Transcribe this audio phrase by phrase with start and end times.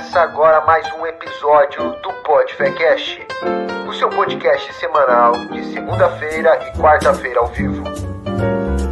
[0.00, 3.20] Começa agora mais um episódio do PodFecast,
[3.86, 7.84] o seu podcast semanal de segunda-feira e quarta-feira ao vivo.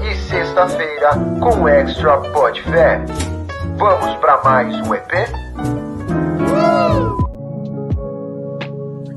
[0.04, 3.00] E sexta-feira com Extra PodFé.
[3.78, 5.10] Vamos para mais um EP?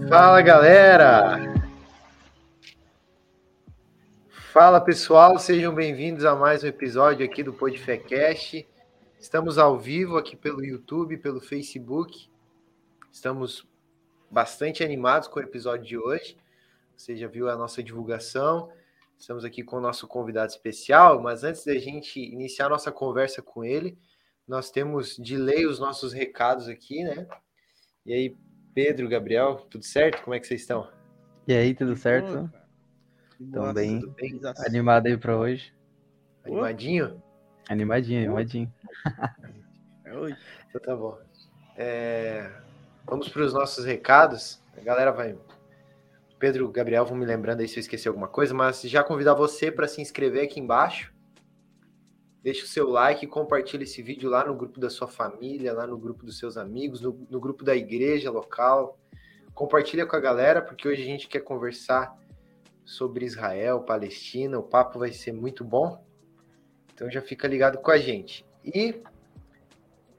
[0.07, 1.41] Fala galera!
[4.53, 8.65] Fala pessoal, sejam bem-vindos a mais um episódio aqui do PodFecast.
[9.21, 12.27] Estamos ao vivo aqui pelo YouTube, pelo Facebook.
[13.11, 13.67] Estamos
[14.31, 16.35] bastante animados com o episódio de hoje.
[16.97, 18.71] Você já viu a nossa divulgação.
[19.19, 23.43] Estamos aqui com o nosso convidado especial, mas antes da gente iniciar a nossa conversa
[23.43, 23.95] com ele,
[24.47, 27.27] nós temos de lei os nossos recados aqui, né?
[28.03, 28.35] E aí,
[28.73, 30.23] Pedro, Gabriel, tudo certo?
[30.23, 30.89] Como é que vocês estão?
[31.47, 32.51] E aí, tudo certo?
[33.39, 35.71] Estão bem, bem animado aí para hoje?
[36.43, 37.21] Animadinho?
[37.69, 38.73] Animadinho, animadinho.
[40.03, 40.35] É
[40.69, 41.17] então tá bom.
[41.77, 42.51] É...
[43.05, 44.61] Vamos para os nossos recados.
[44.77, 45.37] A galera vai.
[46.37, 49.71] Pedro, Gabriel, vão me lembrando aí se eu esqueci alguma coisa, mas já convidar você
[49.71, 51.13] para se inscrever aqui embaixo.
[52.41, 55.97] Deixe o seu like, compartilhe esse vídeo lá no grupo da sua família, lá no
[55.97, 58.99] grupo dos seus amigos, no, no grupo da igreja local.
[59.53, 62.17] Compartilha com a galera, porque hoje a gente quer conversar
[62.83, 64.57] sobre Israel, Palestina.
[64.57, 66.03] O papo vai ser muito bom.
[66.93, 68.43] Então já fica ligado com a gente.
[68.63, 69.01] E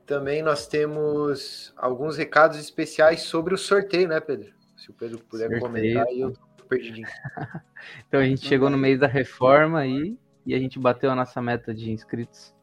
[0.06, 4.52] também nós temos alguns recados especiais sobre o sorteio, né, Pedro?
[4.76, 5.60] Se o Pedro puder sorteio.
[5.60, 7.06] comentar, aí eu tô perdidinho.
[8.06, 11.40] então a gente chegou no mês da reforma aí e a gente bateu a nossa
[11.40, 12.54] meta de inscritos.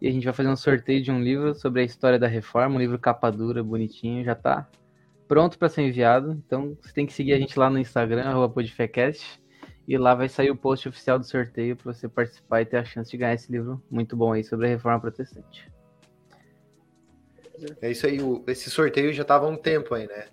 [0.00, 2.76] E a gente vai fazer um sorteio de um livro sobre a história da reforma,
[2.76, 4.68] um livro capa dura, bonitinho, já tá
[5.26, 6.32] pronto para ser enviado.
[6.46, 9.40] Então você tem que seguir a gente lá no Instagram, Podfecast.
[9.88, 12.84] E lá vai sair o post oficial do sorteio para você participar e ter a
[12.84, 15.72] chance de ganhar esse livro muito bom aí sobre a reforma protestante.
[17.80, 18.18] É isso aí,
[18.48, 20.28] esse sorteio já tava há um tempo aí, né?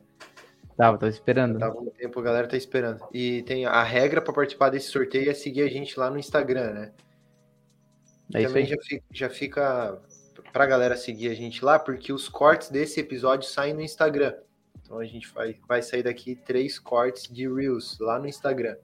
[0.76, 1.54] Tava, tava esperando.
[1.54, 3.08] Já tava um tempo, a galera tá esperando.
[3.14, 6.74] E tem a regra para participar desse sorteio é seguir a gente lá no Instagram,
[6.74, 6.92] né?
[8.34, 10.02] É Também já fica, já fica
[10.52, 14.36] pra galera seguir a gente lá, porque os cortes desse episódio saem no Instagram.
[14.82, 18.76] Então a gente vai, vai sair daqui três cortes de Reels lá no Instagram.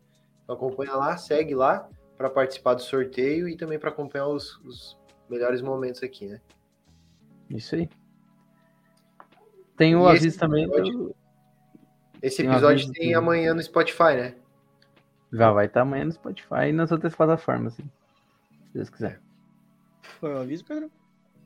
[0.44, 1.88] Então acompanha lá, segue lá
[2.18, 4.98] para participar do sorteio e também para acompanhar os, os,
[5.30, 6.42] melhores momentos aqui, né?
[7.50, 7.90] Isso aí.
[9.78, 10.68] Tem o aviso também.
[10.68, 11.16] do...
[12.22, 14.36] Esse episódio tem, tem amanhã no Spotify, né?
[15.32, 17.84] Já vai estar tá amanhã no Spotify e nas outras plataformas, se
[18.74, 19.20] Deus quiser.
[20.20, 20.92] Foi o aviso, Pedro?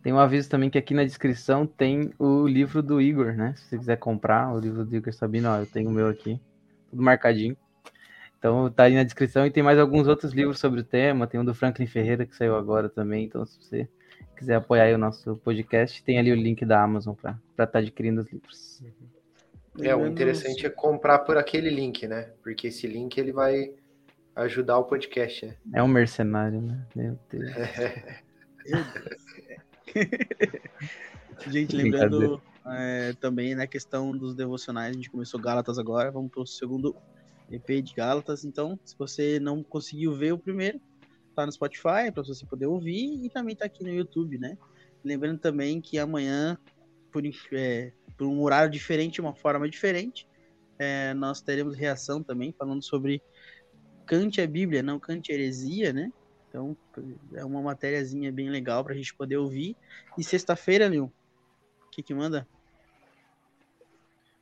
[0.01, 3.53] Tem um aviso também que aqui na descrição tem o livro do Igor, né?
[3.55, 6.39] Se você quiser comprar o livro do Igor Sabino, ó, eu tenho o meu aqui,
[6.89, 7.57] tudo marcadinho.
[8.45, 11.25] Então tá aí na descrição e tem mais alguns outros livros sobre o tema.
[11.25, 13.25] Tem um do Franklin Ferreira que saiu agora também.
[13.25, 13.89] Então, se você
[14.37, 18.21] quiser apoiar o nosso podcast, tem ali o link da Amazon para estar tá adquirindo
[18.21, 18.83] os livros.
[19.81, 22.29] É, o interessante é comprar por aquele link, né?
[22.43, 23.73] Porque esse link ele vai
[24.35, 25.55] ajudar o podcast, né?
[25.73, 26.85] É um mercenário, né?
[26.95, 27.45] Meu Deus.
[31.49, 36.29] gente, lembrando é, também na né, questão dos devocionais, a gente começou Gálatas agora, vamos
[36.29, 36.95] para o segundo
[37.51, 38.43] EP de Gálatas.
[38.43, 40.79] Então, se você não conseguiu ver o primeiro,
[41.35, 44.57] tá no Spotify para você poder ouvir e também tá aqui no YouTube, né?
[45.03, 46.57] Lembrando também que amanhã,
[47.11, 50.27] por, é, por um horário diferente, uma forma diferente,
[50.79, 53.21] é, nós teremos reação também falando sobre
[54.05, 56.11] cante a Bíblia, não cante a heresia, né?
[56.49, 56.75] Então,
[57.33, 59.75] é uma matériazinha bem legal para a gente poder ouvir.
[60.17, 61.11] E sexta-feira, Nil,
[61.85, 62.47] o que que manda?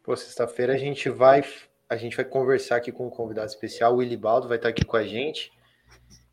[0.04, 1.44] Pô, sexta-feira a gente vai
[1.90, 4.86] a gente vai conversar aqui com um convidado especial, o Willy Baldo vai estar aqui
[4.86, 5.52] com a gente.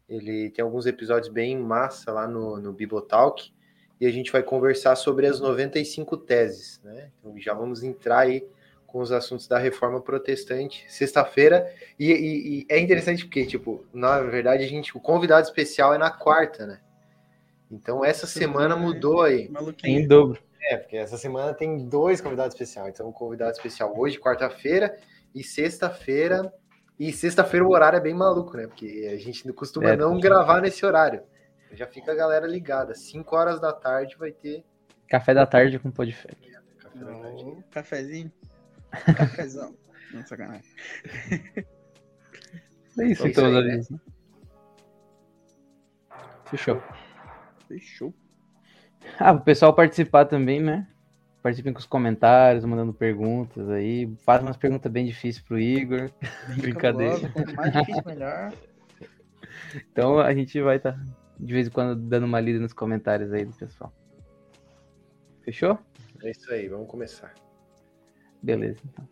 [0.08, 3.52] Ele tem alguns episódios bem massa lá no, no Bibotalk,
[4.00, 7.10] e a gente vai conversar sobre as 95 teses, né?
[7.18, 8.46] Então já vamos entrar aí
[8.86, 11.72] com os assuntos da reforma protestante sexta-feira.
[11.98, 15.98] E, e, e, é interessante porque, tipo, na verdade, a gente, o convidado especial é
[15.98, 16.80] na quarta, né?
[17.70, 19.50] Então essa semana mudou aí.
[19.84, 20.42] Em dobro.
[20.62, 22.94] É, porque essa semana tem dois convidados especiais.
[22.94, 24.98] Então, o convidado especial hoje, quarta-feira,
[25.34, 26.52] e sexta-feira.
[26.98, 28.66] E sexta-feira o horário é bem maluco, né?
[28.66, 31.22] Porque a gente costuma é, não gravar nesse horário.
[31.72, 32.94] Já fica a galera ligada.
[32.94, 34.64] 5 horas da tarde vai ter.
[35.08, 36.30] Café da tarde com pó de fé.
[36.96, 38.30] Oh, cafezinho.
[39.16, 39.74] Cafezão.
[40.12, 40.68] não, sacanagem.
[42.98, 44.00] É isso, então, todas as vezes, né?
[46.46, 46.82] Fechou.
[47.68, 48.12] Fechou.
[49.18, 50.89] Ah, o pessoal participar também, né?
[51.42, 54.12] Participem com os comentários, mandando perguntas aí.
[54.24, 56.10] Faz umas perguntas bem difíceis pro Igor.
[56.58, 57.32] Brincadeira.
[57.56, 58.52] Mais difícil, melhor.
[59.90, 61.02] Então a gente vai estar tá,
[61.38, 63.92] de vez em quando dando uma lida nos comentários aí do pessoal.
[65.42, 65.78] Fechou?
[66.22, 67.32] É isso aí, vamos começar.
[68.42, 69.08] Beleza, então.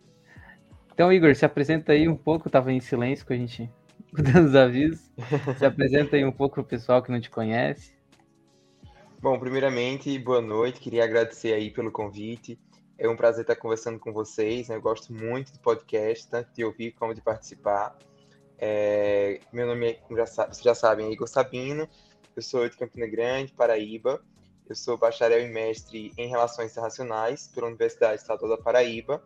[0.92, 3.70] Então, Igor, se apresenta aí um pouco, tava em silêncio com a gente
[4.12, 5.10] dando os avisos.
[5.56, 7.97] Se apresenta aí um pouco pro pessoal que não te conhece.
[9.20, 10.78] Bom, primeiramente, boa noite.
[10.78, 12.56] Queria agradecer aí pelo convite.
[12.96, 14.68] É um prazer estar conversando com vocês.
[14.68, 14.76] Né?
[14.76, 17.98] Eu gosto muito do podcast, tanto de ouvir como de participar.
[18.56, 19.40] É...
[19.52, 21.88] Meu nome, é, já vocês já sabem, é Igor Sabino.
[22.36, 24.22] Eu sou de Campina Grande, Paraíba.
[24.68, 29.20] Eu sou bacharel e mestre em Relações Internacionais pela Universidade Estadual da Paraíba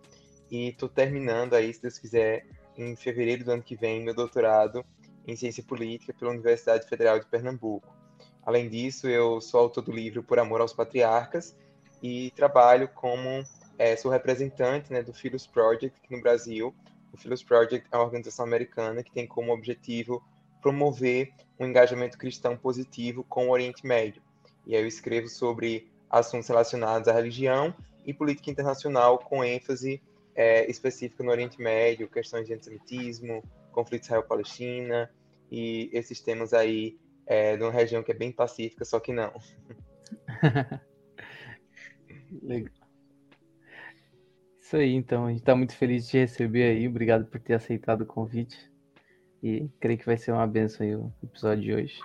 [0.50, 2.47] e estou terminando aí, se Deus quiser,
[2.79, 4.83] em fevereiro do ano que vem, meu doutorado
[5.27, 8.02] em Ciência Política pela Universidade Federal de Pernambuco.
[8.44, 11.56] Além disso, eu sou autor do livro Por Amor aos Patriarcas
[12.03, 13.44] e trabalho como
[13.79, 16.75] é, sou representante né, do Philos Project aqui no Brasil.
[17.12, 20.23] O Philos Project é uma organização americana que tem como objetivo
[20.61, 24.23] promover um engajamento cristão positivo com o Oriente Médio
[24.67, 27.75] e aí eu escrevo sobre assuntos relacionados à religião
[28.05, 30.00] e política internacional, com ênfase
[30.35, 35.11] é, específica no Oriente Médio, questões de antissemitismo, conflito Israel-Palestina
[35.50, 39.33] e esses temas aí é, de uma região que é bem pacífica, só que não.
[42.43, 42.73] Legal.
[44.61, 45.27] Isso aí, então.
[45.27, 46.89] A gente está muito feliz de te receber aí.
[46.89, 48.71] Obrigado por ter aceitado o convite.
[49.43, 52.01] E creio que vai ser uma benção aí o episódio de hoje.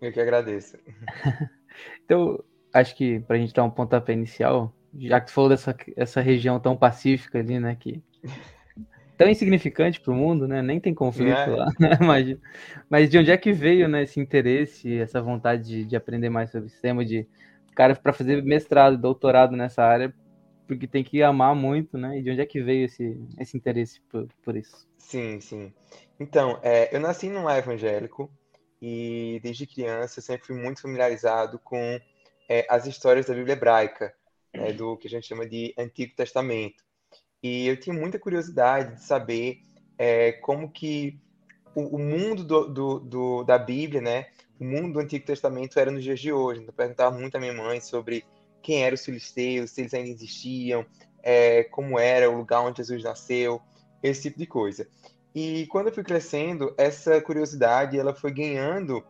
[0.00, 0.78] Eu que agradeço.
[2.04, 5.74] Então, acho que para a gente dar um pontapé inicial, já que tu falou dessa
[5.96, 8.02] essa região tão pacífica ali, né, que
[9.16, 11.46] tão insignificante para o mundo, né, nem tem conflito é.
[11.46, 12.36] lá, né, mas,
[12.88, 16.50] mas de onde é que veio, né, esse interesse, essa vontade de, de aprender mais
[16.50, 17.26] sobre o sistema, de
[17.74, 20.14] cara para fazer mestrado, doutorado nessa área,
[20.66, 24.00] porque tem que amar muito, né, e de onde é que veio esse, esse interesse
[24.02, 24.88] por, por isso?
[24.98, 25.72] Sim, sim.
[26.18, 28.30] Então, é, eu nasci num lar evangélico,
[28.82, 32.00] e desde criança sempre fui muito familiarizado com
[32.48, 34.12] é, as histórias da Bíblia hebraica,
[34.52, 36.82] né, do que a gente chama de Antigo Testamento.
[37.42, 39.60] E eu tinha muita curiosidade de saber
[39.98, 41.18] é, como que
[41.74, 44.26] o, o mundo do, do, do, da Bíblia, né,
[44.60, 46.60] o mundo do Antigo Testamento era nos dias de hoje.
[46.60, 48.24] Então, eu perguntava muito à minha mãe sobre
[48.62, 50.86] quem eram os filisteus, se eles ainda existiam,
[51.22, 53.60] é, como era o lugar onde Jesus nasceu,
[54.02, 54.86] esse tipo de coisa.
[55.34, 59.04] E quando eu fui crescendo, essa curiosidade ela foi ganhando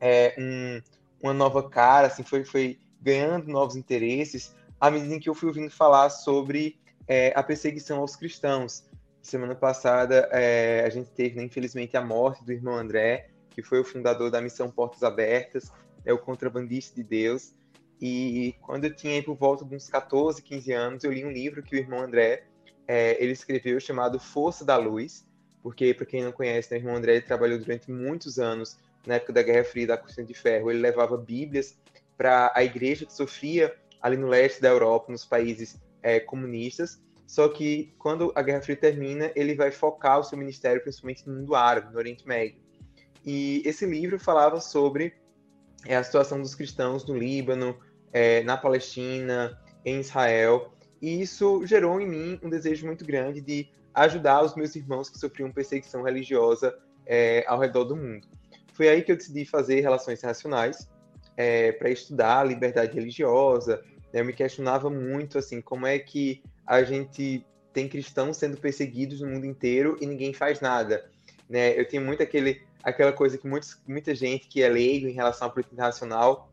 [0.00, 0.80] é, um,
[1.22, 5.48] uma nova cara, assim, foi, foi ganhando novos interesses à medida em que eu fui
[5.48, 8.84] ouvindo falar sobre é, a perseguição aos cristãos.
[9.22, 13.80] Semana passada é, a gente teve, né, infelizmente, a morte do irmão André, que foi
[13.80, 15.72] o fundador da missão Portas Abertas,
[16.04, 17.54] é o contrabandista de Deus.
[18.00, 21.62] E quando eu tinha por volta de uns 14, 15 anos, eu li um livro
[21.62, 22.44] que o irmão André
[22.86, 25.26] é, ele escreveu chamado Força da Luz,
[25.62, 29.32] porque, para quem não conhece, né, o irmão André trabalhou durante muitos anos, na época
[29.32, 31.78] da Guerra Fria da Cortina de Ferro, ele levava Bíblias
[32.16, 37.02] para a igreja que sofria ali no leste da Europa, nos países é, comunistas.
[37.26, 41.34] Só que quando a Guerra Fria termina, ele vai focar o seu ministério principalmente no
[41.34, 42.56] mundo árabe, no Oriente Médio.
[43.24, 45.14] E esse livro falava sobre
[45.86, 47.76] é, a situação dos cristãos no Líbano,
[48.12, 50.74] é, na Palestina, em Israel.
[51.00, 55.18] E isso gerou em mim um desejo muito grande de ajudar os meus irmãos que
[55.18, 58.28] sofriam perseguição religiosa é, ao redor do mundo.
[58.74, 60.90] Foi aí que eu decidi fazer relações internacionais
[61.36, 63.82] é, para estudar a liberdade religiosa.
[64.14, 69.28] Eu me questionava muito assim, como é que a gente tem cristãos sendo perseguidos no
[69.28, 71.10] mundo inteiro e ninguém faz nada.
[71.48, 71.78] Né?
[71.78, 75.48] Eu tinha muito aquele, aquela coisa que muitos, muita gente que é leigo em relação
[75.48, 76.50] à política internacional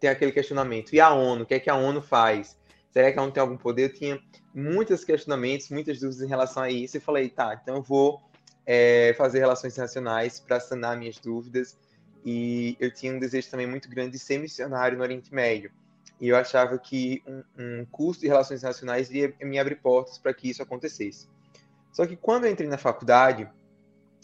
[0.00, 0.92] tem aquele questionamento.
[0.92, 1.44] E a ONU?
[1.44, 2.58] O que é que a ONU faz?
[2.90, 3.84] Será que ela não tem algum poder?
[3.84, 4.20] Eu tinha
[4.52, 6.96] muitos questionamentos, muitas dúvidas em relação a isso.
[6.96, 8.20] E falei, tá, então eu vou
[8.66, 11.78] é, fazer relações internacionais para sanar minhas dúvidas.
[12.24, 15.70] E eu tinha um desejo também muito grande de ser missionário no Oriente Médio.
[16.20, 20.34] E eu achava que um, um curso de relações internacionais ia me abrir portas para
[20.34, 21.28] que isso acontecesse.
[21.92, 23.48] Só que quando eu entrei na faculdade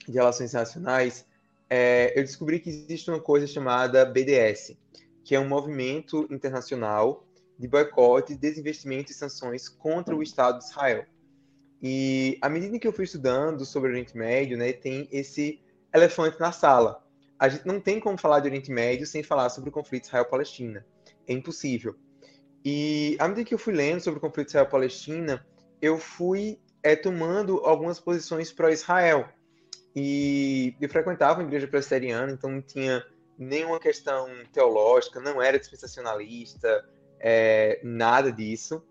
[0.07, 1.27] de relações internacionais,
[1.69, 4.77] é, eu descobri que existe uma coisa chamada BDS,
[5.25, 7.25] que é um movimento internacional
[7.59, 11.05] de boicote, desinvestimento e sanções contra o Estado de Israel.
[11.83, 15.61] E à medida que eu fui estudando sobre o Oriente Médio, né, tem esse
[15.93, 17.05] elefante na sala.
[17.39, 20.85] A gente não tem como falar de Oriente Médio sem falar sobre o conflito Israel-Palestina.
[21.27, 21.95] É impossível.
[22.65, 25.47] E à medida que eu fui lendo sobre o conflito Israel-Palestina,
[25.83, 29.29] eu fui é, tomando algumas posições pró-Israel.
[29.95, 33.05] E eu frequentava uma igreja presbiteriana, então não tinha
[33.39, 36.89] nenhuma questão teológica, não era dispensacionalista,
[37.21, 38.83] é, nada disso.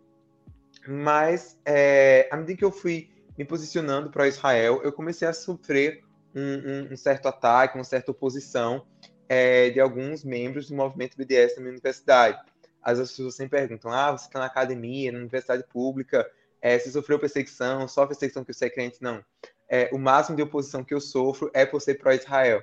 [0.87, 6.03] Mas, é, à medida que eu fui me posicionando para Israel, eu comecei a sofrer
[6.35, 8.85] um, um, um certo ataque, uma certa oposição
[9.33, 12.39] é, de alguns membros do movimento BDS na minha universidade.
[12.83, 16.29] as pessoas sempre perguntam: ah, você está na academia, na universidade pública,
[16.61, 19.01] é, você sofreu perseguição, só perseguição que você é crente?
[19.01, 19.25] Não.
[19.67, 22.61] É, o máximo de oposição que eu sofro é por ser pró-Israel.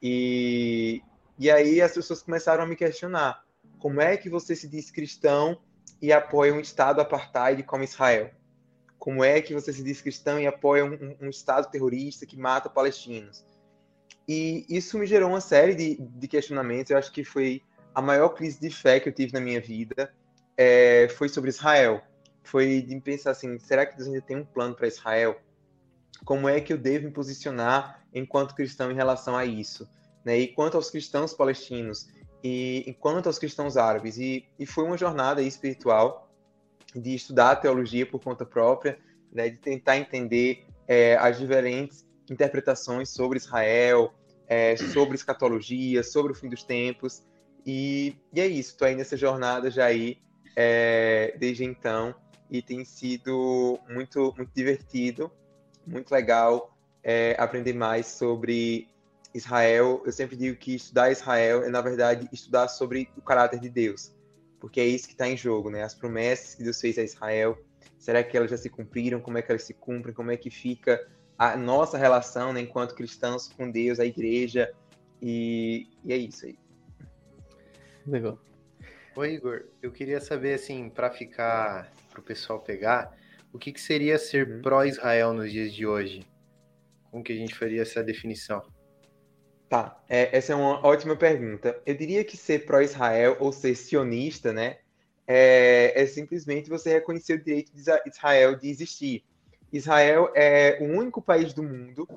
[0.00, 1.02] E,
[1.36, 3.44] e aí as pessoas começaram a me questionar:
[3.80, 5.60] como é que você se diz cristão
[6.00, 8.30] e apoia um Estado apartheid como Israel?
[9.00, 12.70] Como é que você se diz cristão e apoia um, um Estado terrorista que mata
[12.70, 13.44] palestinos?
[14.28, 16.90] E isso me gerou uma série de, de questionamentos.
[16.90, 17.62] Eu acho que foi
[17.94, 20.12] a maior crise de fé que eu tive na minha vida.
[20.56, 22.02] É, foi sobre Israel.
[22.44, 25.40] Foi de pensar assim: será que Deus ainda tem um plano para Israel?
[26.24, 29.88] Como é que eu devo me posicionar enquanto cristão em relação a isso?
[30.24, 30.38] Né?
[30.40, 32.08] E quanto aos cristãos palestinos,
[32.42, 34.18] e enquanto aos cristãos árabes.
[34.18, 36.30] E, e foi uma jornada espiritual
[36.94, 38.98] de estudar a teologia por conta própria,
[39.32, 39.48] né?
[39.48, 44.12] de tentar entender é, as diferentes interpretações sobre Israel,
[44.48, 47.22] é, sobre escatologia, sobre o fim dos tempos.
[47.66, 50.18] E, e é isso, estou aí nessa jornada já aí
[50.56, 52.14] é, desde então
[52.50, 55.30] e tem sido muito, muito divertido,
[55.86, 58.88] muito legal é, aprender mais sobre
[59.34, 60.02] Israel.
[60.04, 64.14] Eu sempre digo que estudar Israel é, na verdade, estudar sobre o caráter de Deus,
[64.58, 65.82] porque é isso que está em jogo, né?
[65.82, 67.58] As promessas que Deus fez a Israel,
[67.98, 69.20] será que elas já se cumpriram?
[69.20, 70.14] Como é que elas se cumprem?
[70.14, 71.06] Como é que fica
[71.38, 74.74] a nossa relação, né, enquanto cristãos, com Deus, a igreja,
[75.22, 76.58] e, e é isso aí.
[78.04, 78.38] Legal.
[79.14, 83.16] Oi, Igor, eu queria saber, assim, para ficar, para o pessoal pegar,
[83.52, 84.62] o que, que seria ser uhum.
[84.62, 86.26] pró-Israel nos dias de hoje?
[87.10, 88.62] Como que a gente faria essa definição?
[89.68, 91.80] Tá, é, essa é uma ótima pergunta.
[91.86, 94.78] Eu diria que ser pró-Israel ou ser sionista, né,
[95.26, 99.24] é, é simplesmente você reconhecer o direito de Israel de existir.
[99.72, 102.08] Israel é o único país do mundo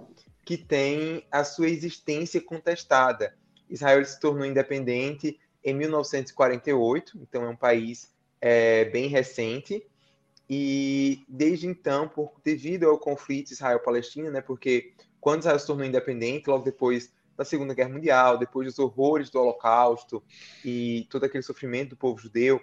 [0.46, 3.36] que tem a sua existência contestada.
[3.70, 9.86] Israel se tornou independente em 1948, então é um país é, bem recente.
[10.50, 16.50] E desde então, por, devido ao conflito Israel-Palestina, né, porque quando Israel se tornou independente,
[16.50, 20.22] logo depois da Segunda Guerra Mundial, depois dos horrores do Holocausto
[20.65, 22.60] e todo aquele sofrimento do povo judeu,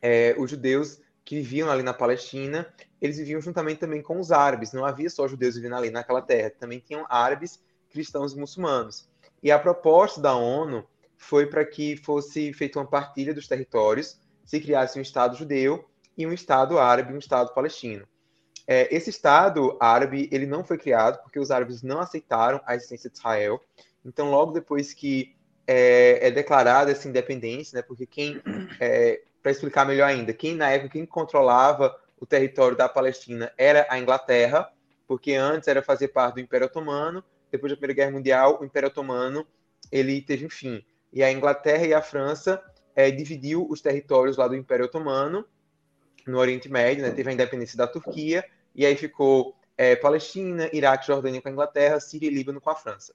[0.00, 2.66] é, os judeus que viviam ali na Palestina,
[3.00, 4.72] eles viviam juntamente também com os árabes.
[4.72, 9.08] Não havia só judeus vivendo ali naquela terra, também tinham árabes, cristãos e muçulmanos.
[9.42, 14.60] E a proposta da ONU foi para que fosse feita uma partilha dos territórios, se
[14.60, 18.06] criasse um Estado judeu e um Estado árabe um Estado palestino.
[18.66, 23.10] É, esse Estado árabe ele não foi criado porque os árabes não aceitaram a existência
[23.10, 23.60] de Israel.
[24.04, 25.34] Então, logo depois que
[25.66, 28.40] é, é declarada essa independência, né, porque quem
[28.80, 33.86] é, para explicar melhor ainda, quem na época quem controlava o território da Palestina era
[33.90, 34.72] a Inglaterra,
[35.06, 37.22] porque antes era fazer parte do Império Otomano,
[37.52, 39.46] depois da Primeira Guerra Mundial, o Império Otomano
[39.92, 40.82] ele teve um fim.
[41.12, 42.58] E a Inglaterra e a França
[42.96, 45.44] é, dividiu os territórios lá do Império Otomano
[46.26, 47.10] no Oriente Médio, né?
[47.10, 48.42] teve a independência da Turquia,
[48.74, 52.74] e aí ficou é, Palestina, Iraque, Jordânia com a Inglaterra, Síria e Líbano com a
[52.74, 53.14] França.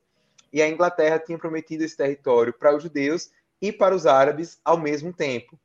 [0.53, 4.77] E a Inglaterra tinha prometido esse território para os judeus e para os árabes ao
[4.77, 5.59] mesmo tempo.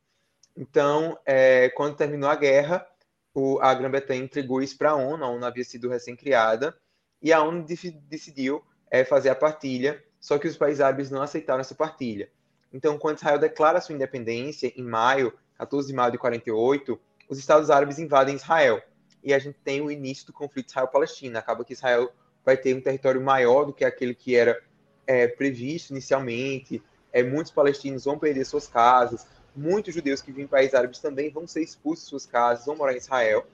[0.55, 2.87] Então, é, quando terminou a guerra,
[3.33, 6.75] o, a Grã-Bretanha entregou isso para a ONU, a ONU havia sido recém-criada,
[7.21, 7.65] e a ONU
[8.07, 12.29] decidiu é, fazer a partilha, só que os países árabes não aceitaram essa partilha.
[12.71, 17.69] Então, quando Israel declara sua independência, em maio, 14 de maio de 48, os Estados
[17.69, 18.81] Árabes invadem Israel.
[19.23, 21.39] E a gente tem o início do conflito Israel-Palestina.
[21.39, 22.11] Acaba que Israel
[22.43, 24.61] vai ter um território maior do que aquele que era
[25.07, 26.81] é, previsto inicialmente.
[27.11, 31.29] É, muitos palestinos vão perder suas casas, muitos judeus que vivem em países árabes também
[31.29, 33.45] vão ser expulsos de suas casas, vão morar em Israel,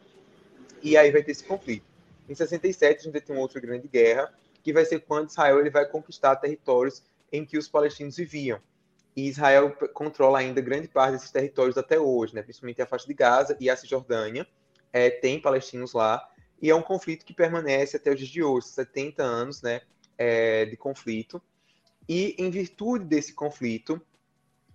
[0.81, 1.86] e aí vai ter esse conflito.
[2.27, 5.60] Em 67, a gente vai ter uma outra grande guerra, que vai ser quando Israel
[5.60, 8.60] ele vai conquistar territórios em que os palestinos viviam.
[9.15, 12.41] E Israel controla ainda grande parte desses territórios até hoje, né?
[12.41, 14.48] principalmente a faixa de Gaza e a Cisjordânia.
[14.93, 16.29] É, tem palestinos lá,
[16.62, 19.81] e é um conflito que permanece até os dias de hoje, 70 anos né,
[20.17, 21.41] é, de conflito.
[22.08, 24.01] E em virtude desse conflito,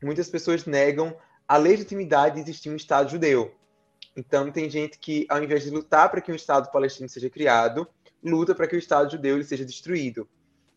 [0.03, 3.55] muitas pessoas negam a legitimidade de existir um Estado judeu.
[4.17, 7.87] Então, tem gente que, ao invés de lutar para que um Estado palestino seja criado,
[8.23, 10.29] luta para que o Estado judeu ele seja destruído.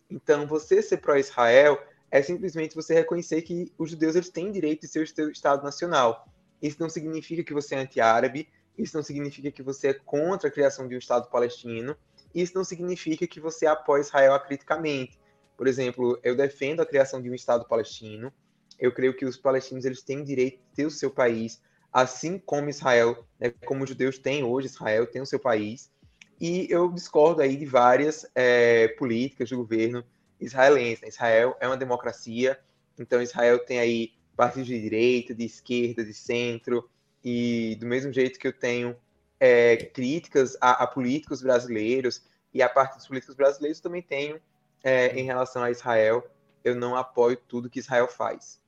[0.09, 4.87] Então, você ser pró-Israel é simplesmente você reconhecer que os judeus eles têm direito de
[4.87, 6.27] ser o seu Estado nacional.
[6.61, 10.51] Isso não significa que você é anti-árabe, isso não significa que você é contra a
[10.51, 11.95] criação de um Estado palestino,
[12.33, 15.19] isso não significa que você apoia Israel acriticamente.
[15.55, 18.33] Por exemplo, eu defendo a criação de um Estado palestino,
[18.79, 22.69] eu creio que os palestinos eles têm direito de ter o seu país, assim como
[22.69, 25.91] Israel, né, como os judeus têm hoje, Israel tem o seu país.
[26.39, 30.03] E eu discordo aí de várias é, políticas do governo
[30.39, 31.01] israelense.
[31.01, 31.09] Né?
[31.09, 32.57] Israel é uma democracia,
[32.97, 36.89] então Israel tem aí partidos de direita, de esquerda, de centro,
[37.23, 38.95] e do mesmo jeito que eu tenho
[39.39, 44.39] é, críticas a, a, políticos brasileiros e a partidos políticos brasileiros, também tenho
[44.83, 46.25] é, em relação a Israel.
[46.63, 48.58] Eu não apoio tudo que Israel faz.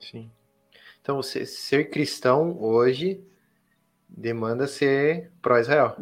[0.00, 0.30] Sim.
[1.00, 3.24] Então, ser cristão hoje
[4.08, 5.96] demanda ser pró-Israel.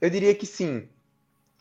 [0.00, 0.88] Eu diria que sim,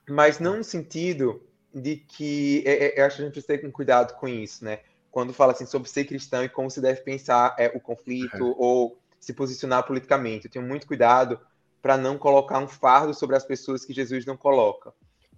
[0.07, 1.41] mas não no sentido
[1.73, 4.81] de que é, é, eu acho que a gente precisa ter cuidado com isso, né?
[5.11, 8.55] Quando fala assim sobre ser cristão e como se deve pensar é, o conflito uhum.
[8.57, 10.45] ou se posicionar politicamente.
[10.45, 11.39] Eu tenho muito cuidado
[11.81, 14.93] para não colocar um fardo sobre as pessoas que Jesus não coloca.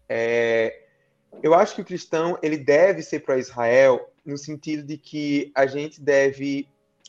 [0.07, 0.85] É,
[1.41, 5.65] eu acho que o cristão ele deve ser para Israel no sentido de que a
[5.65, 6.67] gente deve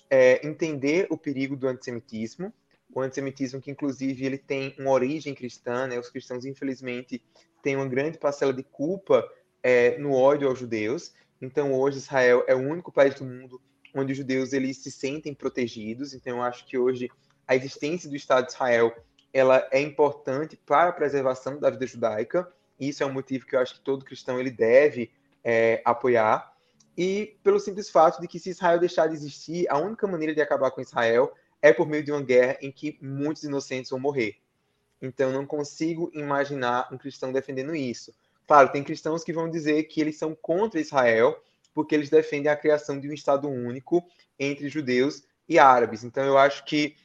[0.08, 2.52] é, entender o perigo do antissemitismo,
[2.92, 5.98] o antissemitismo que inclusive ele tem uma origem cristã, né?
[5.98, 7.22] Os cristãos infelizmente
[7.62, 9.26] têm uma grande parcela de culpa
[9.62, 11.12] é, no ódio aos judeus.
[11.40, 13.60] Então hoje Israel é o único país do mundo
[13.94, 16.14] onde os judeus eles se sentem protegidos.
[16.14, 17.08] Então eu acho que hoje
[17.46, 18.94] a existência do Estado de Israel
[19.32, 22.50] ela é importante para a preservação da vida judaica.
[22.78, 25.10] Isso é um motivo que eu acho que todo cristão ele deve
[25.44, 26.49] é, apoiar.
[26.96, 30.40] E pelo simples fato de que se Israel deixar de existir, a única maneira de
[30.40, 31.32] acabar com Israel
[31.62, 34.36] é por meio de uma guerra em que muitos inocentes vão morrer.
[35.00, 38.12] Então, não consigo imaginar um cristão defendendo isso.
[38.46, 41.42] Claro, tem cristãos que vão dizer que eles são contra Israel
[41.72, 44.04] porque eles defendem a criação de um Estado único
[44.38, 46.04] entre judeus e árabes.
[46.04, 46.96] Então, eu acho que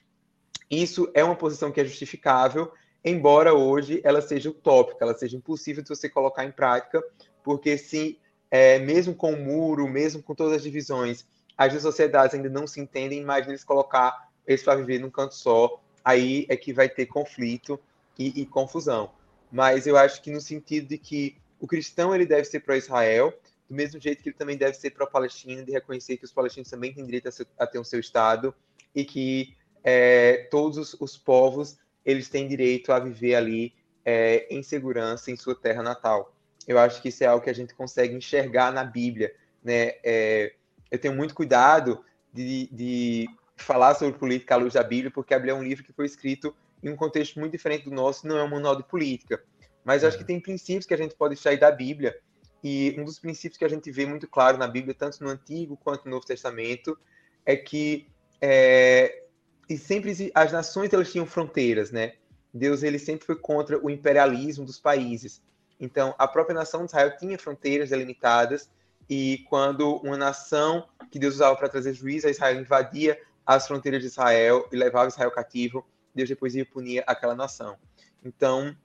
[0.70, 2.72] isso é uma posição que é justificável,
[3.04, 7.04] embora hoje ela seja utópica, ela seja impossível de você colocar em prática,
[7.44, 8.20] porque se,
[8.50, 11.26] é, mesmo com o muro, mesmo com todas as divisões,
[11.58, 15.36] as duas sociedades ainda não se entendem, imagine eles colocar eles para viver num canto
[15.36, 17.80] só, aí é que vai ter conflito
[18.18, 19.12] e, e confusão.
[19.52, 23.34] Mas eu acho que no sentido de que o cristão ele deve ser para Israel,
[23.70, 26.32] do mesmo jeito que ele também deve ser para a Palestina, de reconhecer que os
[26.32, 28.54] palestinos também têm direito a, ser, a ter o seu Estado
[28.94, 34.62] e que é, todos os, os, povos eles têm direito a viver ali é, em
[34.62, 36.35] segurança em sua terra natal.
[36.68, 39.34] Eu acho que isso é algo que a gente consegue enxergar na Bíblia.
[39.64, 39.94] Né?
[40.04, 40.54] É,
[40.92, 45.38] eu tenho muito cuidado de, de falar sobre política à luz da Bíblia, porque a
[45.38, 48.38] Bíblia é um livro que foi escrito em um contexto muito diferente do nosso, não
[48.38, 49.44] é um manual de política.
[49.84, 52.20] Mas eu acho que tem princípios que a gente pode extrair da Bíblia,
[52.64, 55.78] e um dos princípios que a gente vê muito claro na Bíblia, tanto no Antigo
[55.78, 56.98] quanto no Novo Testamento,
[57.46, 58.08] é que
[58.42, 59.24] é,
[59.70, 62.14] e sempre as nações elas tinham fronteiras, né?
[62.52, 65.44] Deus ele sempre foi contra o imperialismo dos países.
[65.80, 68.70] Então, a própria nação de Israel tinha fronteiras delimitadas
[69.10, 74.02] e quando uma nação que Deus usava para trazer juízo a Israel invadia as fronteiras
[74.02, 77.78] de Israel e levava Israel cativo, Deus depois ia punir aquela nação.
[78.24, 78.76] Então,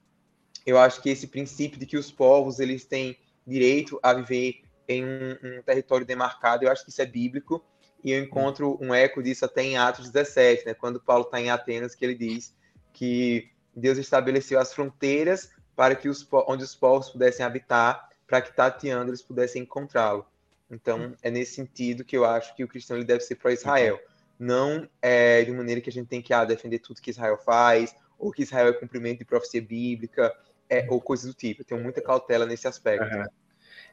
[0.65, 5.03] eu acho que esse princípio de que os povos eles têm direito a viver em
[5.03, 7.63] um, um território demarcado, eu acho que isso é bíblico
[8.03, 11.49] e eu encontro um eco disso até em Atos 17, né, quando Paulo está em
[11.49, 12.55] Atenas, que ele diz
[12.93, 15.49] que Deus estabeleceu as fronteiras
[15.81, 20.23] para que os onde os povos pudessem habitar, para que tateando eles pudessem encontrá-lo.
[20.69, 23.99] Então, é nesse sentido que eu acho que o cristão ele deve ser para Israel
[24.37, 27.95] não é, de maneira que a gente tem que ah, defender tudo que Israel faz,
[28.19, 30.31] ou que Israel é cumprimento de profecia bíblica,
[30.69, 31.61] é, ou coisas do tipo.
[31.61, 33.03] Eu tenho muita cautela nesse aspecto.
[33.15, 33.25] Uhum.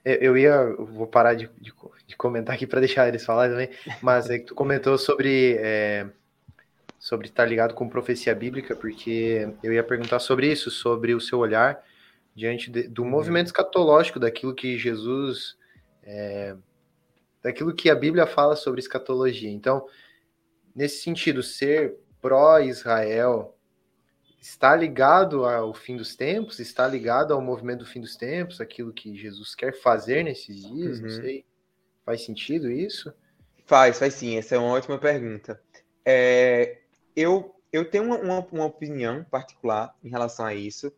[0.05, 1.73] Eu ia, eu vou parar de, de,
[2.07, 6.07] de comentar aqui para deixar eles falarem também, mas é que tu comentou sobre é,
[6.99, 11.39] sobre estar ligado com profecia bíblica, porque eu ia perguntar sobre isso, sobre o seu
[11.39, 11.83] olhar
[12.35, 13.11] diante de, do uhum.
[13.11, 15.57] movimento escatológico, daquilo que Jesus,
[16.03, 16.57] é,
[17.43, 19.51] daquilo que a Bíblia fala sobre escatologia.
[19.51, 19.87] Então,
[20.75, 23.57] nesse sentido, ser pró-Israel
[24.41, 28.93] está ligado ao fim dos tempos, está ligado ao movimento do fim dos tempos, aquilo
[28.93, 31.07] que Jesus quer fazer nesses dias, uhum.
[31.07, 31.45] não sei.
[32.05, 33.13] Faz sentido isso?
[33.67, 34.37] Faz, faz sim.
[34.37, 35.61] Essa é uma ótima pergunta.
[36.05, 36.79] É,
[37.21, 40.93] eu, eu tenho uma, uma, opinião particular em relação a isso,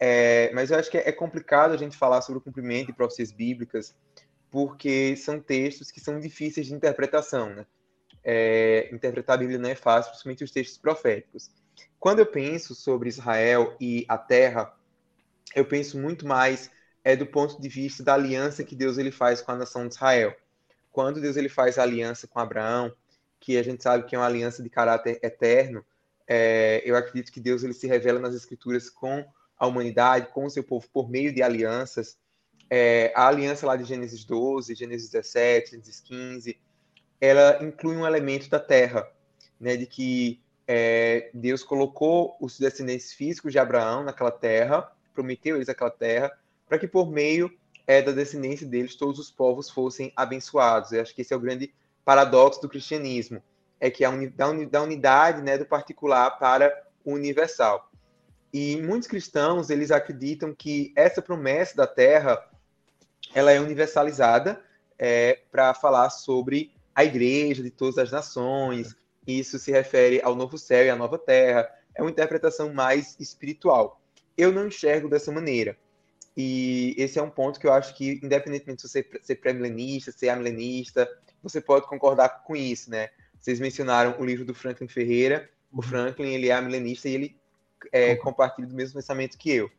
[0.00, 2.92] é, mas eu acho que é, é complicado a gente falar sobre o cumprimento de
[2.92, 3.94] profecias bíblicas,
[4.50, 7.66] porque são textos que são difíceis de interpretação, né?
[8.24, 11.50] é, interpretar a Bíblia não é fácil, principalmente os textos proféticos.
[11.98, 14.72] Quando eu penso sobre Israel e a terra,
[15.54, 16.70] eu penso muito mais
[17.04, 19.94] é do ponto de vista da aliança que Deus ele faz com a nação de
[19.94, 20.36] Israel.
[20.92, 22.92] Quando Deus ele faz a aliança com Abraão,
[23.40, 25.84] que a gente sabe que é uma aliança de caráter eterno,
[26.26, 29.24] é, eu acredito que Deus ele se revela nas Escrituras com
[29.58, 32.18] a humanidade, com o seu povo por meio de alianças.
[32.70, 36.58] É, a aliança lá de Gênesis 12, Gênesis 17, Gênesis 15,
[37.20, 39.10] ela inclui um elemento da terra,
[39.58, 45.68] né, de que é, Deus colocou os descendentes físicos de Abraão naquela terra, prometeu eles
[45.68, 46.30] aquela terra,
[46.68, 47.50] para que por meio
[47.86, 50.92] é, da descendência deles todos os povos fossem abençoados.
[50.92, 51.72] Eu acho que esse é o grande
[52.08, 53.42] paradoxo do cristianismo,
[53.78, 57.90] é que é da unidade né, do particular para o universal.
[58.50, 62.42] E muitos cristãos, eles acreditam que essa promessa da terra,
[63.34, 64.58] ela é universalizada
[64.98, 70.56] é, para falar sobre a igreja de todas as nações, isso se refere ao novo
[70.56, 74.00] céu e à nova terra, é uma interpretação mais espiritual.
[74.34, 75.76] Eu não enxergo dessa maneira.
[76.34, 80.30] E esse é um ponto que eu acho que, independentemente de você ser pré-milenista, ser
[80.30, 81.06] amilenista,
[81.42, 83.08] você pode concordar com isso, né?
[83.38, 85.48] Vocês mencionaram o livro do Franklin Ferreira.
[85.72, 85.82] O uhum.
[85.82, 87.36] Franklin, ele é amilenista e ele
[87.92, 88.18] é, uhum.
[88.18, 89.70] compartilha do mesmo pensamento que eu.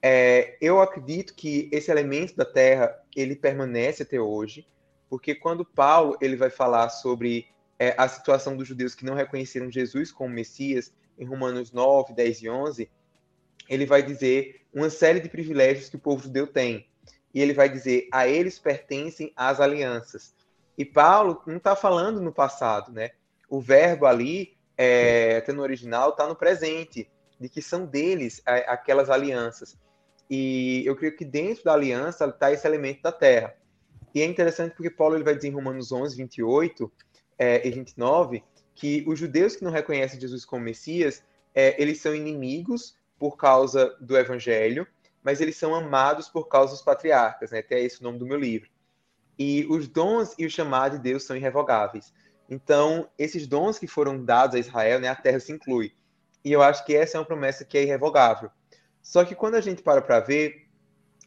[0.00, 4.66] É, eu acredito que esse elemento da terra, ele permanece até hoje,
[5.08, 7.46] porque quando Paulo ele vai falar sobre
[7.78, 12.42] é, a situação dos judeus que não reconheceram Jesus como Messias, em Romanos 9, 10
[12.42, 12.90] e 11,
[13.68, 16.88] ele vai dizer uma série de privilégios que o povo judeu tem.
[17.32, 20.34] E ele vai dizer, a eles pertencem as alianças.
[20.76, 23.10] E Paulo não está falando no passado, né?
[23.48, 28.70] O verbo ali, é, até no original, está no presente, de que são deles é,
[28.70, 29.76] aquelas alianças.
[30.30, 33.54] E eu creio que dentro da aliança está esse elemento da terra.
[34.14, 36.92] E é interessante porque Paulo ele vai dizer em Romanos 11, 28
[37.38, 38.42] é, e 29,
[38.74, 41.22] que os judeus que não reconhecem Jesus como Messias,
[41.54, 44.86] é, eles são inimigos por causa do Evangelho,
[45.22, 47.60] mas eles são amados por causa dos patriarcas, né?
[47.60, 48.68] Até esse o nome do meu livro.
[49.38, 52.12] E os dons e o chamado de Deus são irrevogáveis.
[52.48, 55.92] Então, esses dons que foram dados a Israel, né, a terra se inclui.
[56.44, 58.50] E eu acho que essa é uma promessa que é irrevogável.
[59.00, 60.68] Só que quando a gente para para ver,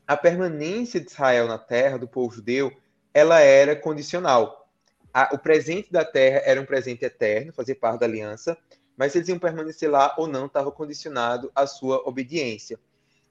[0.05, 2.71] a permanência de Israel na terra, do povo judeu,
[3.13, 4.65] ela era condicional
[5.15, 8.57] a, o presente da terra era um presente eterno, fazia parte da aliança,
[8.97, 12.77] mas se eles iam permanecer lá ou não estava condicionado à sua obediência.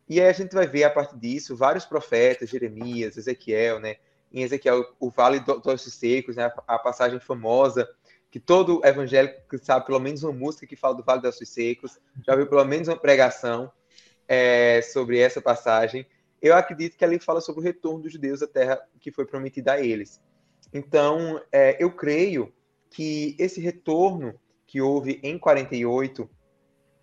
[0.08, 3.96] E aí a gente vai ver a partir disso vários profetas, Jeremias, Ezequiel, né?
[4.34, 6.52] Em Ezequiel, o Vale dos Ossos Secos, né?
[6.66, 7.88] a passagem famosa
[8.30, 12.00] que todo evangélico sabe pelo menos uma música que fala do Vale dos Ossos Secos,
[12.26, 13.70] já viu pelo menos uma pregação
[14.26, 16.04] é, sobre essa passagem.
[16.42, 19.74] Eu acredito que ali fala sobre o retorno dos judeus à terra que foi prometida
[19.74, 20.20] a eles.
[20.72, 22.52] Então, é, eu creio
[22.90, 24.34] que esse retorno
[24.66, 26.28] que houve em 48,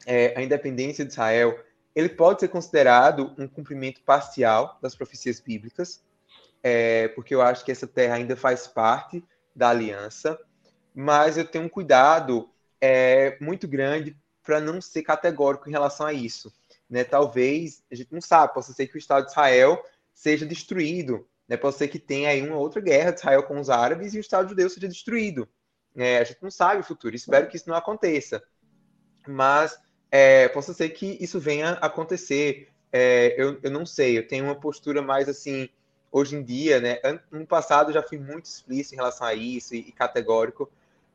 [0.06, 1.58] é, a independência de Israel,
[1.96, 6.04] ele pode ser considerado um cumprimento parcial das profecias bíblicas,
[6.64, 9.24] é, porque eu acho que essa terra ainda faz parte
[9.56, 10.40] da aliança,
[10.94, 16.14] mas eu tenho um cuidado é, muito grande para não ser categórico em relação a
[16.14, 16.52] isso.
[16.90, 17.04] Né?
[17.04, 19.82] Talvez, a gente não sabe, possa ser que o Estado de Israel
[20.14, 21.58] seja destruído né?
[21.58, 24.22] Pode ser que tenha aí uma outra guerra de Israel com os árabes e o
[24.22, 25.50] Estado judeu seja destruído.
[25.94, 28.42] É, a gente não sabe o futuro, espero que isso não aconteça.
[29.28, 29.78] Mas
[30.10, 32.70] é, possa ser que isso venha a acontecer.
[32.90, 35.68] É, eu, eu não sei, eu tenho uma postura mais assim,
[36.12, 37.00] hoje em dia, né?
[37.32, 40.70] No passado já fui muito explícito em relação a isso e, e categórico,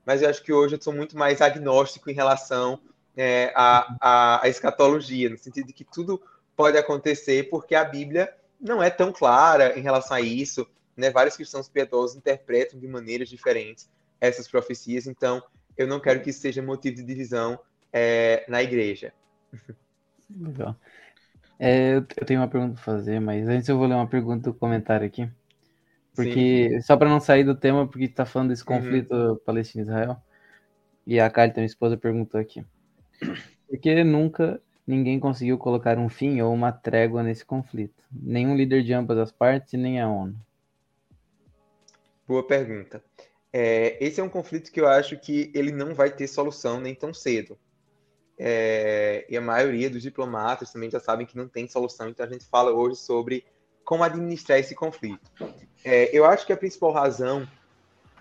[0.04, 2.80] mas eu acho que hoje eu sou muito mais agnóstico em relação
[3.16, 3.52] é,
[4.44, 6.22] escatologia, no sentido de que tudo
[6.54, 10.66] pode acontecer, porque a Bíblia não é tão clara em relação a isso.
[10.96, 11.10] Né?
[11.10, 13.88] Vários cristãos piedosos interpretam de maneiras diferentes
[14.20, 15.42] essas profecias, então
[15.76, 17.58] eu não quero que isso seja motivo de divisão
[17.92, 19.12] é, na igreja.
[20.34, 20.74] Legal.
[21.58, 24.54] É, eu tenho uma pergunta para fazer, mas antes eu vou ler uma pergunta do
[24.56, 25.28] comentário aqui.
[26.14, 26.80] Porque, Sim.
[26.82, 28.78] só para não sair do tema, porque está falando desse uhum.
[28.78, 29.36] conflito uhum.
[29.44, 30.16] Palestina-Israel.
[31.06, 32.64] E a Carly, minha esposa, perguntou aqui.
[33.68, 38.04] Por que nunca ninguém conseguiu colocar um fim ou uma trégua nesse conflito.
[38.10, 40.36] Nenhum líder de ambas as partes e nem a ONU.
[42.26, 43.02] Boa pergunta.
[43.52, 46.94] É, esse é um conflito que eu acho que ele não vai ter solução nem
[46.94, 47.58] tão cedo.
[48.38, 52.28] É, e a maioria dos diplomatas também já sabem que não tem solução, então a
[52.28, 53.44] gente fala hoje sobre
[53.84, 55.30] como administrar esse conflito.
[55.84, 57.48] É, eu acho que a principal razão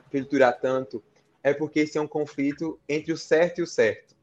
[0.09, 1.03] para ele durar tanto
[1.43, 4.15] é porque esse é um conflito entre o certo e o certo.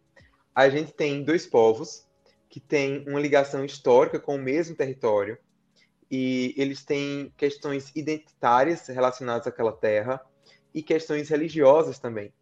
[0.55, 2.07] A gente tem dois povos
[2.49, 5.39] que têm uma ligação histórica com o mesmo território
[6.11, 10.21] e eles têm questões identitárias relacionadas àquela terra
[10.75, 12.33] e questões religiosas também.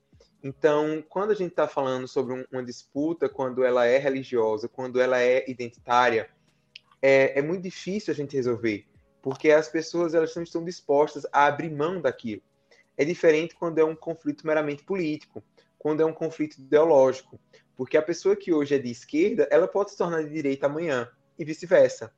[0.42, 5.00] Então, quando a gente está falando sobre um, uma disputa, quando ela é religiosa, quando
[5.00, 6.30] ela é identitária,
[7.02, 8.86] é, é, muito difícil a gente resolver,
[9.20, 12.42] porque as pessoas elas não estão dispostas a abrir mão daquilo.
[12.96, 15.42] É diferente quando é um conflito meramente político,
[15.78, 17.38] quando é um conflito ideológico.
[17.76, 21.10] Porque a pessoa que hoje é de esquerda, ela pode se tornar de direita amanhã
[21.38, 22.12] e vice-versa.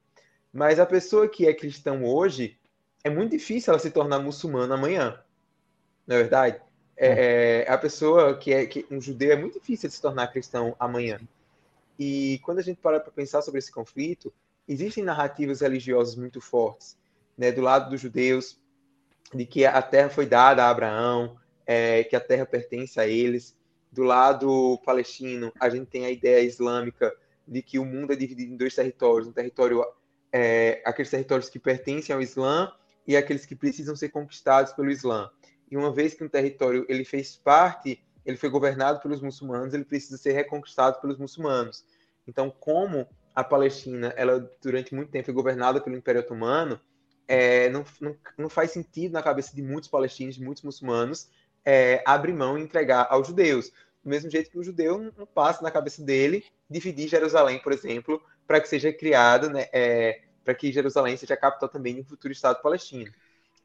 [0.53, 2.59] Mas a pessoa que é cristão hoje,
[3.05, 5.23] é muito difícil ela se tornar muçulmana amanhã.
[6.07, 6.61] Não é verdade?
[6.97, 10.29] É, é, a pessoa que é que, um judeu é muito difícil de se tornar
[10.29, 11.21] cristão amanhã.
[11.99, 14.33] E quando a gente para para pensar sobre esse conflito,
[14.69, 16.97] existem narrativas religiosas muito fortes.
[17.37, 18.59] né, do lado dos judeus,
[19.35, 23.57] de que a terra foi dada a Abraão, é, que a terra pertence a eles.
[23.91, 27.15] Do lado palestino, a gente tem a ideia islâmica
[27.47, 29.85] de que o mundo é dividido em dois territórios, um território,
[30.31, 32.73] é, aqueles territórios que pertencem ao Islã
[33.07, 35.31] e aqueles que precisam ser conquistados pelo Islã.
[35.73, 39.87] E uma vez que um território ele fez parte, ele foi governado pelos muçulmanos, ele
[39.87, 41.83] precisa ser reconquistado pelos muçulmanos.
[42.29, 46.79] Então, como a Palestina, ela durante muito tempo foi governada pelo Império Otomano,
[47.27, 51.31] é, não, não, não, faz sentido na cabeça de muitos palestinos, de muitos muçulmanos,
[51.65, 53.73] é, abrir mão e entregar aos judeus.
[54.05, 58.23] Do mesmo jeito que o judeu não passa na cabeça dele dividir Jerusalém, por exemplo,
[58.47, 62.05] para que seja criado, né, é, para que Jerusalém seja a capital também de um
[62.05, 63.11] futuro Estado palestino.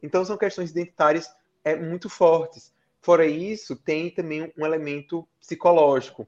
[0.02, 1.30] Então são questões identitárias
[1.64, 2.72] é, muito fortes.
[3.00, 6.26] Fora isso, tem também um elemento psicológico.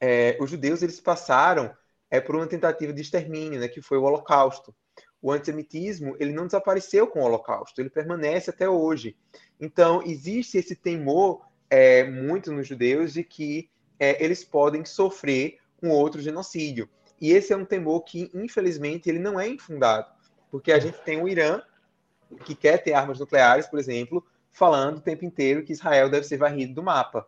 [0.00, 1.74] É, os judeus eles passaram
[2.10, 4.74] é, por uma tentativa de extermínio, né, que foi o Holocausto.
[5.20, 9.16] O antissemitismo ele não desapareceu com o Holocausto, ele permanece até hoje.
[9.60, 15.90] Então existe esse temor é, muito nos judeus de que é, eles podem sofrer um
[15.90, 16.88] outro genocídio.
[17.20, 20.10] E esse é um temor que, infelizmente, ele não é infundado,
[20.50, 21.60] porque a gente tem o Irã,
[22.44, 26.36] que quer ter armas nucleares, por exemplo, falando o tempo inteiro que Israel deve ser
[26.36, 27.26] varrido do mapa.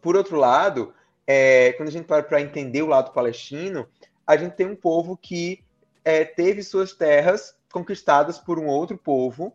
[0.00, 0.92] Por outro lado,
[1.26, 3.88] é, quando a gente para para entender o lado palestino,
[4.26, 5.64] a gente tem um povo que
[6.04, 9.52] é, teve suas terras conquistadas por um outro povo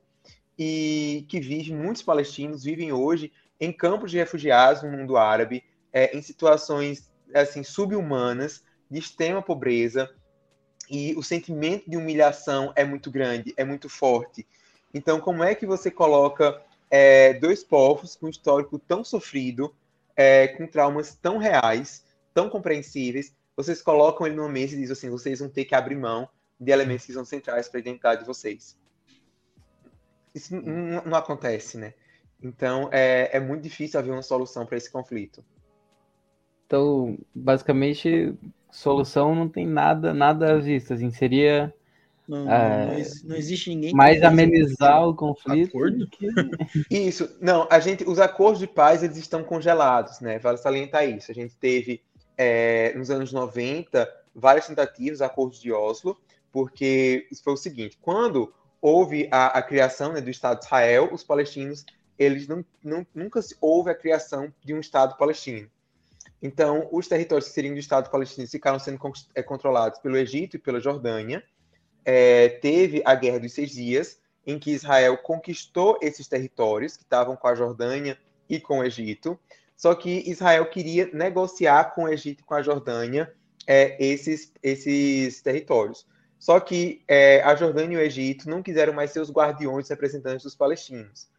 [0.58, 6.16] e que vive, muitos palestinos vivem hoje em campos de refugiados no mundo árabe, é,
[6.16, 10.10] em situações assim subhumanas, de extrema pobreza,
[10.90, 14.46] e o sentimento de humilhação é muito grande, é muito forte.
[14.93, 19.73] Então, como é que você coloca é, dois povos com um histórico tão sofrido,
[20.15, 25.10] é, com traumas tão reais, tão compreensíveis, vocês colocam ele numa mesa e dizem assim:
[25.10, 26.27] vocês vão ter que abrir mão
[26.60, 28.77] de elementos que são centrais para a identidade de vocês.
[30.34, 31.93] Isso não, acontece, né?
[32.41, 35.43] Então, é, é muito difícil haver uma solução para esse conflito.
[36.65, 38.34] Então, basicamente,
[38.71, 40.93] solução não tem nada, nada à vista.
[40.93, 41.73] Assim, seria
[42.32, 43.94] não, é, não, existe ninguém.
[43.94, 45.78] Mais amenizar o conflito.
[46.10, 46.30] Que...
[46.89, 50.39] Isso, não, a gente, os acordos de paz eles estão congelados, né?
[50.39, 51.30] Vale salientar isso.
[51.30, 52.02] A gente teve
[52.38, 56.17] é, nos anos 90 várias tentativas, acordos de Oslo,
[56.54, 61.10] porque isso foi o seguinte: quando houve a, a criação né, do Estado de Israel,
[61.12, 61.86] os palestinos
[62.17, 65.70] eles não, não, nunca houve a criação de um Estado palestino.
[66.41, 69.00] Então, os territórios que seriam do Estado palestino ficaram sendo
[69.36, 71.44] é, controlados pelo Egito e pela Jordânia
[72.06, 77.36] é, teve a Guerra dos Seis Dias, em que Israel conquistou esses territórios que estavam
[77.36, 78.18] com a Jordânia
[78.50, 79.40] e com o Egito.
[79.78, 83.34] Só que Israel queria negociar com o Egito e com a Jordânia
[83.68, 86.06] é, esses, esses territórios.
[86.38, 90.44] Só que é, a Jordânia e o Egito não quiseram mais ser os guardiões representantes
[90.44, 91.30] dos palestinos.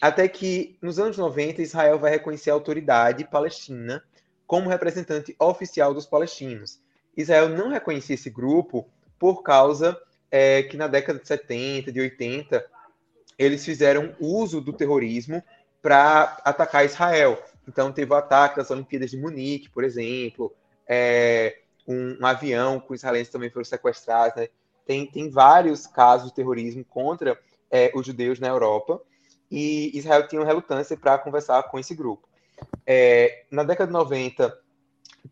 [0.00, 4.02] Até que, nos anos 90, Israel vai reconhecer a autoridade palestina
[4.46, 6.80] como representante oficial dos palestinos.
[7.14, 8.88] Israel não reconhecia esse grupo
[9.20, 12.66] por causa é, que na década de 70, de 80,
[13.38, 15.42] eles fizeram uso do terrorismo
[15.82, 17.40] para atacar Israel.
[17.68, 20.52] Então, teve o ataque das Olimpíadas de Munique, por exemplo,
[20.88, 24.36] é, um, um, avião com israelenses também foram sequestrados.
[24.36, 24.48] Né?
[24.86, 27.38] Tem, tem vários casos de terrorismo contra
[27.70, 29.02] é, os judeus na Europa,
[29.50, 32.26] e Israel tinha uma relutância para conversar com esse grupo.
[32.86, 34.58] É, na década de 90,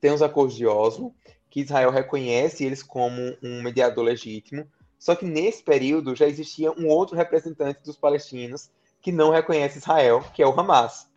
[0.00, 1.14] tem os acordos de Oslo,
[1.50, 4.66] que Israel reconhece eles como um mediador legítimo,
[4.98, 10.24] só que nesse período já existia um outro representante dos palestinos que não reconhece Israel,
[10.34, 11.08] que é o Hamas.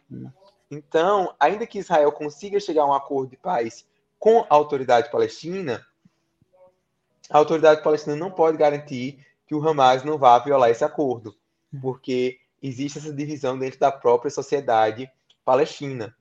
[0.69, 3.85] Então, ainda que Israel consiga chegar a um acordo de paz
[4.19, 5.85] com a autoridade palestina,
[7.29, 11.35] a autoridade palestina não pode garantir que o Hamas não vá violar esse acordo,
[11.81, 15.09] porque existe essa divisão dentro da própria sociedade
[15.43, 16.15] palestina.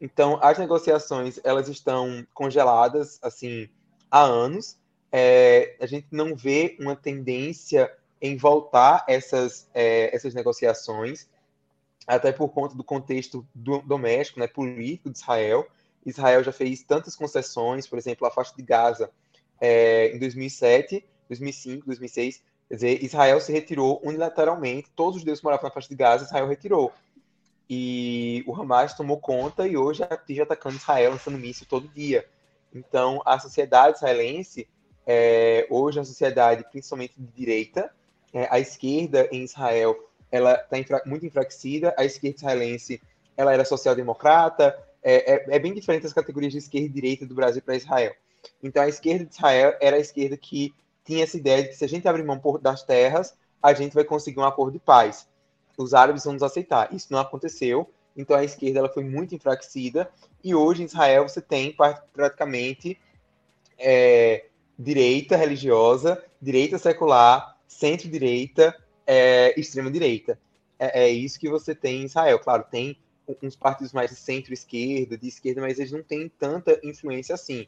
[0.00, 3.68] Então, as negociações elas estão congeladas assim
[4.10, 4.78] há anos.
[5.10, 11.28] É, a gente não vê uma tendência em voltar essas, é, essas negociações,
[12.06, 15.66] até por conta do contexto do, doméstico, né, político de Israel.
[16.04, 19.10] Israel já fez tantas concessões, por exemplo, a faixa de Gaza
[19.60, 22.42] é, em 2007, 2005, 2006.
[22.68, 26.24] Quer dizer, Israel se retirou unilateralmente, todos os judeus que moravam na faixa de Gaza,
[26.24, 26.92] Israel retirou.
[27.68, 32.26] E o Hamas tomou conta e hoje vive atacando Israel, lançando míssil todo dia.
[32.74, 34.68] Então, a sociedade israelense,
[35.06, 37.90] é, hoje uma sociedade principalmente de direita,
[38.32, 39.96] é, a esquerda em Israel
[40.30, 43.00] ela está muito enfraquecida, a esquerda israelense
[43.36, 47.34] ela era social-democrata, é, é, é, bem diferente as categorias de esquerda e direita do
[47.34, 48.14] Brasil para Israel.
[48.62, 50.74] Então, a esquerda de Israel era a esquerda que
[51.04, 54.04] tinha essa ideia de que se a gente abrir mão das terras, a gente vai
[54.04, 55.28] conseguir um acordo de paz.
[55.76, 56.92] Os árabes vão nos aceitar.
[56.92, 60.10] Isso não aconteceu, então a esquerda ela foi muito enfraquecida,
[60.42, 61.74] e hoje em Israel você tem
[62.12, 62.98] praticamente
[63.78, 64.46] é,
[64.78, 68.74] direita religiosa, direita secular, centro-direita,
[69.06, 70.38] é, extrema-direita.
[70.78, 72.38] É, é, isso que você tem em Israel.
[72.38, 72.98] Claro, tem
[73.42, 77.66] uns partidos mais de centro-esquerda, de esquerda, mas eles não têm tanta influência assim.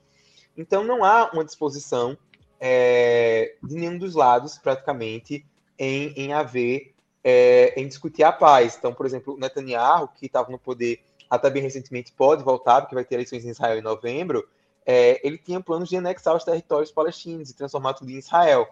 [0.56, 2.16] Então não há uma disposição
[2.60, 5.44] é, de nenhum dos lados, praticamente,
[5.78, 8.76] em, em haver, é, em discutir a paz.
[8.78, 13.04] Então, por exemplo, Netanyahu, que estava no poder até bem recentemente, pode voltar, porque vai
[13.04, 14.48] ter eleições em Israel em novembro,
[14.87, 18.68] é, ele tinha planos de anexar os territórios palestinos e transformar tudo em Israel.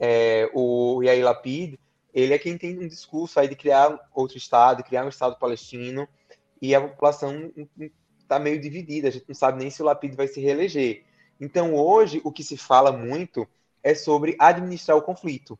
[0.00, 1.78] É, o Yair Lapid,
[2.14, 6.08] ele é quem tem um discurso aí de criar outro Estado, criar um Estado palestino,
[6.60, 7.52] e a população
[8.18, 11.04] está meio dividida, a gente não sabe nem se o Lapid vai se reeleger.
[11.38, 13.46] Então, hoje, o que se fala muito
[13.82, 15.58] é sobre administrar o conflito.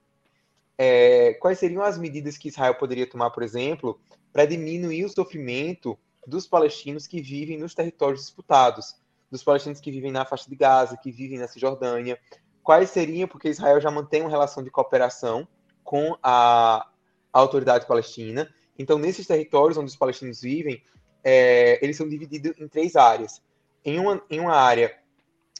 [0.84, 4.00] É, quais seriam as medidas que Israel poderia tomar, por exemplo,
[4.32, 8.96] para diminuir o sofrimento dos palestinos que vivem nos territórios disputados,
[9.30, 12.18] dos palestinos que vivem na faixa de Gaza, que vivem na Cisjordânia?
[12.64, 15.46] Quais seriam, porque Israel já mantém uma relação de cooperação
[15.84, 16.84] com a,
[17.32, 18.52] a autoridade palestina.
[18.76, 20.82] Então, nesses territórios onde os palestinos vivem,
[21.22, 23.40] é, eles são divididos em três áreas.
[23.84, 24.92] Em uma, em uma área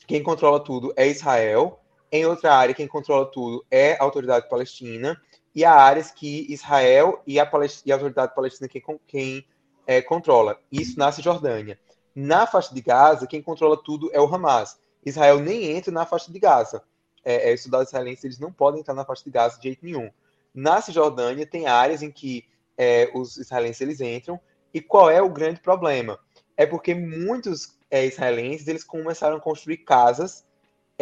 [0.08, 1.80] quem controla tudo é Israel.
[2.12, 5.18] Em outra área, quem controla tudo é a autoridade palestina.
[5.54, 7.50] E há áreas que Israel e a,
[7.86, 9.46] e a autoridade palestina quem, quem
[9.86, 10.60] é, controla.
[10.70, 11.80] Isso na Cisjordânia.
[12.14, 14.78] Na faixa de Gaza, quem controla tudo é o Hamas.
[15.04, 16.82] Israel nem entra na faixa de Gaza.
[17.24, 19.82] É, é, os soldados israelenses eles não podem entrar na faixa de Gaza de jeito
[19.82, 20.10] nenhum.
[20.54, 22.44] Na Cisjordânia, tem áreas em que
[22.76, 24.38] é, os israelenses eles entram.
[24.74, 26.18] E qual é o grande problema?
[26.58, 30.44] É porque muitos é, israelenses, eles começaram a construir casas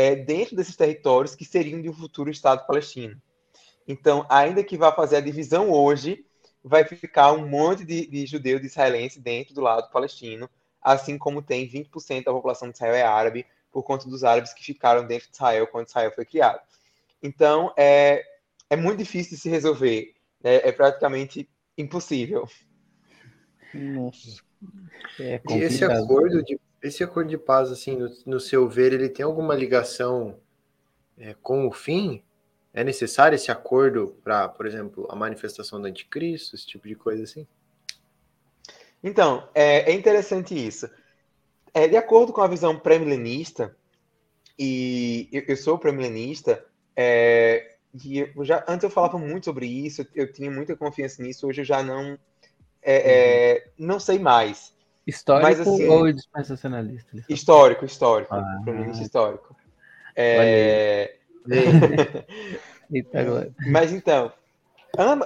[0.00, 3.20] é, dentro desses territórios que seriam de um futuro Estado palestino.
[3.86, 6.24] Então, ainda que vá fazer a divisão hoje,
[6.64, 10.48] vai ficar um monte de, de judeus de israelenses dentro do lado palestino,
[10.80, 14.64] assim como tem 20% da população de Israel é árabe, por conta dos árabes que
[14.64, 16.60] ficaram dentro de Israel quando Israel foi criado.
[17.22, 18.24] Então, é,
[18.70, 20.14] é muito difícil de se resolver.
[20.42, 20.56] Né?
[20.66, 22.48] É praticamente impossível.
[23.74, 24.40] Nossa.
[25.18, 29.08] É e esse acordo de esse acordo de paz, assim, no, no seu ver, ele
[29.08, 30.38] tem alguma ligação
[31.18, 32.22] é, com o fim?
[32.72, 37.24] É necessário esse acordo para, por exemplo, a manifestação do anticristo, esse tipo de coisa
[37.24, 37.46] assim?
[39.02, 40.88] Então, é, é interessante isso.
[41.74, 43.76] É, de acordo com a visão pré-milenista,
[44.58, 46.64] e eu, eu sou pré-milenista,
[46.94, 51.46] é, e eu já, antes eu falava muito sobre isso, eu tinha muita confiança nisso,
[51.46, 52.18] hoje eu já não,
[52.82, 53.86] é, é uhum.
[53.86, 54.72] não sei mais.
[55.10, 57.24] Histórico Mas, assim, ou dispensacionalista?
[57.28, 58.32] Histórico, histórico.
[58.32, 58.60] Ah,
[59.02, 59.56] histórico.
[60.14, 61.16] É...
[63.70, 64.32] Mas então,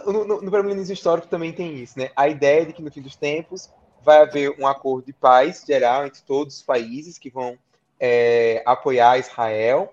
[0.07, 2.11] no, no, no histórico também tem isso, né?
[2.17, 3.71] A ideia de que no fim dos tempos
[4.03, 7.59] vai haver um acordo de paz geral entre todos os países que vão
[8.01, 9.93] é, apoiar Israel.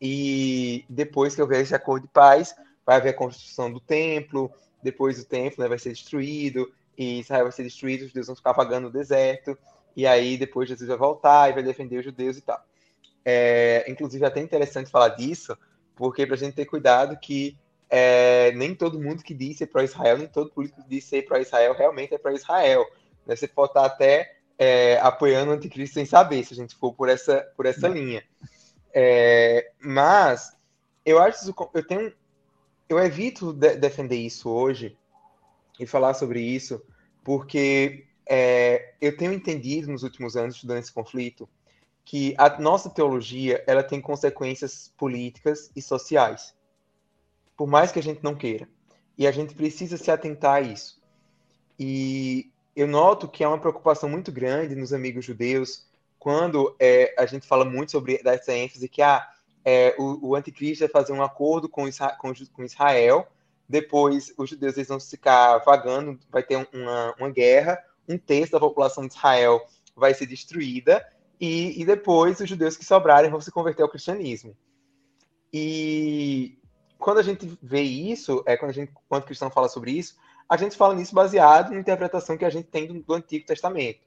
[0.00, 4.50] E depois que houver esse acordo de paz, vai haver a construção do templo,
[4.82, 8.36] depois o templo né, vai ser destruído, e Israel vai ser destruído, os judeus vão
[8.36, 9.56] ficar vagando no deserto,
[9.96, 12.64] e aí depois Jesus vai voltar e vai defender os judeus e tal.
[13.24, 15.56] É, inclusive, é até interessante falar disso,
[15.96, 17.56] porque para a gente ter cuidado que
[17.88, 21.74] é, nem todo mundo que diz ser pró-Israel, nem todo político que diz ser pró-Israel
[21.74, 22.84] realmente é pró-Israel.
[23.26, 23.36] Né?
[23.36, 27.08] Você pode estar até é, apoiando o anticristo sem saber, se a gente for por
[27.08, 28.24] essa, por essa linha.
[28.92, 30.56] É, mas
[31.04, 32.12] eu acho eu tenho
[32.88, 34.96] eu evito de defender isso hoje
[35.78, 36.82] e falar sobre isso,
[37.22, 41.48] porque é, eu tenho entendido nos últimos anos, estudando esse conflito,
[42.04, 46.54] que a nossa teologia ela tem consequências políticas e sociais,
[47.56, 48.68] por mais que a gente não queira.
[49.16, 51.00] E a gente precisa se atentar a isso.
[51.78, 55.86] E eu noto que há uma preocupação muito grande nos amigos judeus
[56.18, 59.28] quando é, a gente fala muito sobre essa ênfase que ah,
[59.64, 63.28] é, o, o anticristo vai fazer um acordo com, Isra com, com Israel
[63.68, 68.60] depois, os judeus eles vão ficar vagando, vai ter uma, uma guerra, um terço da
[68.60, 71.04] população de Israel vai ser destruída,
[71.40, 74.56] e, e depois os judeus que sobrarem vão se converter ao cristianismo.
[75.52, 76.58] E
[76.98, 80.16] quando a gente vê isso, é quando a gente, quando o cristão fala sobre isso,
[80.48, 84.00] a gente fala nisso baseado na interpretação que a gente tem do, do Antigo Testamento.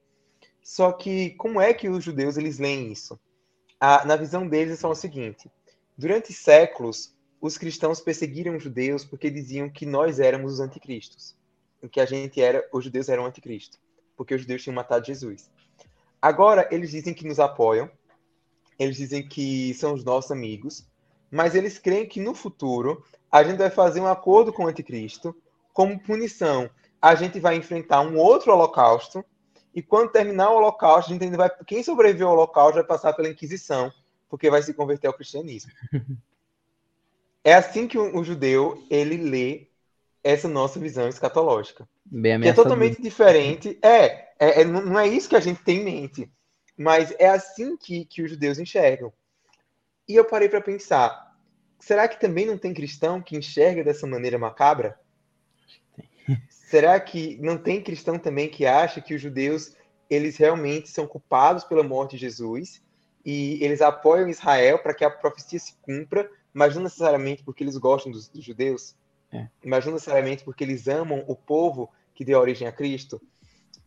[0.61, 3.19] Só que como é que os judeus eles leem isso?
[3.79, 5.49] A, na visão deles, eles são o seguinte:
[5.97, 11.35] durante séculos, os cristãos perseguiram os judeus porque diziam que nós éramos os anticristos.
[11.91, 13.77] Que a gente era, os judeus eram anticristo,
[14.15, 15.49] porque os judeus tinham matado Jesus.
[16.21, 17.89] Agora eles dizem que nos apoiam,
[18.79, 20.87] eles dizem que são os nossos amigos,
[21.29, 25.35] mas eles creem que no futuro a gente vai fazer um acordo com o anticristo,
[25.71, 26.69] como punição,
[27.01, 29.23] a gente vai enfrentar um outro holocausto,
[29.73, 31.49] e quando terminar o holocausto, a gente vai.
[31.67, 33.93] Quem sobreviveu ao holocausto vai passar pela Inquisição,
[34.27, 35.71] porque vai se converter ao cristianismo.
[37.47, 39.69] É assim que o, o judeu ele lê
[40.21, 41.87] essa nossa visão escatológica.
[42.05, 43.79] Bem que é totalmente diferente.
[43.81, 46.29] É, é, é, não é isso que a gente tem em mente.
[46.77, 49.13] Mas é assim que, que os judeus enxergam.
[50.05, 51.37] E eu parei para pensar:
[51.79, 54.99] será que também não tem cristão que enxerga dessa maneira macabra?
[56.49, 59.73] Será que não tem cristão também que acha que os judeus
[60.09, 62.81] eles realmente são culpados pela morte de Jesus
[63.25, 67.77] e eles apoiam Israel para que a profecia se cumpra, mas não necessariamente porque eles
[67.77, 68.95] gostam dos, dos judeus,
[69.31, 69.47] é.
[69.65, 73.21] mas não necessariamente porque eles amam o povo que deu origem a Cristo.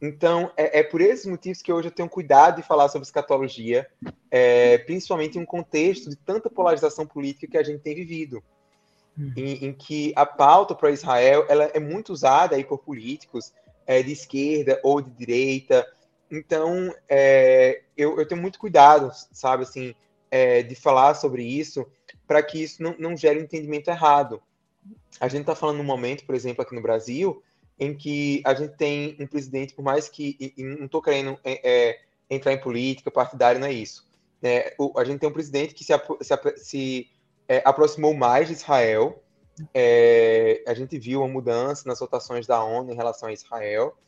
[0.00, 3.86] Então, é, é, por esses motivos que hoje eu tenho cuidado de falar sobre escatologia,
[4.30, 8.42] é, principalmente em um contexto de tanta polarização política que a gente tem vivido
[9.36, 13.52] em, em, que a pauta para Israel ela é muito usada aí por políticos
[13.86, 15.86] é, de esquerda ou de direita.
[16.30, 19.94] Então, é, eu, eu, tenho muito cuidado, sabe, assim,
[20.30, 21.86] é, de falar sobre isso
[22.30, 24.40] para que isso não, não gere um entendimento errado.
[25.18, 27.42] A gente está falando num momento, por exemplo, aqui no Brasil,
[27.76, 30.36] em que a gente tem um presidente, por mais que.
[30.38, 32.00] E, e não estou querendo é, é,
[32.30, 34.08] entrar em política partidária, não é isso.
[34.40, 37.10] É, o, a gente tem um presidente que se, se, se
[37.48, 39.20] é, aproximou mais de Israel.
[39.74, 43.98] É, a gente viu uma mudança nas votações da ONU em relação a Israel,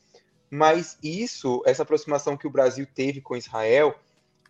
[0.48, 3.96] mas isso, essa aproximação que o Brasil teve com Israel,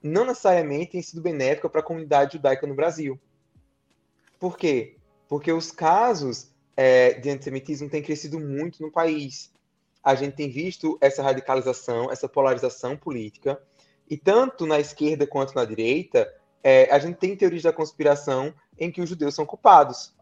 [0.02, 3.18] não necessariamente tem sido benéfica para a comunidade judaica no Brasil.
[4.42, 4.96] Por quê?
[5.28, 9.52] Porque os casos é, de antissemitismo têm crescido muito no país.
[10.02, 13.62] A gente tem visto essa radicalização, essa polarização política,
[14.10, 16.28] e tanto na esquerda quanto na direita,
[16.60, 20.12] é, a gente tem teorias da conspiração em que os judeus são culpados.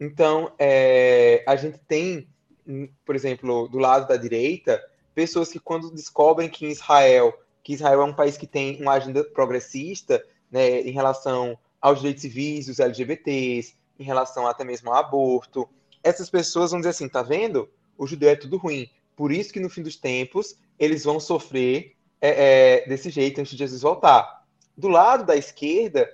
[0.00, 2.26] Então, é, a gente tem,
[3.04, 4.82] por exemplo, do lado da direita,
[5.14, 9.22] pessoas que quando descobrem que Israel, que Israel é um país que tem uma agenda
[9.22, 15.68] progressista, né, em relação aos direitos civis dos LGBTs, em relação até mesmo ao aborto,
[16.02, 17.68] essas pessoas vão dizer assim, tá vendo?
[17.96, 18.88] O judeu é tudo ruim.
[19.14, 23.52] Por isso que no fim dos tempos eles vão sofrer é, é, desse jeito antes
[23.52, 24.46] de Jesus voltar.
[24.76, 26.10] Do lado da esquerda,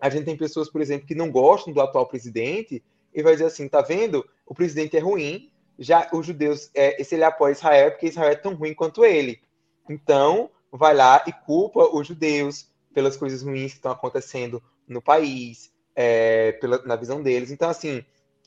[0.00, 2.82] a gente tem pessoas, por exemplo, que não gostam do atual presidente
[3.12, 4.24] e vai dizer assim, tá vendo?
[4.46, 8.30] O presidente é ruim, já os judeus, é, se ele apoia Israel, é porque Israel
[8.30, 9.40] é tão ruim quanto ele.
[9.88, 15.70] Então, vai lá e culpa os judeus pelas coisas ruins que estão acontecendo no país,
[15.94, 17.50] é, pela, na visão deles.
[17.50, 18.04] Então, assim,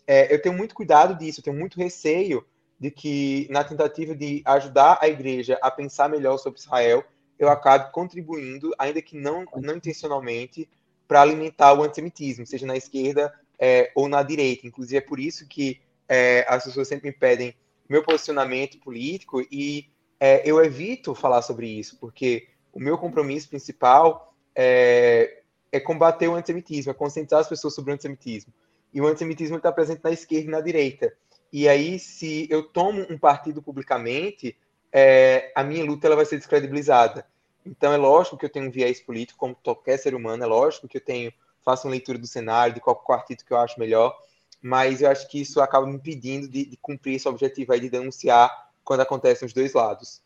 [0.08, 2.46] é, eu tenho muito cuidado disso, eu tenho muito receio
[2.80, 7.04] de que, na tentativa de ajudar a igreja a pensar melhor sobre Israel,
[7.38, 10.70] eu acabe contribuindo, ainda que não, não intencionalmente,
[11.08, 14.66] para alimentar o antissemitismo, seja na esquerda é, ou na direita.
[14.66, 17.54] Inclusive, é por isso que é, as pessoas sempre me pedem
[17.88, 19.90] meu posicionamento político e
[20.20, 25.41] é, eu evito falar sobre isso, porque o meu compromisso principal é,
[25.72, 28.54] é combater o antissemitismo, é conscientizar as pessoas sobre o antissemitismo.
[28.94, 31.14] E o antissemitismo está presente na esquerda e na direita.
[31.52, 34.58] E aí, se eu tomo um partido publicamente,
[34.92, 37.26] é, a minha luta ela vai ser descredibilizada.
[37.66, 40.88] Então é lógico que eu tenho um viés político, como qualquer ser humano, é lógico
[40.88, 41.32] que eu tenho,
[41.64, 44.18] faço uma leitura do cenário, de qual partido que eu acho melhor,
[44.62, 47.90] mas eu acho que isso acaba me impedindo de, de cumprir esse objetivo aí de
[47.90, 50.22] denunciar quando acontecem os dois lados.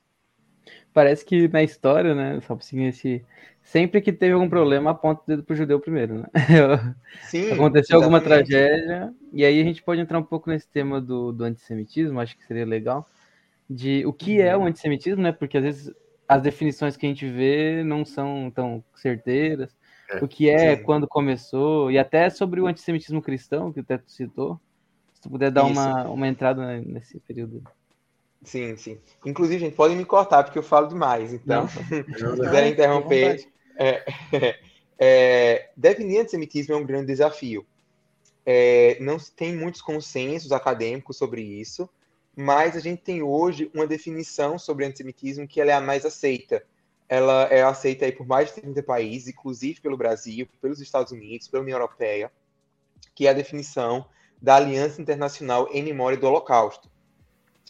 [0.93, 3.23] Parece que na história, né, só assim, esse...
[3.65, 6.25] sempre que teve algum problema, aponta o dedo pro judeu primeiro, né?
[7.23, 8.03] Sim, Aconteceu exatamente.
[8.03, 12.19] alguma tragédia, e aí a gente pode entrar um pouco nesse tema do, do antissemitismo,
[12.19, 13.05] acho que seria legal,
[13.69, 14.67] de o que é o uhum.
[14.67, 15.31] antissemitismo, né?
[15.31, 15.93] Porque às vezes
[16.27, 19.75] as definições que a gente vê não são tão certeiras.
[20.09, 20.83] É, o que é, sim.
[20.83, 24.59] quando começou, e até sobre o antissemitismo cristão, que o Teto citou.
[25.13, 27.63] Se tu puder dar uma, uma entrada nesse período.
[28.43, 28.99] Sim, sim.
[29.25, 31.33] Inclusive, gente, podem me cortar, porque eu falo demais.
[31.33, 33.54] Então, se quiserem interromper.
[33.75, 34.05] É,
[34.97, 37.65] é, definir antissemitismo é um grande desafio.
[38.45, 41.89] É, não tem muitos consensos acadêmicos sobre isso,
[42.35, 46.63] mas a gente tem hoje uma definição sobre antissemitismo que é a mais aceita.
[47.07, 51.47] Ela é aceita aí por mais de 30 países, inclusive pelo Brasil, pelos Estados Unidos,
[51.47, 52.31] pela União Europeia,
[53.13, 54.05] que é a definição
[54.41, 56.89] da Aliança Internacional em Memória do Holocausto,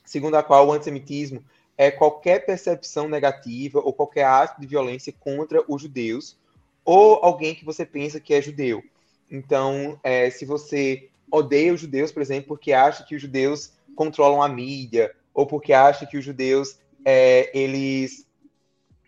[0.04, 1.44] segundo a qual o antissemitismo
[1.78, 6.38] é qualquer percepção negativa ou qualquer ato de violência contra os judeus
[6.84, 8.84] ou alguém que você pensa que é judeu.
[9.30, 14.42] Então, é, se você odeia os judeus, por exemplo, porque acha que os judeus controlam
[14.42, 18.26] a mídia, ou porque acham que os judeus é, eles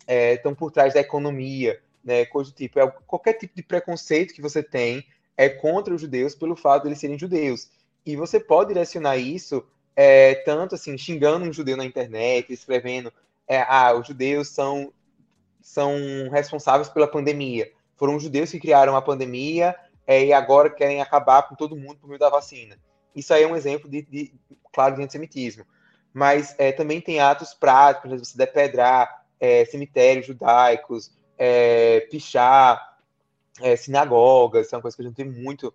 [0.08, 2.80] estão é, por trás da economia, né, coisa do tipo.
[2.80, 5.06] É, qualquer tipo de preconceito que você tem
[5.38, 7.70] é contra os judeus pelo fato de eles serem judeus.
[8.06, 9.64] E você pode direcionar isso
[10.00, 13.12] é, tanto assim, xingando um judeu na internet, escrevendo
[13.48, 14.94] é, ah, os judeus são,
[15.60, 15.92] são
[16.32, 17.72] responsáveis pela pandemia.
[17.96, 19.76] Foram os judeus que criaram a pandemia
[20.06, 22.78] é, e agora querem acabar com todo mundo por meio da vacina.
[23.16, 24.34] Isso aí é um exemplo de, de
[24.72, 25.66] claro, de antissemitismo.
[26.14, 32.96] Mas é, também tem atos práticos, né, você depedrar é, cemitérios judaicos, é, pichar
[33.80, 35.74] sinagogas, isso é uma coisa que a gente tem muito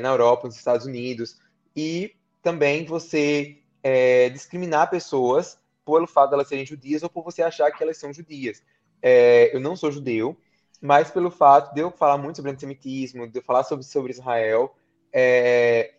[0.00, 1.36] na Europa, nos Estados Unidos,
[1.74, 7.42] e também você é, discriminar pessoas pelo fato de elas serem judias ou por você
[7.42, 8.62] achar que elas são judias.
[9.02, 10.34] É, eu não sou judeu,
[10.80, 14.74] mas pelo fato de eu falar muito sobre antissemitismo, de eu falar sobre, sobre Israel,
[15.12, 15.92] é,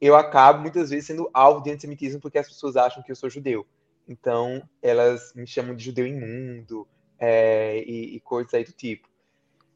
[0.00, 3.28] eu acabo muitas vezes sendo alvo de antissemitismo porque as pessoas acham que eu sou
[3.28, 3.66] judeu.
[4.08, 9.08] Então, elas me chamam de judeu imundo é, e, e, coisas aí do tipo.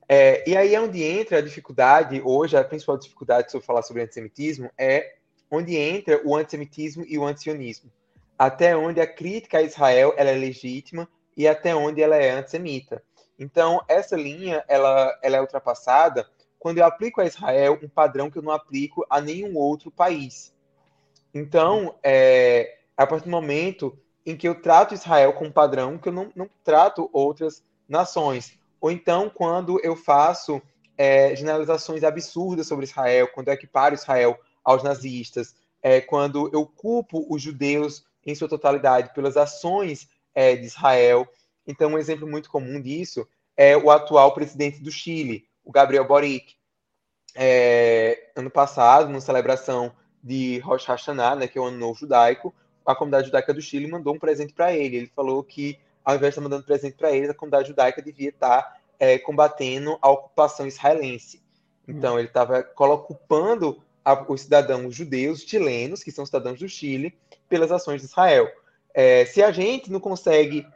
[0.09, 3.83] É, e aí é onde entra a dificuldade, hoje, a principal dificuldade se eu falar
[3.83, 5.17] sobre antissemitismo é
[5.51, 7.91] onde entra o antissemitismo e o antisionismo.
[8.39, 13.03] Até onde a crítica a Israel é legítima e até onde ela é antissemita.
[13.39, 16.27] Então, essa linha ela, ela é ultrapassada
[16.59, 20.55] quando eu aplico a Israel um padrão que eu não aplico a nenhum outro país.
[21.35, 26.13] Então, é, a partir do momento em que eu trato Israel como padrão que eu
[26.13, 28.59] não, não trato outras nações.
[28.81, 30.61] Ou então, quando eu faço
[30.99, 37.27] é, generalizações absurdas sobre Israel, quando eu equiparo Israel aos nazistas, é, quando eu culpo
[37.29, 41.27] os judeus em sua totalidade pelas ações é, de Israel.
[41.67, 46.55] Então, um exemplo muito comum disso é o atual presidente do Chile, o Gabriel Boric.
[47.35, 49.93] É, ano passado, na celebração
[50.23, 52.53] de Rosh Hashanah, né, que é o Ano Novo Judaico,
[52.85, 54.97] a comunidade judaica do Chile mandou um presente para ele.
[54.97, 58.31] Ele falou que, ao invés de estar mandando presente para ele, a comunidade judaica devia
[58.31, 61.43] estar é, combatendo a ocupação israelense.
[61.87, 63.83] Então, ele estava culpando
[64.29, 67.15] os cidadãos judeus chilenos, que são cidadãos do Chile,
[67.49, 68.51] pelas ações de Israel.
[68.95, 70.67] É, se a gente não consegue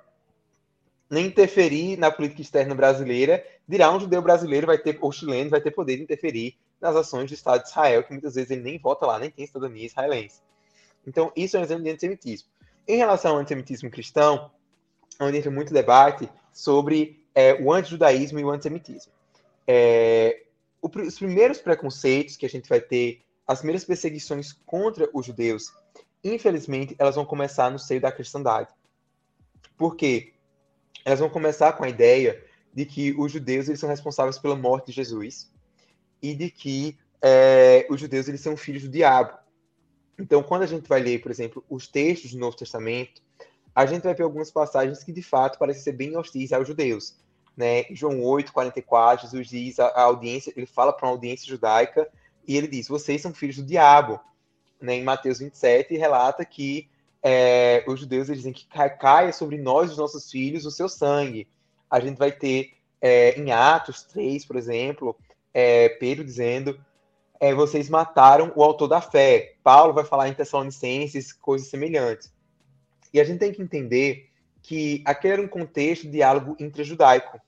[1.11, 5.61] nem interferir na política externa brasileira, dirá um judeu brasileiro vai ter, ou chileno vai
[5.61, 8.79] ter poder de interferir nas ações do Estado de Israel, que muitas vezes ele nem
[8.79, 10.41] vota lá, nem tem cidadania israelense.
[11.07, 12.49] Então, isso é um exemplo de antissemitismo.
[12.87, 14.51] Em relação ao antissemitismo cristão,
[15.20, 19.12] onde entra muito debate sobre é, o antijudaísmo e o antissemitismo.
[19.66, 20.43] É,
[20.85, 25.72] os primeiros preconceitos que a gente vai ter, as primeiras perseguições contra os judeus,
[26.22, 28.68] infelizmente, elas vão começar no seio da cristandade.
[29.76, 30.35] Por quê?
[31.05, 34.87] Elas vão começar com a ideia de que os judeus eles são responsáveis pela morte
[34.87, 35.51] de Jesus
[36.20, 39.39] e de que é, os judeus eles são filhos do diabo.
[40.18, 43.22] Então, quando a gente vai ler, por exemplo, os textos do Novo Testamento,
[43.74, 47.16] a gente vai ver algumas passagens que de fato parecem ser bem hostis aos judeus
[47.57, 47.84] né?
[47.90, 52.09] João 8, 44, Jesus diz a, a audiência, ele fala para uma audiência judaica
[52.46, 54.20] e ele diz: vocês são filhos do diabo.
[54.80, 54.96] Né?
[54.96, 56.88] Em Mateus 27 relata que
[57.22, 61.48] é, os judeus eles dizem que caia sobre nós, os nossos filhos, o seu sangue.
[61.90, 65.16] A gente vai ter é, em Atos 3, por exemplo,
[65.52, 66.78] é, Pedro dizendo:
[67.40, 69.55] é, vocês mataram o autor da fé.
[69.62, 72.32] Paulo vai falar em Tessalonicenses coisas semelhantes.
[73.12, 74.28] E a gente tem que entender
[74.64, 77.38] que aquele era um contexto de diálogo intrajudaico.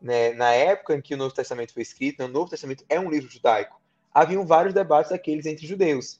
[0.00, 0.32] Né?
[0.32, 3.10] Na época em que o Novo Testamento foi escrito, né, o Novo Testamento é um
[3.10, 3.78] livro judaico,
[4.12, 6.18] haviam vários debates daqueles entre judeus.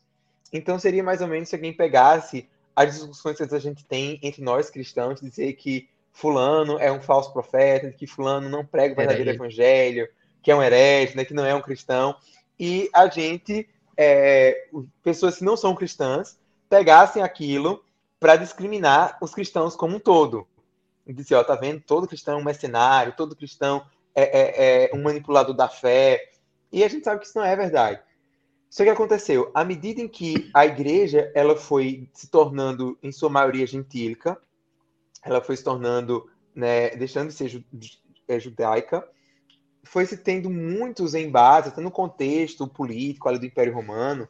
[0.52, 4.42] Então seria mais ou menos se alguém pegasse as discussões que a gente tem entre
[4.42, 9.30] nós cristãos, dizer que fulano é um falso profeta, que fulano não prega o verdadeiro
[9.30, 10.06] evangelho,
[10.42, 12.14] que é um herege, né, que não é um cristão,
[12.60, 13.66] e a gente,
[13.96, 14.68] é,
[15.02, 17.82] pessoas que não são cristãs, pegassem aquilo
[18.26, 20.48] para discriminar os cristãos como um todo.
[21.06, 21.80] E dizer, ó, tá vendo?
[21.80, 26.32] Todo cristão é um mercenário, todo cristão é, é, é um manipulador da fé.
[26.72, 28.00] E a gente sabe que isso não é verdade.
[28.68, 33.30] Só que aconteceu, à medida em que a igreja ela foi se tornando, em sua
[33.30, 34.36] maioria, gentílica,
[35.22, 37.64] ela foi se tornando, né, deixando de ser
[38.26, 39.08] é, judaica,
[39.84, 44.26] foi se tendo muitos embates, até no contexto político ali do Império Romano,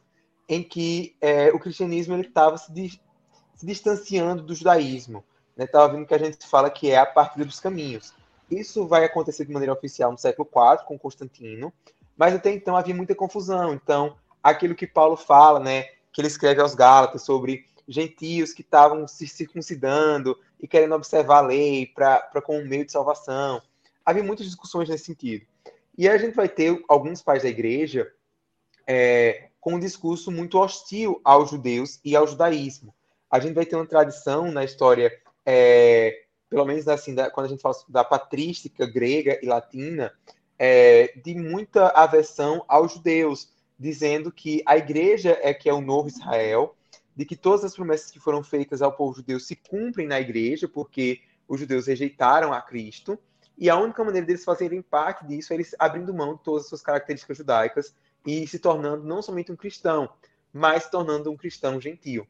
[0.47, 2.71] em que é, o cristianismo estava se
[3.57, 5.23] se distanciando do judaísmo.
[5.57, 5.95] Estava né?
[5.95, 8.13] vendo que a gente fala que é a partir dos caminhos.
[8.49, 11.73] Isso vai acontecer de maneira oficial no século IV, com Constantino,
[12.15, 13.73] mas até então havia muita confusão.
[13.73, 15.83] Então, aquilo que Paulo fala, né,
[16.13, 21.47] que ele escreve aos Gálatas sobre gentios que estavam se circuncidando e querendo observar a
[21.47, 23.61] lei para como meio de salvação.
[24.05, 25.45] Havia muitas discussões nesse sentido.
[25.97, 28.11] E a gente vai ter alguns pais da igreja
[28.85, 32.93] é, com um discurso muito hostil aos judeus e ao judaísmo
[33.29, 35.11] a gente vai ter uma tradição na história,
[35.45, 40.13] é, pelo menos assim, da, quando a gente fala da patrística grega e latina,
[40.57, 46.07] é, de muita aversão aos judeus, dizendo que a igreja é que é o novo
[46.07, 46.75] Israel,
[47.15, 50.67] de que todas as promessas que foram feitas ao povo judeu se cumprem na igreja,
[50.67, 53.19] porque os judeus rejeitaram a Cristo,
[53.57, 56.69] e a única maneira deles fazerem parte disso é eles abrindo mão de todas as
[56.69, 60.09] suas características judaicas e se tornando não somente um cristão,
[60.53, 62.27] mas se tornando um cristão gentil.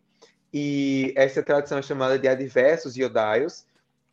[0.54, 3.66] E essa tradição é chamada de adversos iodaios.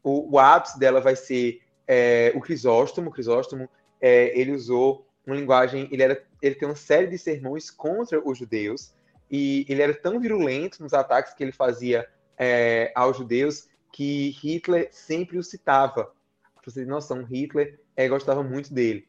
[0.03, 3.09] O, o ápice dela vai ser é, o Crisóstomo.
[3.09, 3.68] O Crisóstomo
[4.01, 8.37] é, ele usou uma linguagem, ele, era, ele tem uma série de sermões contra os
[8.37, 8.93] judeus,
[9.30, 12.07] e ele era tão virulento nos ataques que ele fazia
[12.37, 16.12] é, aos judeus que Hitler sempre o citava.
[16.55, 19.09] Pra você ter noção, Hitler é, gostava muito dele.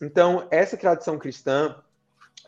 [0.00, 1.82] Então, essa tradição cristã,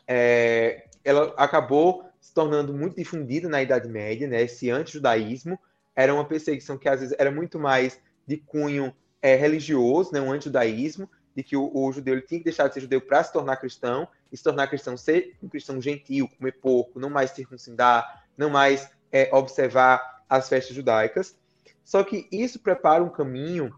[0.06, 4.42] é, ela acabou se tornando muito difundida na Idade Média, né?
[4.42, 5.58] Esse anti-judaísmo
[5.94, 10.20] era uma perseguição que às vezes era muito mais de cunho é, religioso, né?
[10.20, 13.22] Um anti-judaísmo, de que o, o judeu ele tinha que deixar de ser judeu para
[13.22, 17.30] se tornar cristão, e se tornar cristão ser um cristão gentil, comer porco, não mais
[17.30, 21.36] circuncidar, não mais é, observar as festas judaicas.
[21.84, 23.74] Só que isso prepara um caminho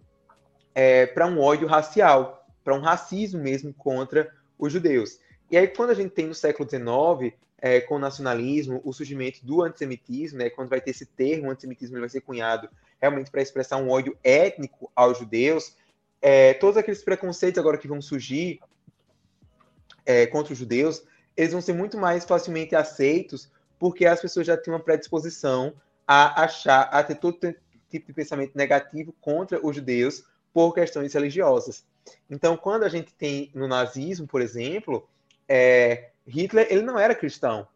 [0.75, 5.19] é, para um ódio racial, para um racismo mesmo contra os judeus.
[5.51, 9.45] E aí, quando a gente tem no século XIX, é, com o nacionalismo, o surgimento
[9.45, 12.69] do antissemitismo, né, quando vai ter esse termo, antissemitismo ele vai ser cunhado
[13.01, 15.77] realmente para expressar um ódio étnico aos judeus,
[16.23, 18.61] é, todos aqueles preconceitos agora que vão surgir
[20.05, 21.03] é, contra os judeus,
[21.37, 25.75] eles vão ser muito mais facilmente aceitos, porque as pessoas já têm uma predisposição
[26.07, 27.39] a achar, a ter todo
[27.89, 31.85] tipo de pensamento negativo contra os judeus por questões religiosas.
[32.29, 35.09] Então, quando a gente tem no nazismo, por exemplo,
[35.49, 37.67] é, Hitler ele não era cristão,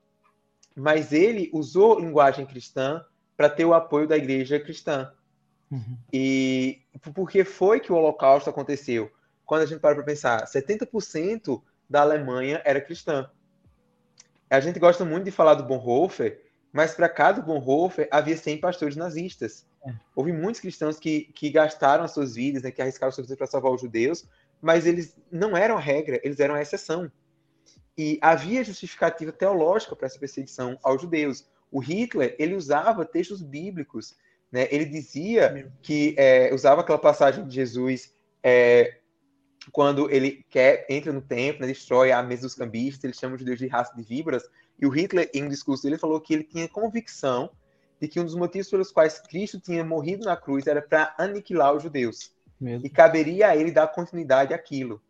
[0.74, 3.04] mas ele usou linguagem cristã
[3.36, 5.12] para ter o apoio da igreja cristã.
[5.70, 5.96] Uhum.
[6.12, 6.82] E
[7.14, 9.10] porque foi que o Holocausto aconteceu?
[9.44, 13.28] Quando a gente para para pensar, 70% da Alemanha era cristã.
[14.48, 16.42] A gente gosta muito de falar do Bonhoeffer,
[16.72, 19.66] mas para cada Bonhoeffer havia 100 pastores nazistas.
[19.86, 19.92] É.
[20.14, 23.46] Houve muitos cristãos que, que gastaram as suas vidas, né, que arriscaram suas vidas para
[23.46, 24.26] salvar os judeus,
[24.62, 27.10] mas eles não eram a regra, eles eram a exceção.
[27.96, 31.46] E havia justificativa teológica para essa perseguição aos judeus.
[31.70, 34.16] O Hitler, ele usava textos bíblicos,
[34.50, 34.68] né?
[34.70, 38.98] Ele dizia que é, usava aquela passagem de Jesus é,
[39.72, 43.40] quando ele quer entra no templo, né, destrói a mesa dos cambistas, ele chama os
[43.40, 44.44] judeus de raça de víboras.
[44.78, 47.50] E o Hitler, em um discurso dele, falou que ele tinha convicção
[48.00, 51.74] de que um dos motivos pelos quais Cristo tinha morrido na cruz era para aniquilar
[51.74, 52.32] os judeus.
[52.60, 52.86] Mesmo.
[52.86, 55.00] E caberia a ele dar continuidade àquilo.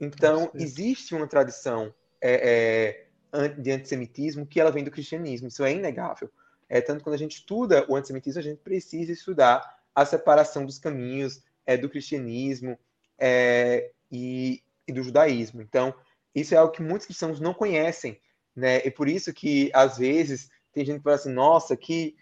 [0.00, 5.72] Então, existe uma tradição é, é, de antissemitismo que ela vem do cristianismo, isso é
[5.72, 6.30] inegável.
[6.68, 10.78] É, tanto quando a gente estuda o antissemitismo, a gente precisa estudar a separação dos
[10.78, 12.78] caminhos é, do cristianismo
[13.18, 15.60] é, e, e, do judaísmo.
[15.60, 15.94] Então,
[16.34, 18.18] isso é algo que muitos cristãos não conhecem,
[18.56, 18.78] né?
[18.86, 22.16] E por isso que, às vezes, tem gente que fala assim, nossa, que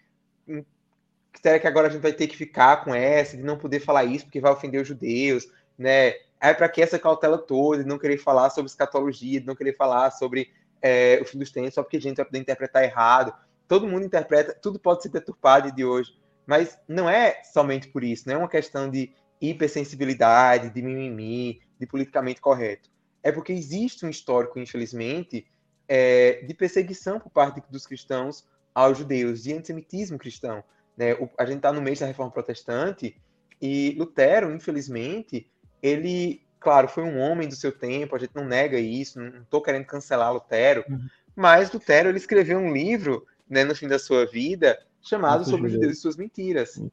[1.41, 4.03] será que agora a gente vai ter que ficar com essa, de não poder falar
[4.03, 5.47] isso porque vai ofender os judeus,
[5.77, 6.13] né?
[6.41, 9.75] É para que essa cautela toda, de não querer falar sobre escatologia, de não querer
[9.75, 13.33] falar sobre é, o fim dos tempos, só porque a gente vai poder interpretar errado.
[13.67, 18.27] Todo mundo interpreta, tudo pode ser deturpado de hoje, mas não é somente por isso,
[18.27, 22.89] não é uma questão de hipersensibilidade, de mimimi, de politicamente correto.
[23.21, 25.45] É porque existe um histórico, infelizmente,
[25.87, 30.63] é, de perseguição por parte dos cristãos aos judeus, de antissemitismo cristão.
[30.97, 31.13] Né?
[31.13, 33.15] O, a gente está no mês da Reforma Protestante
[33.61, 35.50] e Lutero, infelizmente,
[35.81, 39.61] ele, claro, foi um homem do seu tempo, a gente não nega isso, não estou
[39.61, 41.07] querendo cancelar Lutero, uhum.
[41.35, 45.73] mas Lutero ele escreveu um livro, né, no fim da sua vida, chamado Sobre os
[45.73, 46.77] Judeus e Suas Mentiras.
[46.77, 46.89] Uhum.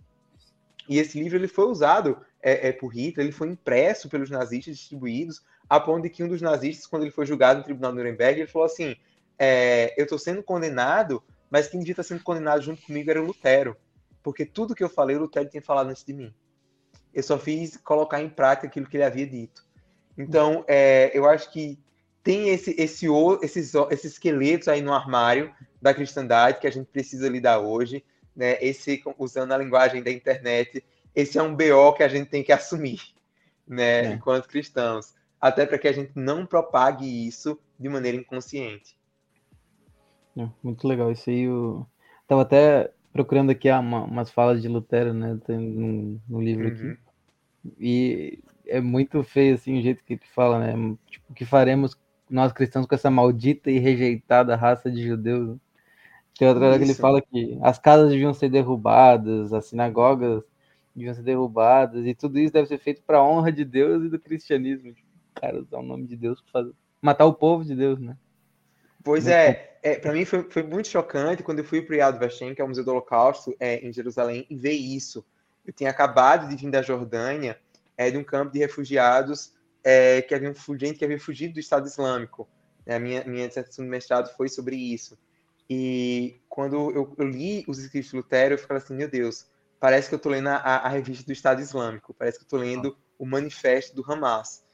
[0.88, 4.78] E esse livro ele foi usado é, é, por Hitler, ele foi impresso pelos nazistas,
[4.78, 7.98] distribuídos, a ponto de que um dos nazistas, quando ele foi julgado no tribunal de
[7.98, 8.96] Nuremberg, ele falou assim:
[9.38, 13.26] é, Eu estou sendo condenado, mas quem devia estar sendo condenado junto comigo era o
[13.26, 13.76] Lutero,
[14.22, 16.32] porque tudo que eu falei, o Lutero tinha falado antes de mim.
[17.18, 19.66] Eu só fiz colocar em prática aquilo que ele havia dito.
[20.16, 21.76] Então, é, eu acho que
[22.22, 23.08] tem esse, esse,
[23.42, 25.52] esses, esses esqueletos aí no armário
[25.82, 28.04] da cristandade que a gente precisa lidar hoje,
[28.36, 28.56] né?
[28.60, 32.52] Esse, usando a linguagem da internet, esse é um BO que a gente tem que
[32.52, 33.00] assumir,
[33.66, 34.04] né?
[34.04, 34.12] É.
[34.12, 35.12] Enquanto cristãos.
[35.40, 38.96] Até para que a gente não propague isso de maneira inconsciente.
[40.36, 41.10] É, muito legal.
[41.10, 41.84] Isso aí eu
[42.28, 45.36] tava até procurando aqui ah, uma, umas falas de Lutero, né?
[45.48, 46.92] no, no livro uhum.
[46.92, 47.07] aqui.
[47.78, 50.96] E é muito feio, assim, o jeito que ele fala, né?
[51.06, 51.98] Tipo, o que faremos
[52.28, 55.58] nós cristãos com essa maldita e rejeitada raça de judeus?
[56.38, 60.44] Tem outra hora que ele fala que as casas deviam ser derrubadas, as sinagogas
[60.94, 64.08] deviam ser derrubadas, e tudo isso deve ser feito para a honra de Deus e
[64.08, 64.94] do cristianismo.
[65.34, 66.72] cara usar o nome de Deus fazer...
[67.02, 68.16] matar o povo de Deus, né?
[69.02, 71.96] Pois muito é, é para mim foi, foi, muito chocante quando eu fui para o
[71.96, 75.24] Yad Vashem, que é o Museu do Holocausto, é, em Jerusalém, e ver isso.
[75.68, 77.60] Eu tinha acabado de vir da Jordânia,
[77.94, 79.52] é, de um campo de refugiados
[79.84, 82.48] é, que havia um gente que havia fugido do Estado Islâmico.
[82.86, 85.18] É, a minha, minha dissertação de mestrado foi sobre isso.
[85.68, 89.46] E quando eu, eu li os escritos de Lutero, eu ficava assim, meu Deus,
[89.78, 92.60] parece que eu estou lendo a, a, revista do Estado Islâmico, parece que eu estou
[92.60, 94.64] lendo o manifesto do Hamas.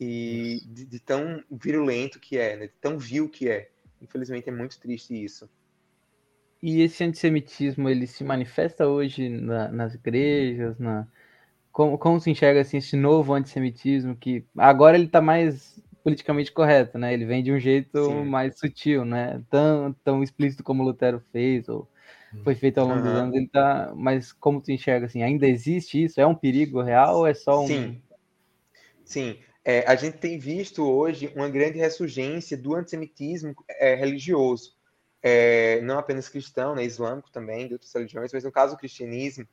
[0.00, 2.66] E de, de, tão virulento que é, né?
[2.66, 3.70] de tão vil que é.
[4.02, 5.48] Infelizmente é muito triste isso.
[6.62, 11.06] E esse antissemitismo, ele se manifesta hoje na, nas igrejas, na...
[11.72, 16.98] Como, como se enxerga assim, esse novo antissemitismo que agora ele está mais politicamente correto,
[16.98, 17.14] né?
[17.14, 18.24] Ele vem de um jeito Sim.
[18.24, 19.40] mais sutil, né?
[19.48, 21.88] Tão, tão explícito como Lutero fez, ou
[22.44, 23.04] foi feito ao longo uhum.
[23.06, 23.92] dos anos, ele tá.
[23.94, 26.20] Mas como tu enxerga assim, ainda existe isso?
[26.20, 27.66] É um perigo real ou é só um.
[27.66, 28.02] Sim.
[29.04, 29.38] Sim.
[29.64, 34.74] É, a gente tem visto hoje uma grande ressurgência do antissemitismo é, religioso.
[35.22, 39.46] É, não apenas cristão, né, islâmico também, de outras religiões, mas no caso do cristianismo,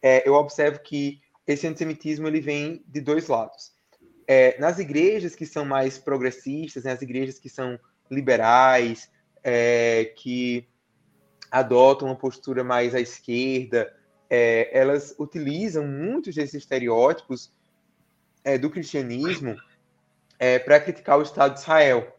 [0.00, 3.72] é, eu observo que esse antissemitismo ele vem de dois lados
[4.26, 7.78] é, nas igrejas que são mais progressistas, nas né, igrejas que são
[8.10, 9.10] liberais,
[9.42, 10.66] é, que
[11.50, 13.94] adotam uma postura mais à esquerda,
[14.30, 17.52] é, elas utilizam muitos desses estereótipos
[18.44, 19.56] é, do cristianismo
[20.64, 22.18] para criticar o Estado de Israel.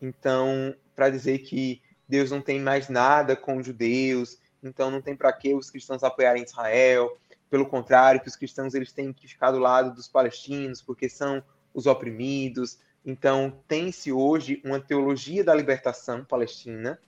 [0.00, 5.16] Então, para dizer que Deus não tem mais nada com os judeus, então não tem
[5.16, 7.16] para que os cristãos apoiarem Israel,
[7.50, 11.42] pelo contrário, que os cristãos eles têm que ficar do lado dos palestinos, porque são
[11.72, 12.78] os oprimidos.
[13.04, 16.98] Então, tem-se hoje uma teologia da libertação palestina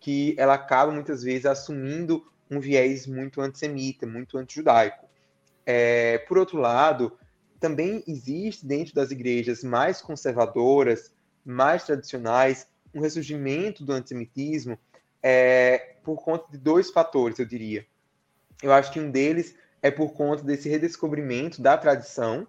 [0.00, 5.06] que ela acaba muitas vezes assumindo um viés muito antissemita, muito antijudaico.
[5.66, 7.18] É, por outro lado,
[7.58, 11.12] também existe dentro das igrejas mais conservadoras,
[11.44, 14.78] mais tradicionais, um ressurgimento do antissemitismo
[15.22, 17.86] é, por conta de dois fatores, eu diria.
[18.62, 22.46] Eu acho que um deles é por conta desse redescobrimento da tradição.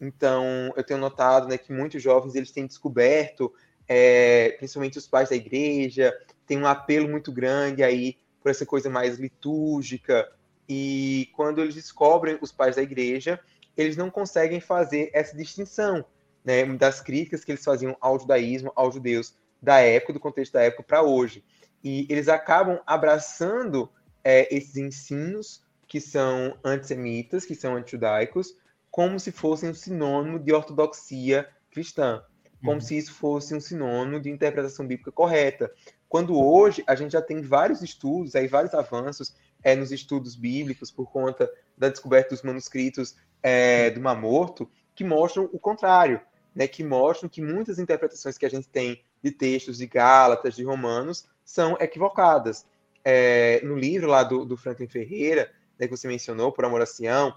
[0.00, 3.52] Então, eu tenho notado né, que muitos jovens eles têm descoberto,
[3.88, 6.16] é, principalmente os pais da igreja,
[6.46, 10.30] tem um apelo muito grande aí por essa coisa mais litúrgica.
[10.68, 13.40] E quando eles descobrem os pais da igreja,
[13.76, 16.04] eles não conseguem fazer essa distinção
[16.44, 19.34] né, das críticas que eles faziam ao judaísmo, aos judeus
[19.66, 21.44] da época, do contexto da época para hoje.
[21.82, 23.90] E eles acabam abraçando
[24.22, 28.56] é, esses ensinos que são antissemitas, que são antijudaicos,
[28.88, 32.22] como se fossem um sinônimo de ortodoxia cristã,
[32.60, 32.80] como uhum.
[32.80, 35.68] se isso fosse um sinônimo de interpretação bíblica correta.
[36.08, 40.92] Quando hoje a gente já tem vários estudos, aí vários avanços é, nos estudos bíblicos
[40.92, 46.20] por conta da descoberta dos manuscritos é, do Mar Morto, que mostram o contrário,
[46.54, 50.62] né, que mostram que muitas interpretações que a gente tem de textos de Gálatas, de
[50.62, 52.64] Romanos, são equivocadas.
[53.04, 56.86] É, no livro lá do, do Franklin Ferreira, né, que você mencionou, por amor a
[56.86, 57.36] Sião,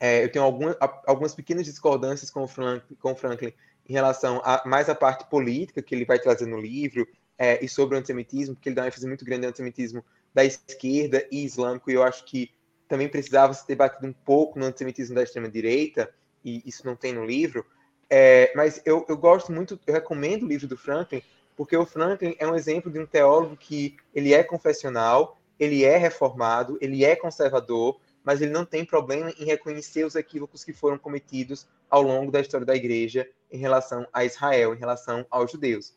[0.00, 0.74] é, eu tenho algumas,
[1.06, 3.52] algumas pequenas discordâncias com o, Franklin, com o Franklin
[3.88, 7.06] em relação a mais a parte política que ele vai trazer no livro
[7.38, 10.44] é, e sobre o antissemitismo, porque ele dá uma ênfase muito grande no antissemitismo da
[10.44, 12.50] esquerda e islâmico, e eu acho que
[12.88, 16.12] também precisava se ter batido um pouco no antissemitismo da extrema-direita,
[16.44, 17.66] e isso não tem no livro,
[18.14, 21.22] é, mas eu, eu gosto muito, eu recomendo o livro do Franklin,
[21.56, 25.96] porque o Franklin é um exemplo de um teólogo que ele é confessional, ele é
[25.96, 30.98] reformado, ele é conservador, mas ele não tem problema em reconhecer os equívocos que foram
[30.98, 35.94] cometidos ao longo da história da igreja em relação a Israel, em relação aos judeus.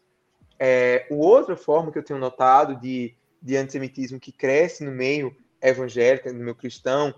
[0.58, 5.36] É, o outra forma que eu tenho notado de, de antissemitismo que cresce no meio
[5.62, 7.14] evangélico, no meio cristão,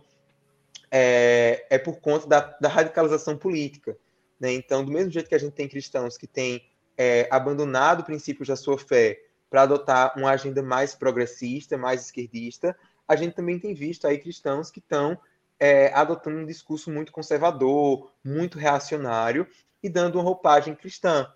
[0.90, 3.96] é, é por conta da, da radicalização política.
[4.40, 4.54] Né?
[4.54, 6.64] Então, do mesmo jeito que a gente tem cristãos que têm
[6.98, 9.20] é, abandonado princípios da sua fé
[9.50, 12.78] para adotar uma agenda mais progressista, mais esquerdista,
[13.08, 15.18] a gente também tem visto aí cristãos que estão
[15.60, 19.48] é, adotando um discurso muito conservador, muito reacionário
[19.82, 21.32] e dando uma roupagem cristã.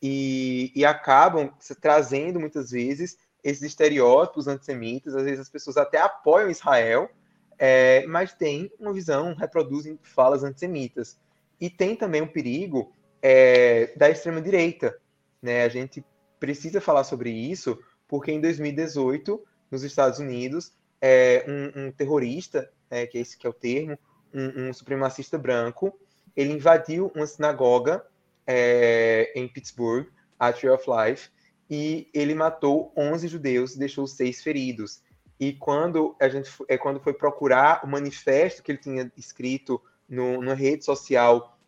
[0.00, 6.50] E, e acabam trazendo muitas vezes esses estereótipos antissemitas, às vezes as pessoas até apoiam
[6.50, 7.10] Israel,
[7.58, 11.18] é, mas tem uma visão, reproduzem falas antissemitas.
[11.60, 12.92] E tem também o um perigo
[13.22, 14.96] é, da extrema-direita.
[15.42, 15.62] Né?
[15.64, 16.04] A gente
[16.38, 23.06] precisa falar sobre isso, porque em 2018, nos Estados Unidos, é, um, um, terrorista, é,
[23.06, 23.98] que esse que é o termo,
[24.32, 25.98] um, um, supremacista branco,
[26.36, 28.04] ele invadiu uma sinagoga
[28.46, 30.06] é, em Pittsburgh,
[30.38, 31.30] a Tree of Life,
[31.70, 35.02] e ele matou 11 judeus e deixou seis feridos.
[35.38, 40.40] E quando a gente é quando foi procurar o manifesto que ele tinha escrito no,
[40.40, 41.58] numa rede social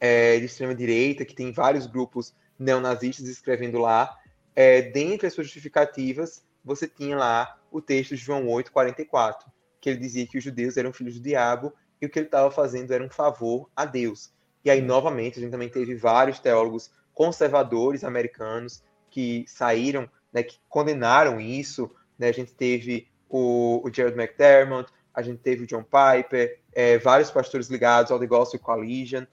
[0.00, 4.18] é, de extrema direita, que tem vários grupos neonazistas escrevendo lá,
[4.54, 9.50] é, dentre as suas justificativas, você tinha lá o texto de João 8, 44,
[9.80, 12.50] que ele dizia que os judeus eram filhos do diabo e o que ele estava
[12.50, 14.32] fazendo era um favor a Deus.
[14.64, 20.58] E aí, novamente, a gente também teve vários teólogos conservadores americanos que saíram, né, que
[20.68, 21.90] condenaram isso.
[22.18, 22.28] Né?
[22.28, 27.28] A gente teve o, o Gerald McDermott, a gente teve o John Piper, é, vários
[27.28, 29.26] pastores ligados ao The Gospel Coalition.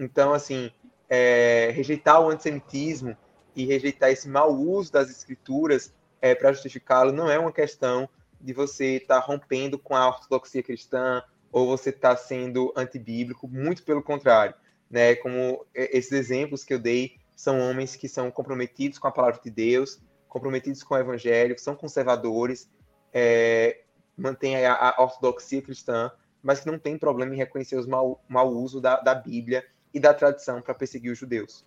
[0.00, 0.68] Então, assim,
[1.08, 3.16] é, rejeitar o antissemitismo
[3.54, 8.08] e rejeitar esse mau uso das escrituras é, para justificá-lo não é uma questão
[8.40, 11.22] de você estar tá rompendo com a ortodoxia cristã
[11.52, 14.56] ou você está sendo antibíblico, muito pelo contrário.
[14.90, 15.14] Né?
[15.14, 19.50] Como esses exemplos que eu dei são homens que são comprometidos com a palavra de
[19.50, 22.68] Deus, comprometidos com o evangelho, são conservadores,
[23.12, 23.82] é,
[24.16, 26.10] mantêm a, a, ortodoxia cristã,
[26.42, 30.00] mas que não tem problema em reconhecer os mau, mau uso da, da Bíblia e
[30.00, 31.64] da tradição para perseguir os judeus.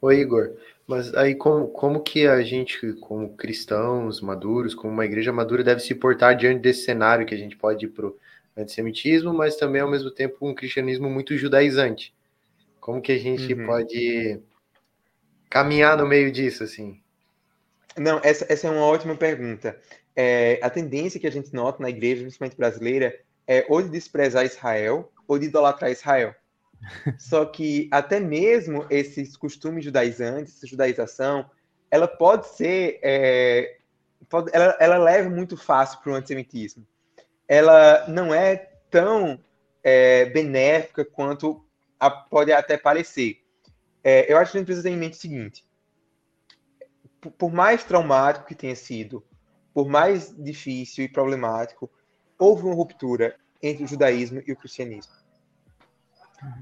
[0.00, 0.56] Ô Igor,
[0.86, 5.80] mas aí como, como que a gente, como cristãos maduros, como uma igreja madura, deve
[5.80, 8.16] se portar diante desse cenário que a gente pode ir para o
[8.56, 12.14] antissemitismo, mas também ao mesmo tempo um cristianismo muito judaizante?
[12.80, 13.66] Como que a gente uhum.
[13.66, 14.40] pode
[15.48, 17.00] caminhar no meio disso, assim?
[17.96, 19.80] Não, essa, essa é uma ótima pergunta.
[20.14, 24.44] É, a tendência que a gente nota na igreja, principalmente brasileira, é ou de desprezar
[24.44, 26.34] Israel ou de idolatrar Israel.
[27.18, 31.48] Só que até mesmo esses costumes judaizantes, essa judaização,
[31.90, 32.98] ela pode ser.
[33.02, 33.78] É,
[34.28, 36.86] pode, ela, ela leva muito fácil para o antissemitismo.
[37.46, 38.56] Ela não é
[38.90, 39.40] tão
[39.82, 41.64] é, benéfica quanto
[42.00, 43.42] a, pode até parecer.
[44.02, 45.64] É, eu acho que a gente precisa ter em mente o seguinte:
[47.20, 49.24] por, por mais traumático que tenha sido,
[49.72, 51.90] por mais difícil e problemático,
[52.44, 55.12] houve uma ruptura entre o judaísmo e o cristianismo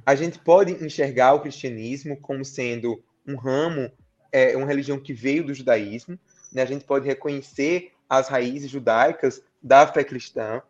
[0.04, 3.90] a gente pode enxergar o cristianismo como sendo um ramo,
[4.30, 6.18] é, uma religião que veio do judaísmo,
[6.52, 6.62] né?
[6.62, 10.62] a gente pode reconhecer as raízes judaicas da fé cristã,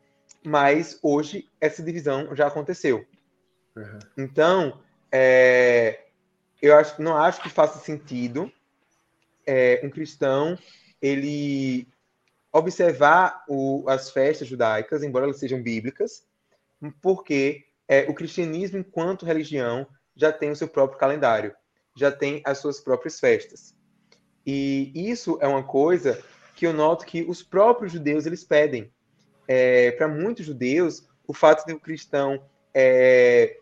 [0.44, 3.06] mas hoje essa divisão já aconteceu.
[3.76, 3.98] Uhum.
[4.18, 6.00] Então, é,
[6.60, 8.52] eu acho, não acho que faça sentido
[9.46, 10.58] é, um cristão
[11.00, 11.88] ele
[12.52, 16.24] observar o, as festas judaicas, embora elas sejam bíblicas,
[17.00, 21.54] porque é, o cristianismo, enquanto religião, já tem o seu próprio calendário,
[21.96, 23.74] já tem as suas próprias festas.
[24.44, 26.22] E isso é uma coisa
[26.54, 28.92] que eu noto que os próprios judeus eles pedem.
[29.48, 32.44] É, Para muitos judeus, o fato de um cristão
[32.74, 33.56] é,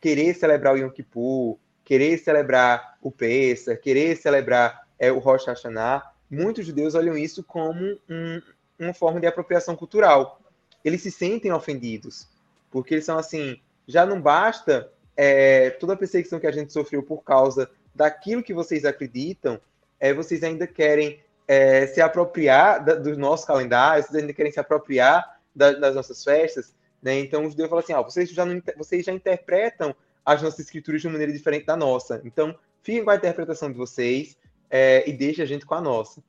[0.00, 6.02] querer celebrar o Yom Kippur, querer celebrar o Pesach, querer celebrar é, o Rosh Hashanah,
[6.30, 8.42] muitos judeus olham isso como um,
[8.78, 10.40] uma forma de apropriação cultural.
[10.84, 12.28] Eles se sentem ofendidos,
[12.70, 17.02] porque eles são assim, já não basta é, toda a perseguição que a gente sofreu
[17.02, 19.60] por causa daquilo que vocês acreditam,
[19.98, 24.60] é, vocês ainda querem é, se apropriar da, dos nossos calendários, vocês ainda querem se
[24.60, 27.18] apropriar da, das nossas festas, né?
[27.18, 31.00] Então os judeus falam assim, ó, vocês já não, vocês já interpretam as nossas escrituras
[31.00, 32.20] de uma maneira diferente da nossa.
[32.24, 34.36] Então fiquem com a interpretação de vocês
[34.70, 36.22] é, e deixem a gente com a nossa.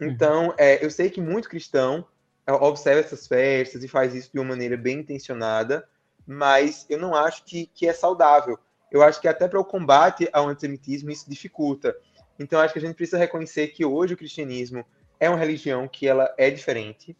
[0.00, 0.08] Uhum.
[0.08, 2.06] Então é, eu sei que muito cristão
[2.46, 5.88] é, observa essas festas e faz isso de uma maneira bem intencionada,
[6.26, 8.58] mas eu não acho que, que é saudável.
[8.90, 11.96] Eu acho que até para o combate ao antissemitismo isso dificulta.
[12.38, 14.84] Então acho que a gente precisa reconhecer que hoje o cristianismo
[15.18, 17.16] é uma religião que ela é diferente,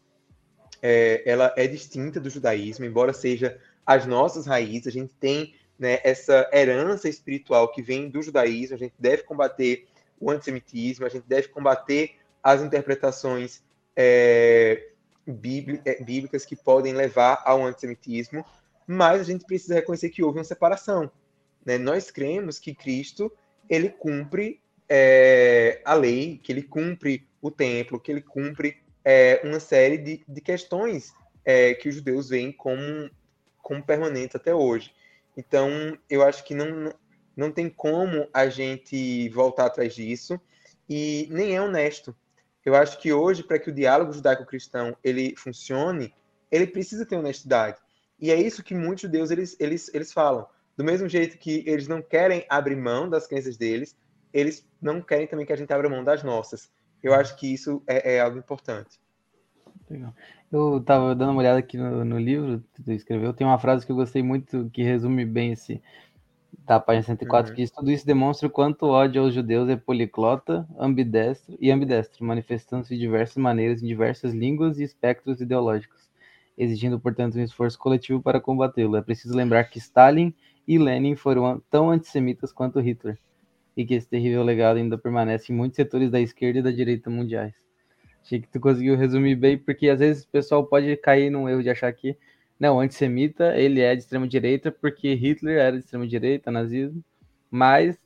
[0.81, 5.99] é, ela é distinta do judaísmo, embora seja as nossas raízes, a gente tem né,
[6.03, 9.87] essa herança espiritual que vem do judaísmo, a gente deve combater
[10.19, 13.63] o antissemitismo, a gente deve combater as interpretações
[13.95, 14.89] é,
[15.27, 18.45] é bíblicas que podem levar ao antissemitismo,
[18.87, 21.09] mas a gente precisa reconhecer que houve uma separação.
[21.65, 21.77] Né?
[21.77, 23.31] Nós cremos que Cristo
[23.67, 29.59] ele cumpre é, a lei, que ele cumpre o templo, que ele cumpre é, uma
[29.59, 31.13] série de, de questões
[31.43, 33.09] é, que os judeus veem como,
[33.61, 34.93] como permanentes até hoje.
[35.37, 36.93] Então, eu acho que não,
[37.35, 40.39] não tem como a gente voltar atrás disso
[40.89, 42.15] e nem é honesto.
[42.63, 46.13] Eu acho que hoje, para que o diálogo judaico-cristão ele funcione,
[46.51, 47.77] ele precisa ter honestidade.
[48.19, 50.47] E é isso que muitos judeus eles, eles, eles falam.
[50.77, 53.95] Do mesmo jeito que eles não querem abrir mão das crenças deles,
[54.33, 56.69] eles não querem também que a gente abra mão das nossas.
[57.01, 58.99] Eu acho que isso é, é algo importante.
[59.89, 60.13] Legal.
[60.51, 63.85] Eu estava dando uma olhada aqui no, no, livro que tu escreveu, tem uma frase
[63.85, 65.81] que eu gostei muito, que resume bem esse,
[66.65, 67.55] da página 104, uhum.
[67.55, 71.71] que diz, tudo isso demonstra o quanto o ódio aos judeus é policlota, ambidestro e
[71.71, 76.05] ambidestro, manifestando-se de diversas maneiras em diversas línguas e espectros ideológicos
[76.57, 78.95] exigindo, portanto, um esforço coletivo para combatê-lo.
[78.95, 80.33] É preciso lembrar que Stalin
[80.67, 83.17] e Lenin foram tão antissemitas quanto Hitler,
[83.75, 87.09] e que esse terrível legado ainda permanece em muitos setores da esquerda e da direita
[87.09, 87.53] mundiais.
[88.23, 91.61] Achei que tu conseguiu resumir bem, porque às vezes o pessoal pode cair num erro
[91.61, 92.17] de achar que
[92.59, 97.03] não, o antissemita ele é de extrema direita porque Hitler era de extrema direita, nazismo,
[97.51, 97.97] mas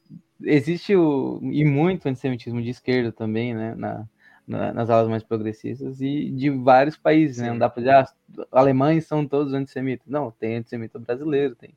[0.43, 4.08] existe o, e muito antissemitismo de esquerda também, né, na,
[4.47, 8.08] na, nas aulas mais progressistas e de vários países, né, não dá para dizer, ah,
[8.52, 11.72] alemães são todos antissemitas, não, tem antissemita brasileiro, tem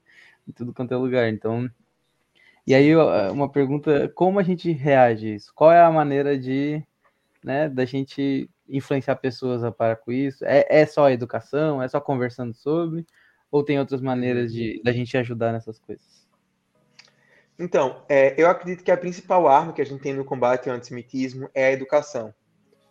[0.49, 1.70] em tudo quanto é lugar, então,
[2.66, 2.95] e aí
[3.31, 5.53] uma pergunta, como a gente reage a isso?
[5.55, 6.83] Qual é a maneira de,
[7.45, 10.45] né, da gente influenciar pessoas a parar com isso?
[10.45, 11.82] É, é só educação?
[11.82, 13.07] É só conversando sobre?
[13.51, 16.26] Ou tem outras maneiras de da gente ajudar nessas coisas?
[17.59, 20.76] Então, é, eu acredito que a principal arma que a gente tem no combate ao
[20.76, 22.34] antissemitismo é a educação.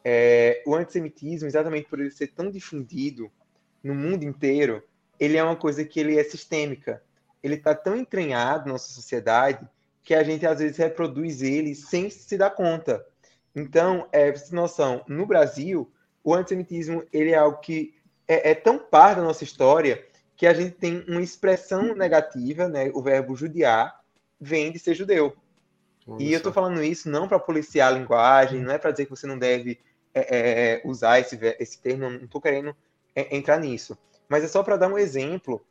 [0.04, 3.32] É, o antissemitismo, exatamente por ele ser tão difundido
[3.84, 4.84] no mundo inteiro,
[5.20, 7.04] ele é uma coisa que ele é sistêmica.
[7.43, 9.68] Ele está tão entranhado na nossa sociedade
[10.04, 13.06] que a gente às vezes reproduz ele sem se dar conta.
[13.56, 15.91] Então, é, pra noção, no Brasil,
[16.24, 17.93] o antissemitismo ele é algo que
[18.28, 22.89] é, é, tão par da nossa história que a gente tem uma expressão negativa, né?
[22.93, 24.02] O verbo judiar
[24.39, 25.36] vem de ser judeu.
[26.08, 26.24] Nossa.
[26.24, 29.12] E eu estou falando isso não para policiar a linguagem, não é para dizer que
[29.12, 29.80] você não deve
[30.14, 32.76] é, é, é usar esse, esse termo, não estou querendo
[33.16, 33.97] é, entrar nisso.
[34.28, 35.64] Mas é só para dar um exemplo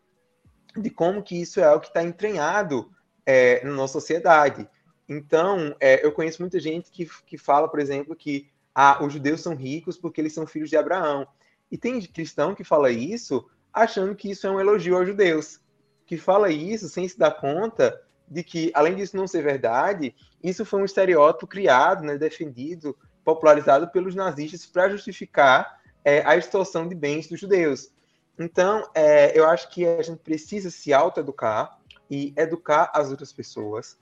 [0.76, 2.90] de como que isso é algo que está entranhado
[3.26, 4.68] é, na nossa sociedade.
[5.10, 9.40] Então, é, eu conheço muita gente que, que fala, por exemplo, que ah, os judeus
[9.40, 11.26] são ricos porque eles são filhos de Abraão.
[11.68, 15.60] E tem cristão que fala isso achando que isso é um elogio aos judeus,
[16.06, 20.64] que fala isso sem se dar conta de que, além disso não ser verdade, isso
[20.64, 26.94] foi um estereótipo criado, né, defendido, popularizado pelos nazistas para justificar é, a extorsão de
[26.94, 27.90] bens dos judeus.
[28.38, 33.98] Então, é, eu acho que a gente precisa se autoeducar e educar as outras pessoas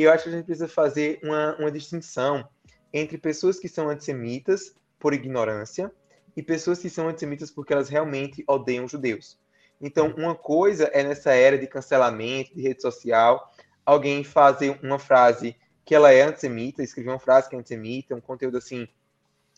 [0.00, 2.48] e eu acho que a gente precisa fazer uma, uma distinção
[2.90, 5.92] entre pessoas que são antissemitas por ignorância
[6.34, 9.38] e pessoas que são antissemitas porque elas realmente odeiam judeus.
[9.78, 13.52] Então, uma coisa é nessa era de cancelamento, de rede social,
[13.84, 18.22] alguém fazer uma frase que ela é antissemita, escrever uma frase que é antissemita, um
[18.22, 18.88] conteúdo assim,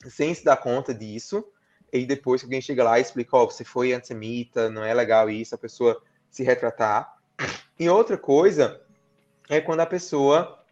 [0.08, 1.46] sem se dar conta disso,
[1.92, 5.30] e depois alguém chega lá e explica, ó, oh, você foi antissemita, não é legal
[5.30, 7.16] isso, a pessoa se retratar.
[7.78, 8.82] E outra coisa
[9.48, 10.62] é quando a pessoa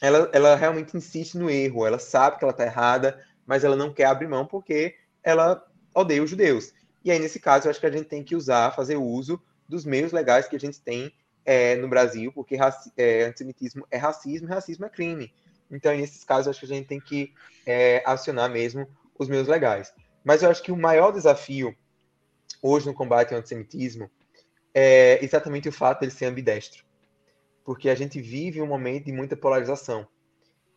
[0.00, 3.92] ela, ela realmente insiste no erro, ela sabe que ela está errada, mas ela não
[3.92, 6.72] quer abrir mão porque ela odeia os judeus.
[7.04, 9.84] E aí, nesse caso, eu acho que a gente tem que usar, fazer uso dos
[9.84, 11.12] meios legais que a gente tem
[11.44, 12.56] é, no Brasil, porque
[12.96, 15.32] é, antissemitismo é racismo e racismo é crime.
[15.70, 17.32] Então, nesses casos, acho que a gente tem que
[17.66, 18.88] é, acionar mesmo
[19.18, 19.92] os meios legais.
[20.24, 21.74] Mas eu acho que o maior desafio
[22.62, 24.10] hoje no combate ao antissemitismo
[24.74, 26.84] é exatamente o fato de ele ser ambidestro
[27.64, 30.06] porque a gente vive um momento de muita polarização.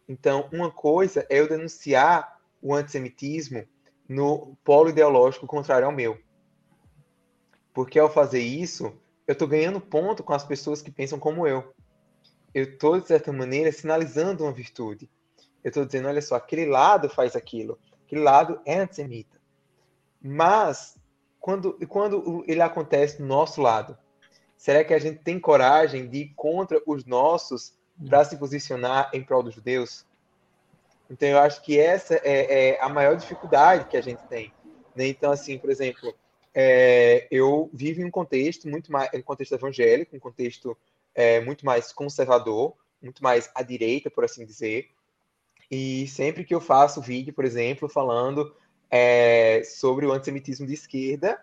[0.08, 3.66] Então, uma coisa é eu denunciar o antissemitismo
[4.08, 6.18] no polo ideológico contrário ao meu.
[7.74, 8.94] Porque ao fazer isso,
[9.26, 11.74] eu estou ganhando ponto com as pessoas que pensam como eu.
[12.54, 15.10] Eu estou, de certa maneira, sinalizando uma virtude.
[15.64, 17.80] Eu estou dizendo, olha só, aquele lado faz aquilo.
[18.06, 19.42] Aquele lado é antissemita.
[20.22, 20.98] Mas,
[21.40, 23.98] quando, quando ele acontece do nosso lado,
[24.64, 27.74] Será que a gente tem coragem de ir contra os nossos
[28.08, 30.06] para se posicionar em prol dos judeus?
[31.10, 34.54] Então, eu acho que essa é, é a maior dificuldade que a gente tem.
[34.96, 35.08] Né?
[35.08, 36.16] Então, assim, por exemplo,
[36.54, 40.78] é, eu vivo em um contexto muito mais, um contexto evangélico, um contexto
[41.14, 44.92] é, muito mais conservador, muito mais à direita, por assim dizer.
[45.70, 48.56] E sempre que eu faço vídeo, por exemplo, falando
[48.90, 51.38] é, sobre o antissemitismo de esquerda,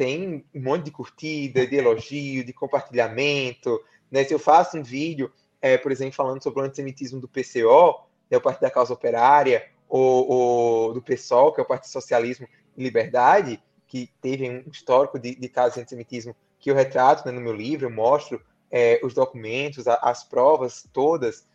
[0.00, 3.78] tem um monte de curtida, de elogio, de compartilhamento.
[4.10, 4.24] Né?
[4.24, 5.30] Se eu faço um vídeo,
[5.60, 9.68] é, por exemplo, falando sobre o antissemitismo do PCO, né, o Partido da Causa Operária,
[9.86, 12.48] ou, ou, do PSOL, que é o Partido Socialismo
[12.78, 17.32] e Liberdade, que teve um histórico de, de casos de antissemitismo que eu retrato né,
[17.32, 18.40] no meu livro, eu mostro
[18.70, 21.46] é, os documentos, a, as provas todas,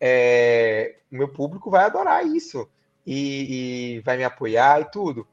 [0.00, 2.66] é, o meu público vai adorar isso
[3.06, 5.28] e, e vai me apoiar e tudo.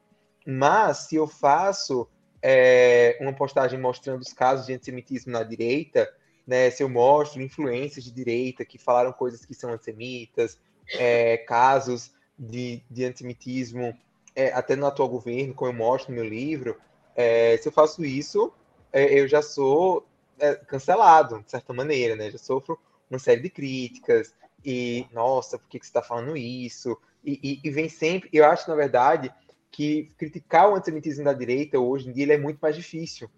[0.46, 2.06] Mas se eu faço
[2.42, 6.08] é, uma postagem mostrando os casos de antissemitismo na direita,
[6.46, 10.58] né, se eu mostro influências de direita que falaram coisas que são antissemitas,
[10.94, 13.94] é, casos de, de antissemitismo
[14.34, 16.80] é, até no atual governo, como eu mostro no meu livro,
[17.14, 18.52] é, se eu faço isso,
[18.92, 20.06] é, eu já sou
[20.38, 22.30] é, cancelado, de certa maneira, né?
[22.30, 22.78] Já sofro
[23.10, 24.32] uma série de críticas,
[24.64, 26.96] e, nossa, por que, que você está falando isso?
[27.24, 29.32] E, e, e, vem sempre, eu acho, na verdade,
[29.70, 33.30] que criticar o antissemitismo da direita hoje em dia é muito mais difícil.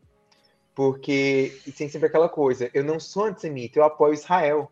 [0.74, 4.70] Porque tem sempre aquela coisa, eu não sou antissemita, eu apoio Israel.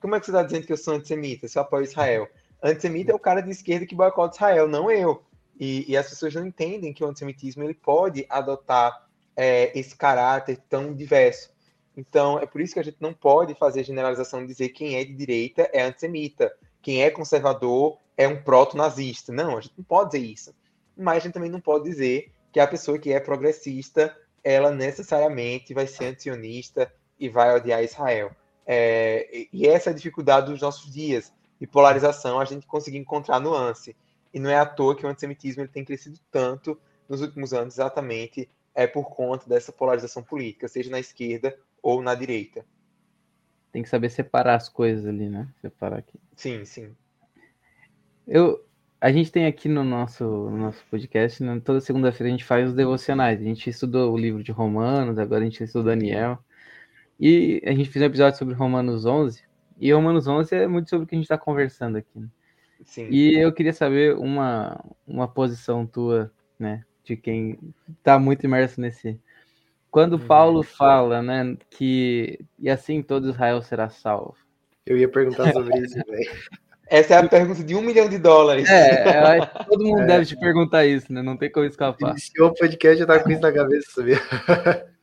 [0.00, 2.28] Como é que você está dizendo que eu sou antissemita se eu apoio Israel?
[2.62, 5.22] Antissemita é o cara de esquerda que boicota Israel, não eu.
[5.58, 10.58] E, e, as pessoas não entendem que o antissemitismo ele pode adotar é, esse caráter
[10.68, 11.50] tão diverso.
[11.96, 15.04] Então, é por isso que a gente não pode fazer generalização de dizer quem é
[15.04, 16.52] de direita é antissemita,
[16.86, 19.32] quem é conservador é um proto-nazista.
[19.32, 20.54] Não, a gente não pode dizer isso.
[20.96, 25.74] Mas a gente também não pode dizer que a pessoa que é progressista, ela necessariamente
[25.74, 28.30] vai ser antionista e vai odiar Israel.
[28.64, 33.40] É, e essa é a dificuldade dos nossos dias, de polarização, a gente conseguir encontrar
[33.40, 33.96] nuance.
[34.32, 37.74] E não é à toa que o antissemitismo ele tem crescido tanto nos últimos anos,
[37.74, 42.64] exatamente é por conta dessa polarização política, seja na esquerda ou na direita.
[43.72, 45.48] Tem que saber separar as coisas ali, né?
[45.60, 46.16] Separar aqui.
[46.36, 46.94] Sim, sim.
[48.28, 48.62] Eu,
[49.00, 52.68] a gente tem aqui no nosso, no nosso podcast, né, toda segunda-feira a gente faz
[52.68, 53.40] os devocionais.
[53.40, 56.38] A gente estudou o livro de Romanos, agora a gente estudou Daniel.
[57.18, 59.42] E a gente fez um episódio sobre Romanos 11.
[59.80, 62.18] E Romanos 11 é muito sobre o que a gente está conversando aqui.
[62.18, 62.28] Né?
[62.84, 63.08] Sim.
[63.10, 66.84] E eu queria saber uma, uma posição tua, né?
[67.02, 67.58] De quem
[67.98, 69.18] está muito imerso nesse.
[69.90, 70.26] Quando uhum.
[70.26, 74.36] Paulo fala, né, que e assim todo Israel será salvo.
[74.86, 76.30] Eu ia perguntar sobre isso, velho.
[76.88, 78.68] Essa é a pergunta de um milhão de dólares.
[78.68, 80.06] É, é todo mundo é.
[80.06, 81.20] deve te perguntar isso, né?
[81.20, 82.10] Não tem como escapar.
[82.10, 84.20] Iniciou o podcast, já tá com isso na cabeça, sabia?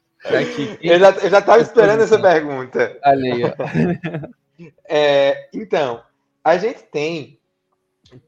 [0.82, 2.98] Eu já, eu já tava esperando essa pergunta.
[3.04, 3.52] Ali, ó.
[4.88, 6.02] É, então,
[6.42, 7.38] a gente tem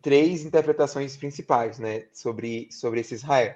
[0.01, 3.55] três interpretações principais, né, sobre, sobre esse Israel.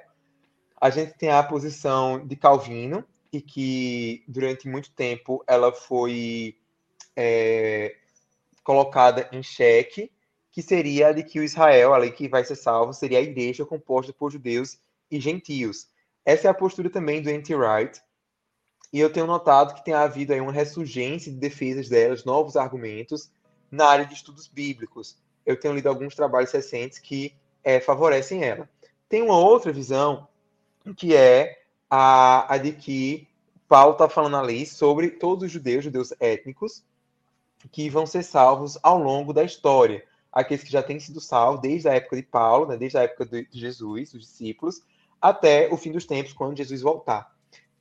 [0.79, 6.55] A gente tem a posição de Calvino, e que durante muito tempo ela foi
[7.15, 7.95] é,
[8.63, 10.11] colocada em xeque,
[10.51, 13.65] que seria a de que o Israel, ali que vai ser salvo, seria a igreja
[13.65, 14.77] composta por judeus
[15.09, 15.87] e gentios.
[16.25, 18.01] Essa é a postura também do Anti-Wright,
[18.91, 23.31] e eu tenho notado que tem havido aí uma ressurgência de defesas delas, novos argumentos
[23.71, 25.17] na área de estudos bíblicos.
[25.45, 28.67] Eu tenho lido alguns trabalhos recentes que é, favorecem ela.
[29.07, 30.27] Tem uma outra visão,
[30.95, 33.27] que é a, a de que
[33.67, 36.83] Paulo está falando ali sobre todos os judeus, judeus étnicos,
[37.67, 40.03] que vão ser salvos ao longo da história.
[40.31, 43.25] Aqueles que já têm sido salvos desde a época de Paulo, né, desde a época
[43.25, 44.81] de Jesus, os discípulos,
[45.21, 47.33] até o fim dos tempos, quando Jesus voltar.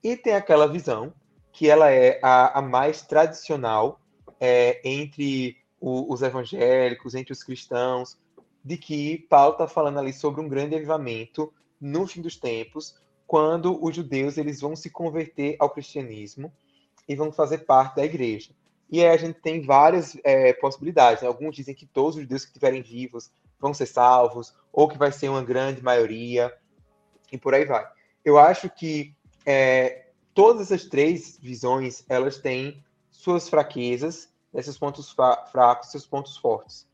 [0.02, 1.12] E tem aquela visão,
[1.52, 4.00] que ela é a, a mais tradicional
[4.40, 8.18] é, entre o, os evangélicos, entre os cristãos,
[8.64, 13.82] de que Paulo está falando ali sobre um grande avivamento no fim dos tempos, quando
[13.84, 16.52] os judeus eles vão se converter ao cristianismo
[17.08, 18.52] e vão fazer parte da igreja.
[18.90, 21.22] E aí a gente tem várias é, possibilidades.
[21.22, 21.28] Né?
[21.28, 23.30] Alguns dizem que todos os judeus que estiverem vivos
[23.60, 26.54] vão ser salvos, ou que vai ser uma grande maioria,
[27.30, 27.86] e por aí vai.
[28.24, 29.14] Eu acho que
[29.44, 35.14] é, todas essas três visões, elas têm suas fraquezas, esses pontos
[35.50, 36.86] fracos, seus pontos fortes.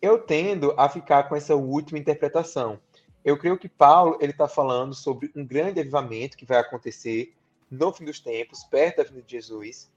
[0.00, 2.78] Eu tendo a ficar com essa última interpretação.
[3.24, 7.34] Eu creio que Paulo ele está falando sobre um grande avivamento que vai acontecer
[7.70, 9.90] no fim dos tempos, perto da vinda de Jesus,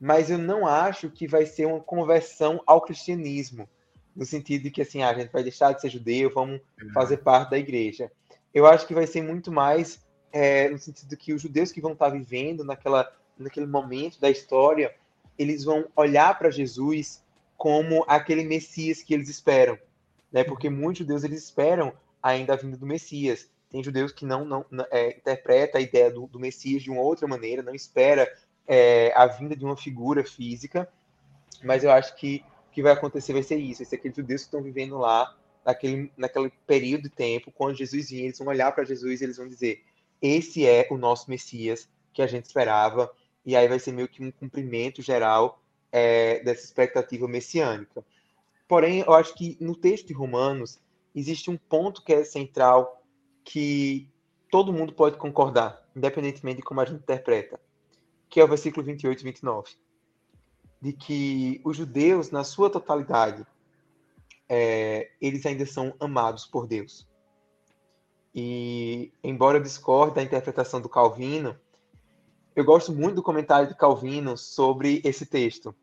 [0.00, 3.68] mas eu não acho que vai ser uma conversão ao cristianismo,
[4.16, 6.92] no sentido de que assim, ah, a gente vai deixar de ser judeu, vamos uhum.
[6.92, 8.10] fazer parte da igreja.
[8.52, 10.00] Eu acho que vai ser muito mais
[10.32, 14.94] é, no sentido que os judeus que vão estar vivendo naquela, naquele momento da história,
[15.38, 17.22] eles vão olhar para Jesus
[17.56, 19.78] como aquele Messias que eles esperam,
[20.32, 20.42] né?
[20.44, 23.48] Porque muitos judeus eles esperam ainda a vinda do Messias.
[23.68, 27.28] Tem judeus que não, não é, interpreta a ideia do, do Messias de uma outra
[27.28, 28.26] maneira, não espera
[28.72, 30.88] é, a vinda de uma figura física,
[31.60, 34.46] mas eu acho que o que vai acontecer vai ser isso, esse aqueles judeus que
[34.46, 35.36] estão vivendo lá
[35.66, 39.38] naquele, naquele período de tempo, quando Jesus vinha, eles vão olhar para Jesus e eles
[39.38, 39.82] vão dizer,
[40.22, 43.10] esse é o nosso Messias que a gente esperava,
[43.44, 45.60] e aí vai ser meio que um cumprimento geral
[45.90, 48.04] é, dessa expectativa messiânica.
[48.68, 50.78] Porém, eu acho que no texto de Romanos
[51.12, 53.02] existe um ponto que é central
[53.42, 54.08] que
[54.48, 57.58] todo mundo pode concordar, independentemente de como a gente interpreta
[58.30, 59.70] que é o versículo 28 e 29,
[60.80, 63.44] de que os judeus, na sua totalidade,
[64.48, 67.06] é, eles ainda são amados por Deus.
[68.32, 71.58] E, embora eu discorde da interpretação do Calvino,
[72.54, 75.74] eu gosto muito do comentário de Calvino sobre esse texto,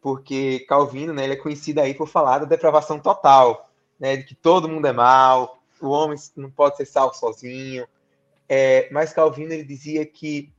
[0.00, 4.34] porque Calvino né, ele é conhecido aí por falar da depravação total, né, de que
[4.34, 7.86] todo mundo é mal, o homem não pode ser salvo sozinho.
[8.48, 10.52] É, mas Calvino ele dizia que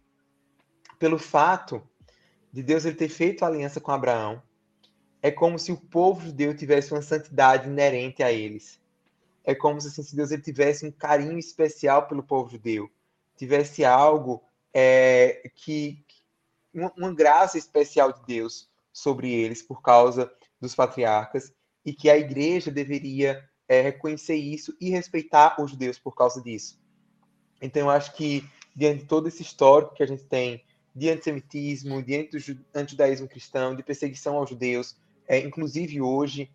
[1.04, 1.84] pelo fato
[2.50, 4.42] de Deus ele ter feito aliança com Abraão,
[5.22, 8.80] é como se o povo judeu tivesse uma santidade inerente a eles.
[9.44, 12.90] É como se, assim, se Deus ele tivesse um carinho especial pelo povo judeu,
[13.36, 14.42] tivesse algo
[14.74, 16.06] é, que
[16.74, 20.32] uma, uma graça especial de Deus sobre eles por causa
[20.62, 21.52] dos patriarcas
[21.86, 26.82] e que a igreja deveria é, reconhecer isso e respeitar os judeus por causa disso.
[27.62, 30.64] Então, eu acho que, diante de todo esse histórico que a gente tem
[30.96, 32.30] de antissemitismo, de
[32.74, 34.96] antijudaísmo cristão, de perseguição aos judeus,
[35.28, 36.52] é, inclusive hoje,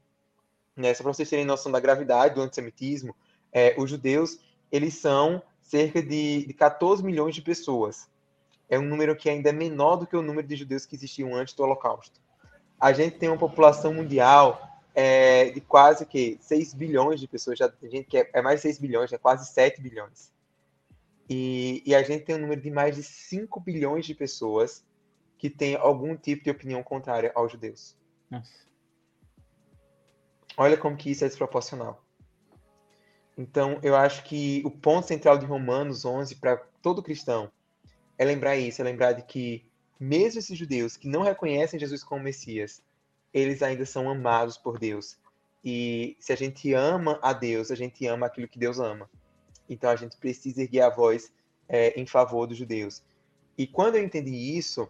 [0.77, 3.15] né, só para vocês terem noção da gravidade do antissemitismo,
[3.52, 4.39] é, os judeus,
[4.70, 8.09] eles são cerca de, de 14 milhões de pessoas.
[8.69, 11.35] É um número que ainda é menor do que o número de judeus que existiam
[11.35, 12.20] antes do Holocausto.
[12.78, 14.60] A gente tem uma população mundial
[14.94, 18.62] é, de quase que 6 bilhões de pessoas, já gente que é, é mais de
[18.62, 20.31] 6 bilhões, é quase 7 bilhões.
[21.28, 24.82] E, e, a gente tem um número de mais de 5 bilhões de pessoas
[25.36, 27.94] que têm algum tipo de opinião contrária aos judeus.
[28.30, 28.66] Nossa.
[30.56, 32.02] Olha como que isso é desproporcional.
[33.36, 37.52] Então, eu acho que o ponto central de Romanos 11 para todo cristão
[38.16, 39.64] é lembrar isso, é lembrar de que
[40.00, 42.82] mesmo esses judeus que não reconhecem Jesus como Messias,
[43.32, 45.16] eles ainda são amados por Deus.
[45.64, 49.09] E se a gente ama a Deus, a gente ama aquilo que Deus ama.
[49.68, 51.32] Então a gente precisa erguer a voz
[51.68, 53.02] é, em favor dos judeus.
[53.56, 54.88] E quando eu entendi isso,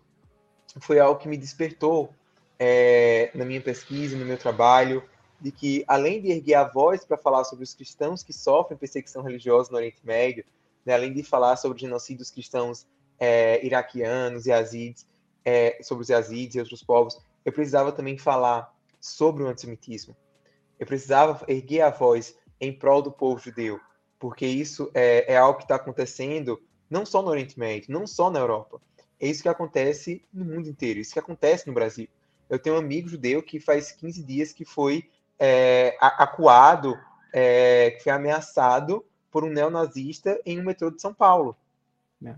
[0.81, 2.13] foi algo que me despertou
[2.59, 5.03] é, na minha pesquisa, no meu trabalho,
[5.41, 9.23] de que, além de erguer a voz para falar sobre os cristãos que sofrem perseguição
[9.23, 10.45] religiosa no Oriente Médio,
[10.85, 12.87] né, além de falar sobre o genocídio dos cristãos
[13.19, 15.07] é, iraquianos yazidis,
[15.45, 20.15] é, sobre os yazidis e outros povos, eu precisava também falar sobre o antissemitismo.
[20.79, 23.81] Eu precisava erguer a voz em prol do povo judeu,
[24.19, 28.31] porque isso é, é algo que está acontecendo não só no Oriente Médio, não só
[28.31, 28.81] na Europa.
[29.21, 32.09] É isso que acontece no mundo inteiro, isso que acontece no Brasil.
[32.49, 35.09] Eu tenho um amigo judeu que faz 15 dias que foi
[35.39, 36.99] é, acuado,
[37.33, 41.57] é, que foi ameaçado por um neonazista em um metrô de São Paulo.
[42.25, 42.35] É.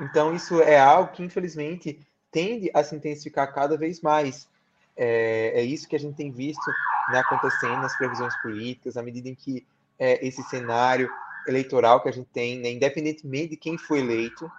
[0.00, 4.48] Então, isso é algo que, infelizmente, tende a se intensificar cada vez mais.
[4.96, 6.70] É, é isso que a gente tem visto
[7.12, 9.66] né, acontecendo nas previsões políticas, à medida em que
[9.98, 11.10] é, esse cenário
[11.46, 14.50] eleitoral que a gente tem, né, independentemente de quem foi eleito,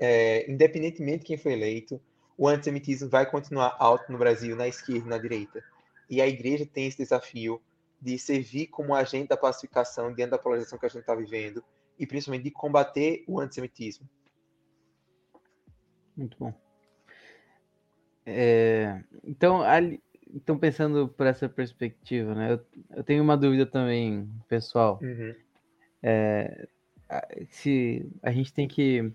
[0.00, 2.00] é, independentemente de quem foi eleito,
[2.36, 5.62] o antissemitismo vai continuar alto no Brasil, na esquerda e na direita.
[6.10, 7.62] E a igreja tem esse desafio
[8.00, 11.62] de servir como agente da pacificação diante da polarização que a gente está vivendo
[11.98, 14.08] e principalmente de combater o antissemitismo.
[16.16, 16.52] Muito bom.
[18.26, 20.02] É, então, ali,
[20.34, 22.60] então, pensando por essa perspectiva, né, eu,
[22.96, 24.98] eu tenho uma dúvida também, pessoal.
[25.02, 25.34] Uhum.
[26.02, 26.66] É,
[27.48, 29.12] se a gente tem que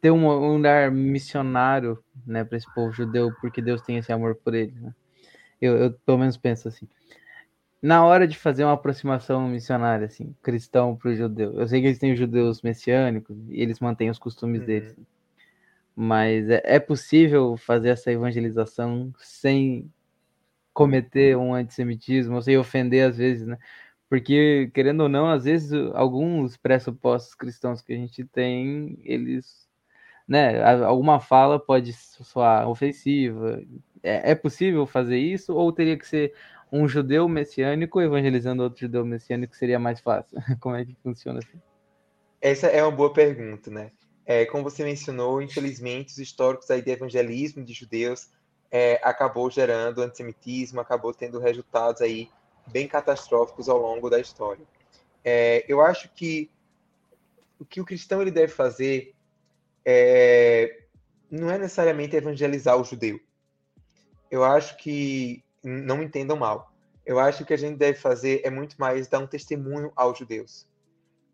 [0.00, 4.36] ter um, um olhar missionário né, para esse povo judeu, porque Deus tem esse amor
[4.36, 4.72] por ele.
[4.80, 4.94] Né?
[5.60, 6.88] Eu, eu, pelo menos penso assim.
[7.80, 11.86] Na hora de fazer uma aproximação missionária, assim, cristão para o judeu, eu sei que
[11.86, 14.66] eles têm os judeus messiânicos e eles mantêm os costumes uhum.
[14.66, 14.96] deles,
[15.94, 19.88] mas é, é possível fazer essa evangelização sem
[20.78, 23.58] cometer um antissemitismo, ou sem ofender às vezes, né?
[24.08, 29.68] Porque, querendo ou não, às vezes alguns pressupostos cristãos que a gente tem, eles
[30.26, 33.60] né, alguma fala pode soar ofensiva.
[34.00, 36.32] É, é, possível fazer isso ou teria que ser
[36.70, 40.38] um judeu messiânico evangelizando outro judeu messiânico seria mais fácil?
[40.60, 41.60] Como é que funciona assim?
[42.40, 43.90] Essa é uma boa pergunta, né?
[44.24, 48.28] É, como você mencionou, infelizmente, os históricos aí de evangelismo de judeus
[48.70, 52.30] é, acabou gerando antissemitismo, acabou tendo resultados aí
[52.66, 54.64] bem catastróficos ao longo da história.
[55.24, 56.50] É, eu acho que
[57.58, 59.14] o que o cristão ele deve fazer
[59.84, 60.82] é,
[61.30, 63.18] não é necessariamente evangelizar o judeu.
[64.30, 66.72] Eu acho que, não me entendam mal,
[67.04, 69.90] eu acho que o que a gente deve fazer é muito mais dar um testemunho
[69.96, 70.68] aos judeus.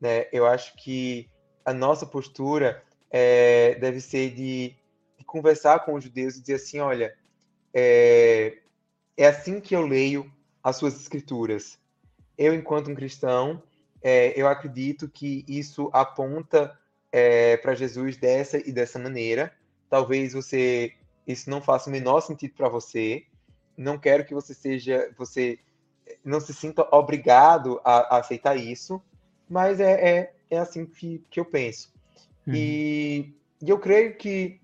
[0.01, 0.27] Né?
[0.33, 1.29] Eu acho que
[1.65, 4.77] a nossa postura é, deve ser de,
[5.19, 7.17] de, conversar com os judeus e dizer assim: olha,
[7.75, 8.59] é,
[9.17, 10.31] é assim que eu leio
[10.63, 11.79] as suas escrituras.
[12.39, 13.63] Eu, enquanto um cristão,
[14.03, 16.79] é, eu acredito que isso aponta
[17.13, 19.53] é, para Jesus dessa e dessa maneira.
[19.89, 20.95] Talvez você
[21.27, 23.25] isso não faça o menor sentido para você.
[23.77, 25.59] Não quero que você seja, você
[26.25, 29.03] não se sinta obrigado a, a aceitar isso,
[29.49, 31.93] mas é, é, é assim que, que eu penso.
[32.47, 32.55] Uhum.
[32.55, 34.61] E, e, eu creio que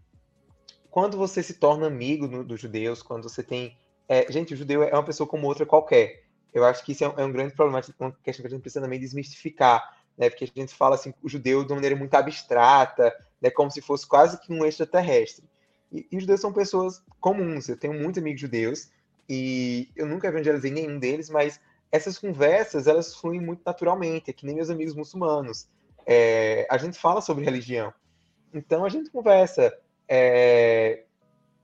[0.90, 3.76] quando você se torna amigo do, dos judeus, quando você tem.
[4.08, 6.24] É, gente, o judeu é uma pessoa como outra qualquer.
[6.52, 8.60] Eu acho que isso é um, é um grande problema, uma questão que a gente
[8.60, 10.28] precisa também desmistificar né?
[10.28, 13.10] Porque a gente fala assim, o judeu de uma maneira muito abstrata,
[13.40, 13.48] né?
[13.48, 15.48] Como se fosse quase que um extraterrestre.
[15.90, 17.70] E, e os judeus são pessoas comuns.
[17.70, 18.90] Eu tenho muitos amigos judeus
[19.26, 21.58] e eu nunca evangelizei nenhum deles, mas
[21.90, 25.68] essas conversas elas fluem muito naturalmente, é que nem meus amigos muçulmanos.
[26.06, 27.92] é, a gente fala sobre religião.
[28.52, 29.72] Então a gente conversa.
[30.12, 31.04] É,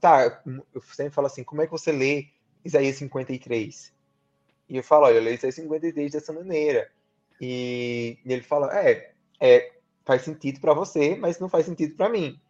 [0.00, 0.40] tá,
[0.72, 2.28] eu sempre falo assim, como é que você lê
[2.64, 3.92] Isaías 53?
[4.68, 6.88] E eu falo, olha, eu leio Isaías 53 dessa maneira.
[7.40, 9.10] E, e ele fala, é,
[9.40, 9.72] é
[10.04, 12.40] faz sentido para você, mas não faz sentido para mim.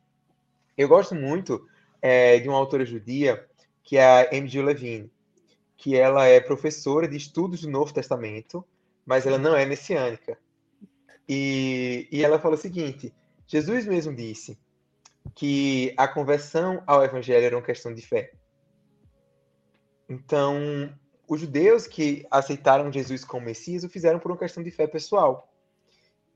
[0.76, 1.66] Eu gosto muito
[2.02, 3.48] é, de uma autora judia,
[3.82, 4.62] que é a M.G.
[4.62, 5.10] Levine,
[5.78, 8.62] que ela é professora de estudos do Novo Testamento,
[9.06, 10.36] mas ela não é messiânica.
[11.26, 13.14] E, e ela fala o seguinte:
[13.46, 14.58] Jesus mesmo disse
[15.34, 18.32] que a conversão ao evangelho era uma questão de fé.
[20.08, 20.92] Então,
[21.28, 25.52] os judeus que aceitaram Jesus como Messias o fizeram por uma questão de fé pessoal.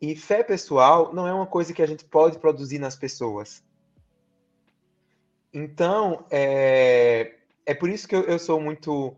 [0.01, 3.63] E fé pessoal não é uma coisa que a gente pode produzir nas pessoas.
[5.53, 7.35] Então, é,
[7.67, 9.15] é por isso que eu, eu sou muito,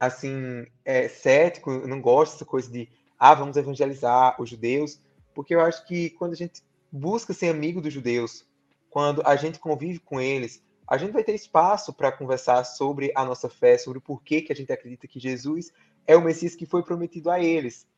[0.00, 2.88] assim, é, cético, eu não gosto dessa coisa de,
[3.18, 4.98] ah, vamos evangelizar os judeus,
[5.34, 8.44] porque eu acho que quando a gente busca ser amigo dos judeus,
[8.92, 13.24] quando a gente convive com eles, a gente vai ter espaço para conversar sobre a
[13.24, 15.72] nossa fé, sobre o porquê que a gente acredita que Jesus
[16.06, 17.88] é o Messias que foi prometido a eles.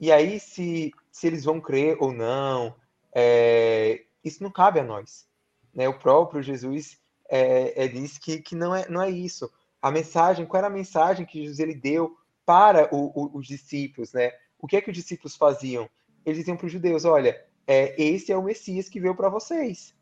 [0.00, 2.74] E aí, se, se eles vão crer ou não,
[3.14, 5.28] é, isso não cabe a nós.
[5.74, 5.86] Né?
[5.86, 6.98] O próprio Jesus
[7.28, 9.52] é, é, disse que, que não, é, não é isso.
[9.82, 12.16] A mensagem, qual era a mensagem que Jesus ele deu
[12.46, 14.14] para o, o, os discípulos?
[14.14, 14.32] Né?
[14.58, 15.90] O que é que os discípulos faziam?
[16.24, 19.97] Eles diziam para os judeus: olha, é, esse é o Messias que veio para vocês.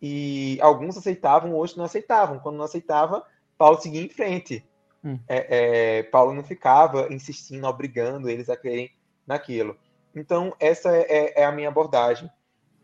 [0.00, 2.38] E alguns aceitavam, outros não aceitavam.
[2.38, 3.24] Quando não aceitava,
[3.56, 4.64] Paulo seguia em frente.
[5.04, 5.18] Hum.
[5.28, 8.90] É, é, Paulo não ficava insistindo, obrigando eles a crerem
[9.26, 9.76] naquilo.
[10.14, 12.30] Então, essa é, é, é a minha abordagem.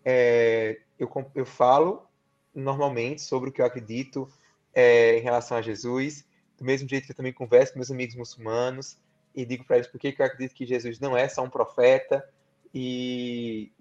[0.05, 2.07] É, eu, eu falo
[2.55, 4.29] normalmente sobre o que eu acredito
[4.73, 6.25] é, em relação a Jesus,
[6.57, 8.97] do mesmo jeito que eu também converso com meus amigos muçulmanos
[9.35, 12.27] e digo para eles por que eu acredito que Jesus não é só um profeta.
[12.73, 13.73] E,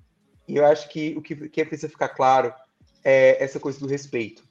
[0.48, 2.54] e eu acho que o que, que precisa ficar claro
[3.04, 4.44] é essa coisa do respeito,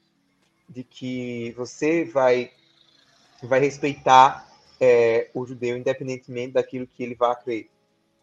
[0.67, 2.51] de que você vai
[3.41, 4.47] vai respeitar
[4.79, 7.69] é, o judeu independentemente daquilo que ele vá crer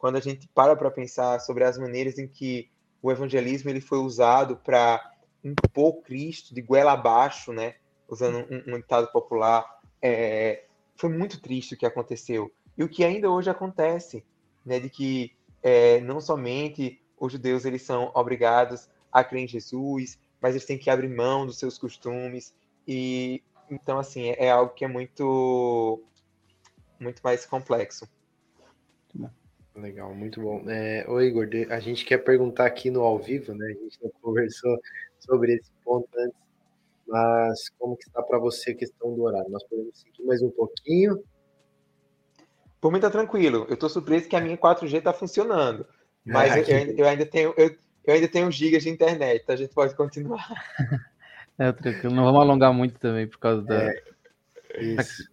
[0.01, 2.71] quando a gente para para pensar sobre as maneiras em que
[3.03, 5.13] o evangelismo ele foi usado para
[5.45, 7.75] impor Cristo de goela abaixo, né?
[8.09, 9.65] Usando um, um ditado popular,
[10.03, 10.65] é,
[10.97, 14.25] foi muito triste o que aconteceu e o que ainda hoje acontece,
[14.65, 14.81] né?
[14.81, 15.33] De que
[15.63, 20.79] é, não somente os judeus eles são obrigados a crer em Jesus, mas eles têm
[20.79, 22.55] que abrir mão dos seus costumes
[22.87, 26.03] e então assim é, é algo que é muito
[26.99, 28.09] muito mais complexo.
[29.75, 30.69] Legal, muito bom.
[30.69, 33.67] É, ô Igor, a gente quer perguntar aqui no ao vivo, né?
[33.67, 34.79] A gente não conversou
[35.19, 36.39] sobre esse ponto antes,
[37.07, 39.51] mas como que está para você a questão do horário?
[39.51, 41.23] Nós podemos seguir mais um pouquinho?
[42.81, 43.67] Por mim tá tranquilo.
[43.69, 45.87] Eu estou surpreso que a minha 4G está funcionando,
[46.25, 47.75] mas ah, eu, eu, eu, ainda tenho eu,
[48.05, 50.47] eu, ainda tenho gigas de internet, então a gente pode continuar.
[51.59, 52.15] É, tranquilo.
[52.15, 53.83] Não vamos alongar muito também por causa da.
[53.83, 54.03] É,
[54.79, 55.31] isso.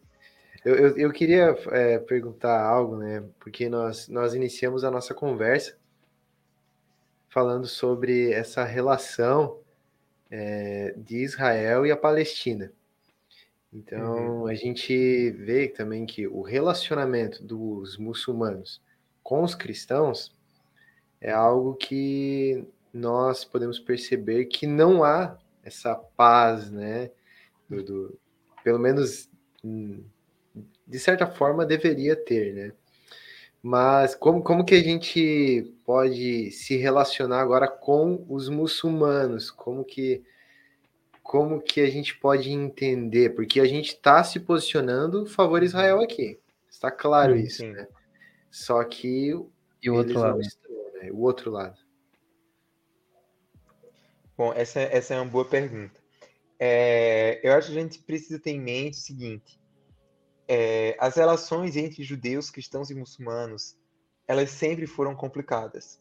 [0.65, 3.23] Eu, eu, eu queria é, perguntar algo, né?
[3.39, 5.77] Porque nós, nós iniciamos a nossa conversa
[7.29, 9.61] falando sobre essa relação
[10.29, 12.73] é, de Israel e a Palestina.
[13.71, 14.47] Então, uhum.
[14.47, 18.81] a gente vê também que o relacionamento dos muçulmanos
[19.23, 20.36] com os cristãos
[21.19, 27.11] é algo que nós podemos perceber que não há essa paz, né?
[27.69, 28.19] Do, do
[28.63, 29.29] pelo menos
[29.63, 30.03] hum,
[30.85, 32.71] de certa forma deveria ter, né?
[33.61, 39.51] Mas como, como que a gente pode se relacionar agora com os muçulmanos?
[39.51, 40.23] Como que
[41.23, 43.35] como que a gente pode entender?
[43.35, 46.39] Porque a gente está se posicionando favor Israel aqui.
[46.69, 47.71] Está claro sim, isso, sim.
[47.71, 47.87] né?
[48.49, 49.33] Só que
[49.83, 50.66] e o outro lado, estão,
[51.01, 51.11] né?
[51.11, 51.77] o outro lado.
[54.37, 55.99] Bom, essa, essa é uma boa pergunta.
[56.59, 59.59] É, eu acho que a gente precisa ter em mente o seguinte:
[60.47, 63.75] é, as relações entre judeus, cristãos e muçulmanos,
[64.27, 65.99] elas sempre foram complicadas.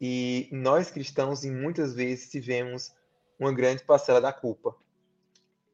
[0.00, 2.94] E nós cristãos, muitas vezes, tivemos
[3.38, 4.74] uma grande parcela da culpa.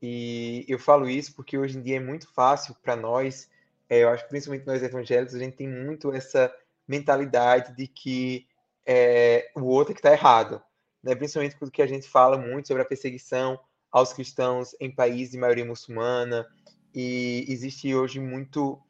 [0.00, 3.48] E eu falo isso porque hoje em dia é muito fácil para nós,
[3.88, 6.54] é, eu acho que principalmente nós evangélicos, a gente tem muito essa
[6.86, 8.46] mentalidade de que
[8.86, 10.62] é, o outro é que está errado.
[11.02, 11.14] Né?
[11.14, 13.58] Principalmente porque a gente fala muito sobre a perseguição
[13.90, 16.46] aos cristãos em países de maioria muçulmana,
[16.94, 18.80] e existe hoje muito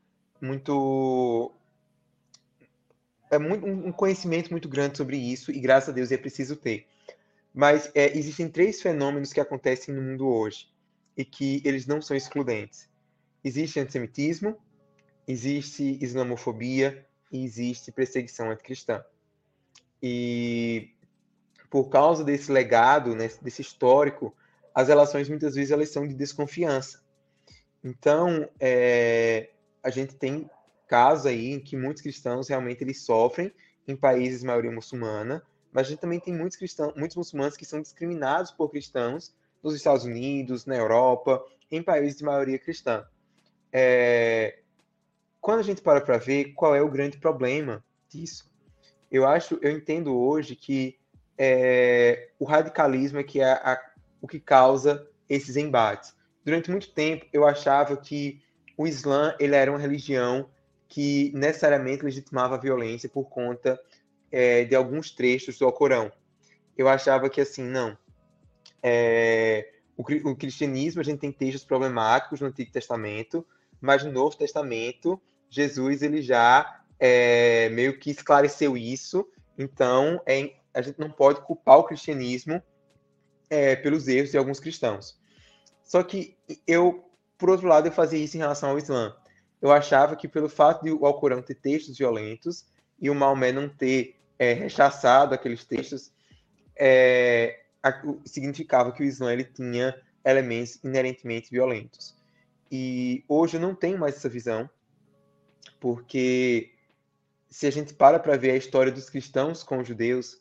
[0.40, 1.54] muito
[3.30, 6.86] é muito, um conhecimento muito grande sobre isso e graças a Deus é preciso ter.
[7.52, 10.68] Mas é, existem três fenômenos que acontecem no mundo hoje
[11.16, 12.88] e que eles não são excludentes.
[13.42, 14.56] Existe antissemitismo,
[15.26, 17.06] existe islamofobia
[17.42, 19.02] existe perseguição anticristã.
[20.02, 20.90] E
[21.70, 24.34] por causa desse legado, né, desse histórico,
[24.74, 27.02] as relações muitas vezes elas são de desconfiança.
[27.82, 29.50] Então, é,
[29.82, 30.48] a gente tem
[30.86, 33.52] casos aí em que muitos cristãos realmente eles sofrem
[33.86, 35.42] em países de maioria muçulmana,
[35.72, 39.74] mas a gente também tem muitos cristãos, muitos muçulmanos que são discriminados por cristãos nos
[39.74, 43.04] Estados Unidos, na Europa, em países de maioria cristã.
[43.72, 44.60] É,
[45.44, 48.50] quando a gente para para ver qual é o grande problema disso,
[49.12, 50.98] eu acho, eu entendo hoje que
[51.36, 53.78] é, o radicalismo é que é a,
[54.22, 56.16] o que causa esses embates.
[56.42, 58.40] Durante muito tempo, eu achava que
[58.74, 60.48] o Islã ele era uma religião
[60.88, 63.78] que necessariamente legitimava a violência por conta
[64.32, 66.10] é, de alguns trechos do Alcorão.
[66.74, 67.94] Eu achava que assim, não.
[68.82, 73.46] É, o, o, cristianismo, a gente tem textos problemáticos no Antigo Testamento,
[73.78, 75.20] mas no Novo Testamento,
[75.54, 79.26] Jesus ele já é, meio que esclareceu isso.
[79.56, 82.62] Então, é, a gente não pode culpar o cristianismo
[83.48, 85.16] é, pelos erros de alguns cristãos.
[85.82, 86.36] Só que
[86.66, 87.08] eu,
[87.38, 89.14] por outro lado, eu fazia isso em relação ao Islã.
[89.60, 92.66] Eu achava que pelo fato de o Alcorão ter textos violentos
[93.00, 96.12] e o Maomé não ter é, rechaçado aqueles textos,
[96.76, 99.94] é, a, significava que o Islã ele tinha
[100.24, 102.14] elementos inerentemente violentos.
[102.70, 104.68] E hoje eu não tenho mais essa visão,
[105.84, 106.72] porque
[107.50, 110.40] se a gente para para ver a história dos cristãos com os judeus,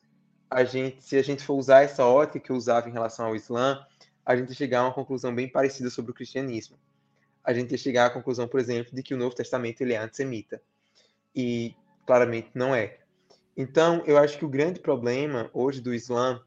[0.50, 3.36] a gente, se a gente for usar essa ótica que eu usava em relação ao
[3.36, 3.86] Islã,
[4.26, 6.80] a gente chegar a uma conclusão bem parecida sobre o cristianismo.
[7.44, 9.98] A gente ia chegar à conclusão, por exemplo, de que o Novo Testamento ele é
[9.98, 10.62] antissemita.
[11.36, 11.76] E
[12.08, 13.00] claramente não é.
[13.58, 16.42] Então, eu acho que o grande problema hoje do Islã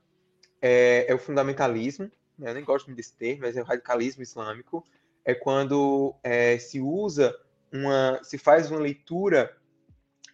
[0.62, 2.10] é, é o fundamentalismo.
[2.38, 2.48] Né?
[2.48, 4.82] Eu nem gosto desse termo, mas é o radicalismo islâmico.
[5.22, 7.36] É quando é, se usa
[7.72, 9.54] uma, se faz uma leitura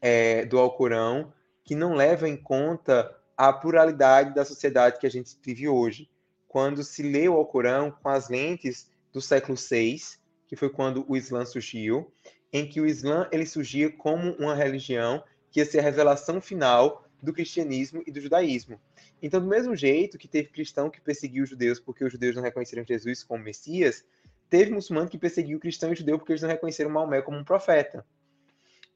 [0.01, 1.33] é, do Alcorão
[1.65, 6.09] que não leva em conta a pluralidade da sociedade que a gente vive hoje.
[6.49, 10.01] Quando se lê o Alcorão com as lentes do século VI,
[10.47, 12.13] que foi quando o Islã surgiu,
[12.53, 17.07] em que o Islã ele surgia como uma religião que ia ser a revelação final
[17.23, 18.81] do cristianismo e do judaísmo.
[19.23, 22.43] Então, do mesmo jeito que teve cristão que perseguiu os judeus porque os judeus não
[22.43, 24.05] reconheceram Jesus como Messias,
[24.53, 28.05] teve muçulmano que perseguiu cristão e judeu porque eles não reconheceram Maomé como um profeta.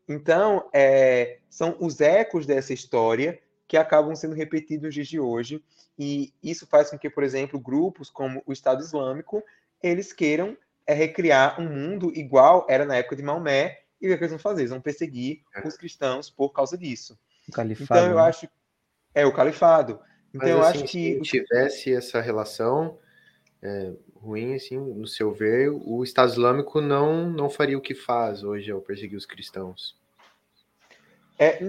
[0.06, 5.64] Então, é, são os ecos dessa história que acabam sendo repetidos nos dias de hoje.
[5.98, 9.42] E isso faz com que, por exemplo, grupos como o Estado Islâmico,
[9.82, 14.22] eles queiram é, recriar um mundo igual era na época de Maomé, e o que
[14.22, 14.60] eles vão fazer?
[14.60, 15.66] Eles vão perseguir é.
[15.66, 17.18] os cristãos por causa disso.
[17.48, 17.98] O califado.
[17.98, 18.22] Então, eu né?
[18.28, 18.46] acho...
[19.14, 20.00] É, o califado.
[20.34, 21.14] Então, Mas, eu assim, acho que...
[21.14, 22.98] Se tivesse essa relação
[23.62, 23.94] é,
[24.26, 28.70] ruim, assim, no seu ver, o Estado Islâmico não, não faria o que faz hoje
[28.70, 29.96] ao perseguir os cristãos.
[31.38, 31.62] É,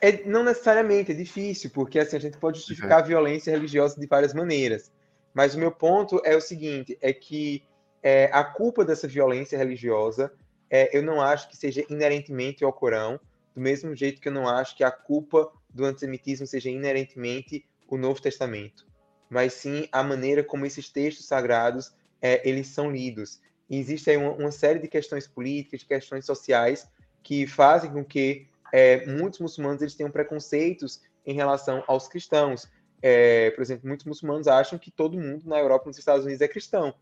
[0.00, 3.04] é, não necessariamente, é difícil, porque assim, a gente pode justificar uhum.
[3.04, 4.92] a violência religiosa de várias maneiras.
[5.32, 7.64] Mas o meu ponto é o seguinte: é que
[8.02, 10.32] é, a culpa dessa violência religiosa
[10.70, 13.18] é, eu não acho que seja inerentemente ao Corão,
[13.54, 17.96] do mesmo jeito que eu não acho que a culpa do antissemitismo seja inerentemente o
[17.96, 18.86] Novo Testamento,
[19.34, 21.92] mas sim a maneira como esses textos sagrados
[22.22, 23.40] é, eles são lidos.
[23.68, 26.88] E existe aí uma, uma série de questões políticas, questões sociais
[27.20, 32.68] que fazem com que é, muitos muçulmanos eles têm preconceitos em relação aos cristãos.
[33.02, 36.40] É, por exemplo, muitos muçulmanos acham que todo mundo na Europa e nos Estados Unidos
[36.40, 36.94] é cristão.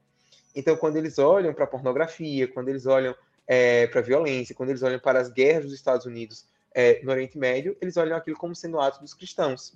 [0.56, 3.14] Então, quando eles olham para a pornografia, quando eles olham
[3.46, 7.10] é, para a violência, quando eles olham para as guerras dos Estados Unidos é, no
[7.10, 9.74] Oriente Médio, eles olham aquilo como sendo ato dos cristãos.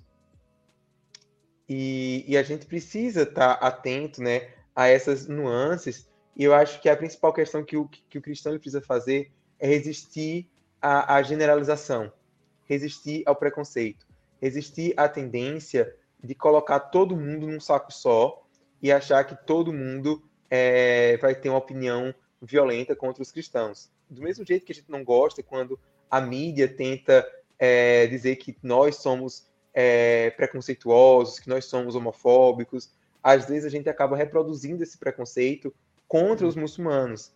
[1.67, 6.07] E, e a gente precisa estar tá atento né, a essas nuances.
[6.35, 9.67] E eu acho que a principal questão que o, que o cristão precisa fazer é
[9.67, 10.49] resistir
[10.81, 12.11] à, à generalização,
[12.65, 14.05] resistir ao preconceito,
[14.41, 18.45] resistir à tendência de colocar todo mundo num saco só
[18.81, 23.89] e achar que todo mundo é, vai ter uma opinião violenta contra os cristãos.
[24.09, 25.79] Do mesmo jeito que a gente não gosta quando
[26.09, 27.27] a mídia tenta
[27.59, 29.46] é, dizer que nós somos
[29.79, 32.89] é, preconceituosos, que nós somos homofóbicos,
[33.21, 35.71] às vezes a gente acaba reproduzindo esse preconceito
[36.07, 37.31] contra os muçulmanos.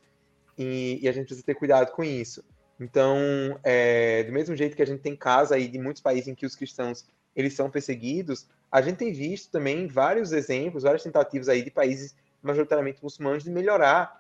[0.58, 2.44] E, e a gente precisa ter cuidado com isso.
[2.80, 3.16] Então,
[3.64, 6.44] é, do mesmo jeito que a gente tem casos aí de muitos países em que
[6.44, 7.06] os cristãos
[7.36, 12.16] eles são perseguidos, a gente tem visto também vários exemplos, várias tentativas aí de países
[12.42, 14.20] majoritariamente muçulmanos de melhorar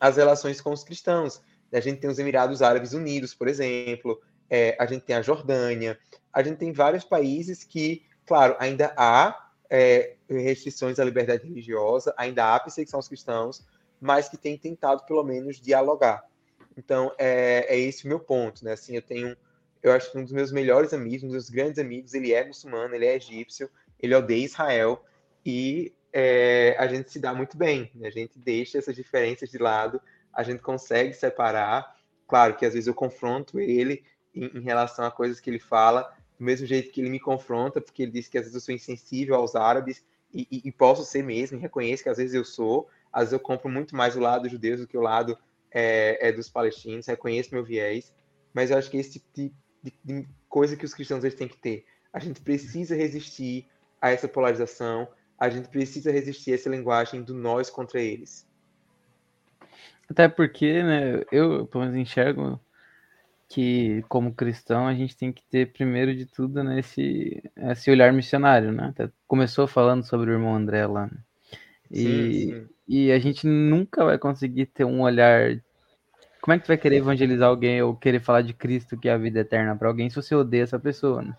[0.00, 1.42] as relações com os cristãos.
[1.70, 4.18] A gente tem os Emirados Árabes Unidos, por exemplo,
[4.52, 5.98] é, a gente tem a Jordânia,
[6.30, 12.54] a gente tem vários países que, claro, ainda há é, restrições à liberdade religiosa, ainda
[12.54, 13.66] há perseguição aos cristãos,
[13.98, 16.22] mas que têm tentado, pelo menos, dialogar.
[16.76, 18.72] Então, é, é esse o meu ponto, né?
[18.72, 19.34] Assim, eu tenho,
[19.82, 22.46] eu acho que um dos meus melhores amigos, um dos meus grandes amigos, ele é
[22.46, 25.02] muçulmano, ele é egípcio, ele odeia Israel
[25.46, 27.90] e é, a gente se dá muito bem.
[27.94, 28.08] Né?
[28.08, 29.98] A gente deixa essas diferenças de lado,
[30.30, 31.96] a gente consegue separar.
[32.28, 36.12] Claro que às vezes eu confronto ele em, em relação a coisas que ele fala,
[36.38, 38.74] do mesmo jeito que ele me confronta, porque ele diz que às vezes eu sou
[38.74, 42.88] insensível aos árabes, e, e, e posso ser mesmo, reconheço que às vezes eu sou,
[43.12, 45.36] às vezes eu compro muito mais o lado dos judeus do que o lado
[45.70, 48.14] é, é dos palestinos, reconheço meu viés,
[48.54, 49.52] mas eu acho que esse tipo de,
[49.82, 51.84] de, de coisa que os cristãos eles têm que ter.
[52.12, 53.66] A gente precisa resistir
[54.00, 58.46] a essa polarização, a gente precisa resistir a essa linguagem do nós contra eles.
[60.08, 62.60] Até porque, né, eu, pelo menos, enxergo
[63.52, 68.10] que, como cristão, a gente tem que ter, primeiro de tudo, né, esse, esse olhar
[68.10, 68.86] missionário, né?
[68.88, 71.18] Até começou falando sobre o irmão André lá, né?
[71.90, 72.68] E, sim, sim.
[72.88, 75.60] e a gente nunca vai conseguir ter um olhar.
[76.40, 79.12] Como é que tu vai querer evangelizar alguém ou querer falar de Cristo, que é
[79.12, 81.36] a vida eterna, para alguém, se você odeia essa pessoa, né?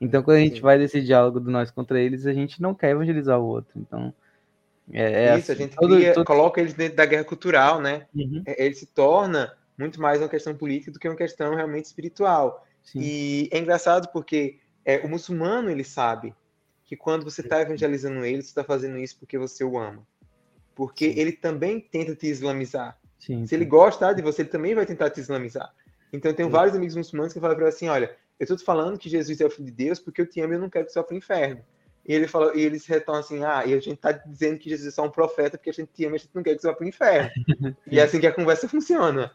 [0.00, 0.62] Então, quando a gente sim.
[0.62, 3.72] vai desse diálogo do nós contra eles, a gente não quer evangelizar o outro.
[3.76, 4.12] Então,
[4.90, 6.24] é, é Isso, assim, a gente todo, cria, todo...
[6.24, 8.06] coloca eles dentro da guerra cultural, né?
[8.14, 8.42] Uhum.
[8.46, 12.66] É, ele se torna muito mais uma questão política do que uma questão realmente espiritual.
[12.82, 13.00] Sim.
[13.00, 16.34] E é engraçado porque é, o muçulmano ele sabe
[16.84, 20.06] que quando você está evangelizando ele, você está fazendo isso porque você o ama.
[20.74, 21.18] Porque Sim.
[21.18, 22.98] ele também tenta te islamizar.
[23.18, 25.72] Sim, Se ele gosta de você, ele também vai tentar te islamizar.
[26.12, 28.64] Então, eu tenho vários amigos muçulmanos que falam para mim assim: olha, eu estou te
[28.64, 30.68] falando que Jesus é o filho de Deus porque eu te amo e eu não
[30.68, 31.64] quero que você vá para o inferno.
[32.06, 34.88] E, ele fala, e eles retornam assim: ah, e a gente está dizendo que Jesus
[34.88, 36.60] é só um profeta porque a gente te ama e a gente não quer que
[36.60, 37.30] você vá para o inferno.
[37.90, 39.30] e é assim que a conversa funciona.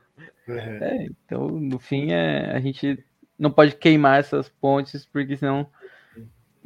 [0.48, 3.04] É, então, no fim, é, a gente
[3.38, 5.70] não pode queimar essas pontes porque senão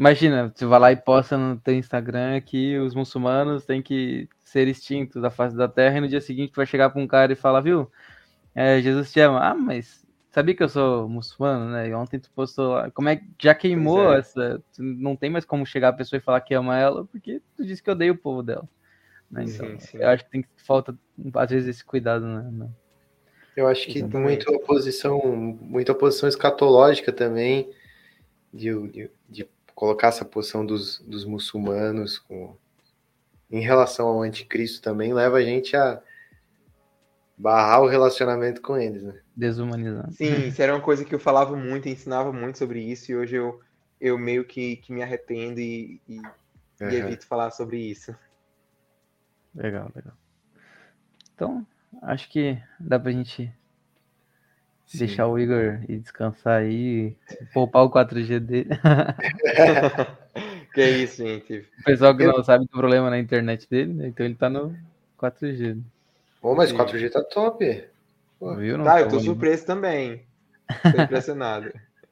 [0.01, 4.67] Imagina, você vai lá e posta no teu Instagram que os muçulmanos têm que ser
[4.67, 7.31] extintos da face da terra e no dia seguinte tu vai chegar para um cara
[7.31, 7.87] e falar, viu?
[8.55, 9.39] É, Jesus te ama.
[9.39, 11.89] Ah, mas sabia que eu sou muçulmano, né?
[11.89, 12.89] E ontem tu postou lá.
[12.91, 14.19] Como é que já queimou é.
[14.19, 14.63] essa.
[14.79, 17.83] Não tem mais como chegar a pessoa e falar que ama ela, porque tu disse
[17.83, 18.67] que odeia o povo dela.
[19.29, 19.43] Né?
[19.43, 19.97] Então, sim, sim.
[19.97, 20.97] eu acho que tem falta,
[21.35, 22.69] às vezes, esse cuidado, né?
[23.55, 25.19] Eu acho que muita oposição,
[25.61, 27.69] muita oposição escatológica também,
[28.53, 32.55] de, de, de colocar essa posição dos, dos muçulmanos com,
[33.49, 36.01] em relação ao anticristo também leva a gente a
[37.37, 39.19] barrar o relacionamento com eles, né?
[39.41, 40.11] Desumanizando.
[40.11, 43.37] Sim, isso era uma coisa que eu falava muito, ensinava muito sobre isso, e hoje
[43.37, 43.59] eu,
[43.99, 46.89] eu meio que, que me arrependo e, e, uhum.
[46.91, 48.15] e evito falar sobre isso.
[49.55, 50.13] Legal, legal.
[51.33, 51.65] Então,
[52.03, 53.51] acho que dá pra gente
[54.85, 54.99] Sim.
[54.99, 57.15] Deixar o Igor ir descansar aí,
[57.53, 58.69] poupar o 4G dele.
[60.75, 61.65] que isso, gente.
[61.79, 64.07] O pessoal que não sabe do problema na internet dele, né?
[64.09, 64.75] Então ele tá no
[65.17, 65.81] 4G.
[66.41, 67.89] Pô, mas 4G tá top.
[68.41, 68.55] Pô.
[68.55, 68.75] Viu?
[68.75, 69.25] Não tá, eu tô indo.
[69.25, 70.25] surpreso também.
[70.81, 71.71] Tô impressionado.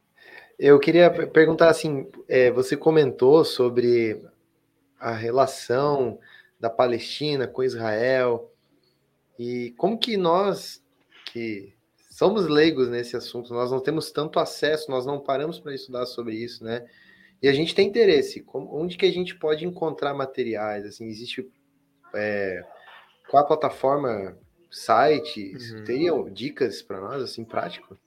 [0.59, 4.21] eu queria perguntar assim, é, você comentou sobre
[4.99, 6.19] a relação
[6.59, 8.53] da Palestina com Israel
[9.39, 10.83] e como que nós
[11.33, 11.73] que
[12.11, 16.35] somos leigos nesse assunto, nós não temos tanto acesso, nós não paramos para estudar sobre
[16.35, 16.85] isso, né?
[17.41, 18.45] E a gente tem interesse.
[18.53, 20.85] Onde que a gente pode encontrar materiais?
[20.85, 21.49] Assim, existe
[22.13, 22.61] é,
[23.29, 24.37] qual a plataforma,
[24.69, 25.55] site?
[25.55, 25.83] Uhum.
[25.83, 27.97] Teriam dicas para nós, assim, prático?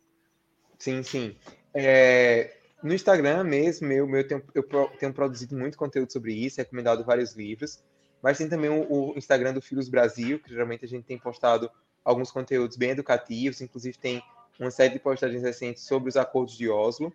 [0.78, 1.36] Sim, sim.
[1.74, 4.62] É, no Instagram mesmo, eu, eu, tenho, eu
[4.98, 7.82] tenho produzido muito conteúdo sobre isso, recomendado vários livros,
[8.22, 11.70] mas tem também o, o Instagram do Filhos Brasil, que geralmente a gente tem postado
[12.04, 14.22] alguns conteúdos bem educativos, inclusive tem
[14.58, 17.12] uma série de postagens recentes sobre os acordos de Oslo.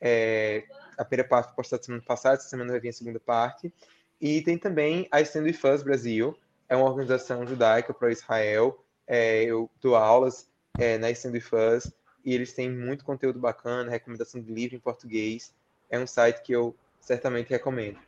[0.00, 0.64] É,
[0.96, 3.72] a primeira parte foi postada semana passada, essa semana vai vir a segunda parte.
[4.20, 6.36] E tem também a Stand With Us Brasil,
[6.68, 8.84] é uma organização judaica para Israel.
[9.12, 11.92] É, eu dou aulas é, na Stand Us
[12.24, 15.52] e eles têm muito conteúdo bacana, recomendação de livro em português.
[15.90, 17.98] É um site que eu certamente recomendo.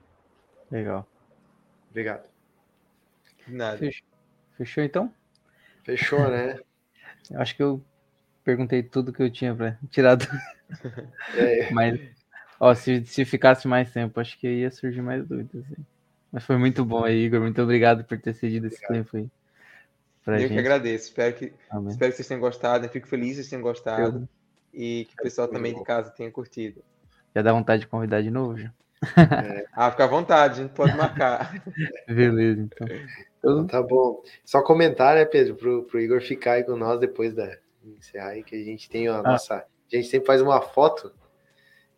[0.70, 1.04] Legal.
[1.90, 2.30] Obrigado.
[3.48, 3.78] Nada.
[3.78, 4.06] Fechou,
[4.56, 5.12] Fechou então?
[5.82, 6.60] Fechou, né?
[7.28, 7.82] Eu acho que eu
[8.44, 10.24] perguntei tudo que eu tinha para tirar do...
[11.34, 11.68] é.
[11.74, 11.98] Mas,
[12.60, 15.64] ó, se, se ficasse mais tempo, acho que ia surgir mais dúvidas.
[15.64, 15.84] Assim.
[16.30, 17.40] Mas foi muito bom aí, Igor.
[17.40, 19.28] Muito obrigado por ter cedido esse tempo aí.
[20.26, 20.52] Eu gente.
[20.52, 21.04] que agradeço.
[21.06, 21.52] Espero que,
[21.88, 22.86] espero que vocês tenham gostado.
[22.86, 24.18] Eu fico feliz que vocês tenham gostado.
[24.18, 24.28] Eu...
[24.72, 26.82] E que o pessoal também de casa tenha curtido.
[27.34, 28.72] Já dá vontade de convidar de novo, já?
[29.16, 29.66] É.
[29.74, 31.60] Ah, fica à vontade, a gente pode marcar.
[32.06, 32.86] Beleza, então.
[33.38, 34.22] Então tá bom.
[34.44, 38.44] Só comentar, né, Pedro, pro, pro Igor ficar aí com nós depois da encerrar aí,
[38.44, 39.22] que a gente tem a ah.
[39.22, 39.56] nossa.
[39.56, 41.12] A gente sempre faz uma foto.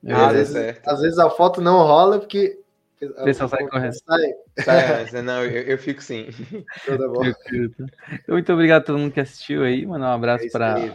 [0.06, 0.80] Ah, às, vezes, é.
[0.84, 2.60] às vezes a foto não rola porque.
[3.10, 3.92] O pessoal sai correndo.
[3.92, 4.34] Sai.
[5.08, 6.28] sai não, eu, eu, fico sim.
[6.82, 7.24] Então, tá bom.
[7.24, 7.86] Então,
[8.28, 9.86] muito obrigado a todo mundo que assistiu aí.
[9.86, 10.94] Mandar um abraço é para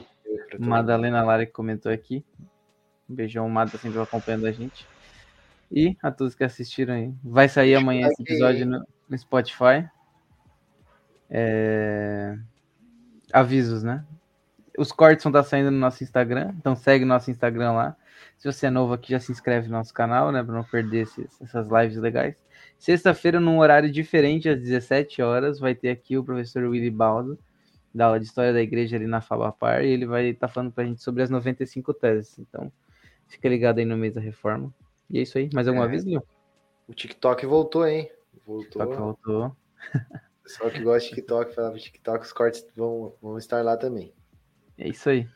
[0.59, 2.23] Madalena Lara que comentou aqui.
[3.09, 4.85] Um beijão, o Mata sempre acompanhando a gente.
[5.71, 7.13] E a todos que assistiram aí.
[7.23, 9.87] Vai sair amanhã esse episódio no, no Spotify.
[11.29, 12.37] É...
[13.31, 14.03] Avisos, né?
[14.77, 17.95] Os cortes vão estar saindo no nosso Instagram, então segue nosso Instagram lá.
[18.39, 20.41] Se você é novo aqui, já se inscreve no nosso canal, né?
[20.41, 22.35] Para não perder esses, essas lives legais.
[22.77, 27.37] Sexta-feira, num horário diferente, às 17 horas, vai ter aqui o professor Willy Baldo,
[27.93, 30.71] da aula de História da Igreja ali na Falapar, e ele vai estar tá falando
[30.71, 32.39] para a gente sobre as 95 teses.
[32.39, 32.71] Então,
[33.27, 34.73] fica ligado aí no mês da reforma.
[35.09, 35.49] E é isso aí.
[35.53, 35.89] Mais alguma é.
[35.89, 36.05] vez?
[36.87, 38.09] O TikTok voltou, hein?
[38.47, 38.63] Voltou.
[38.63, 39.57] TikTok voltou.
[40.43, 44.13] Pessoal que gosta de TikTok, falava TikTok, os cortes vão, vão estar lá também.
[44.77, 45.27] É isso aí.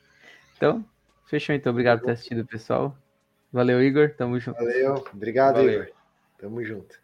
[0.56, 0.86] Então,
[1.34, 1.72] fechou então.
[1.72, 2.96] Obrigado por ter assistido, pessoal.
[3.52, 4.12] Valeu, Igor.
[4.16, 4.58] Tamo junto.
[4.58, 5.04] Valeu.
[5.12, 5.84] Obrigado, Valeu.
[5.84, 5.96] Igor.
[6.38, 7.03] Tamo junto.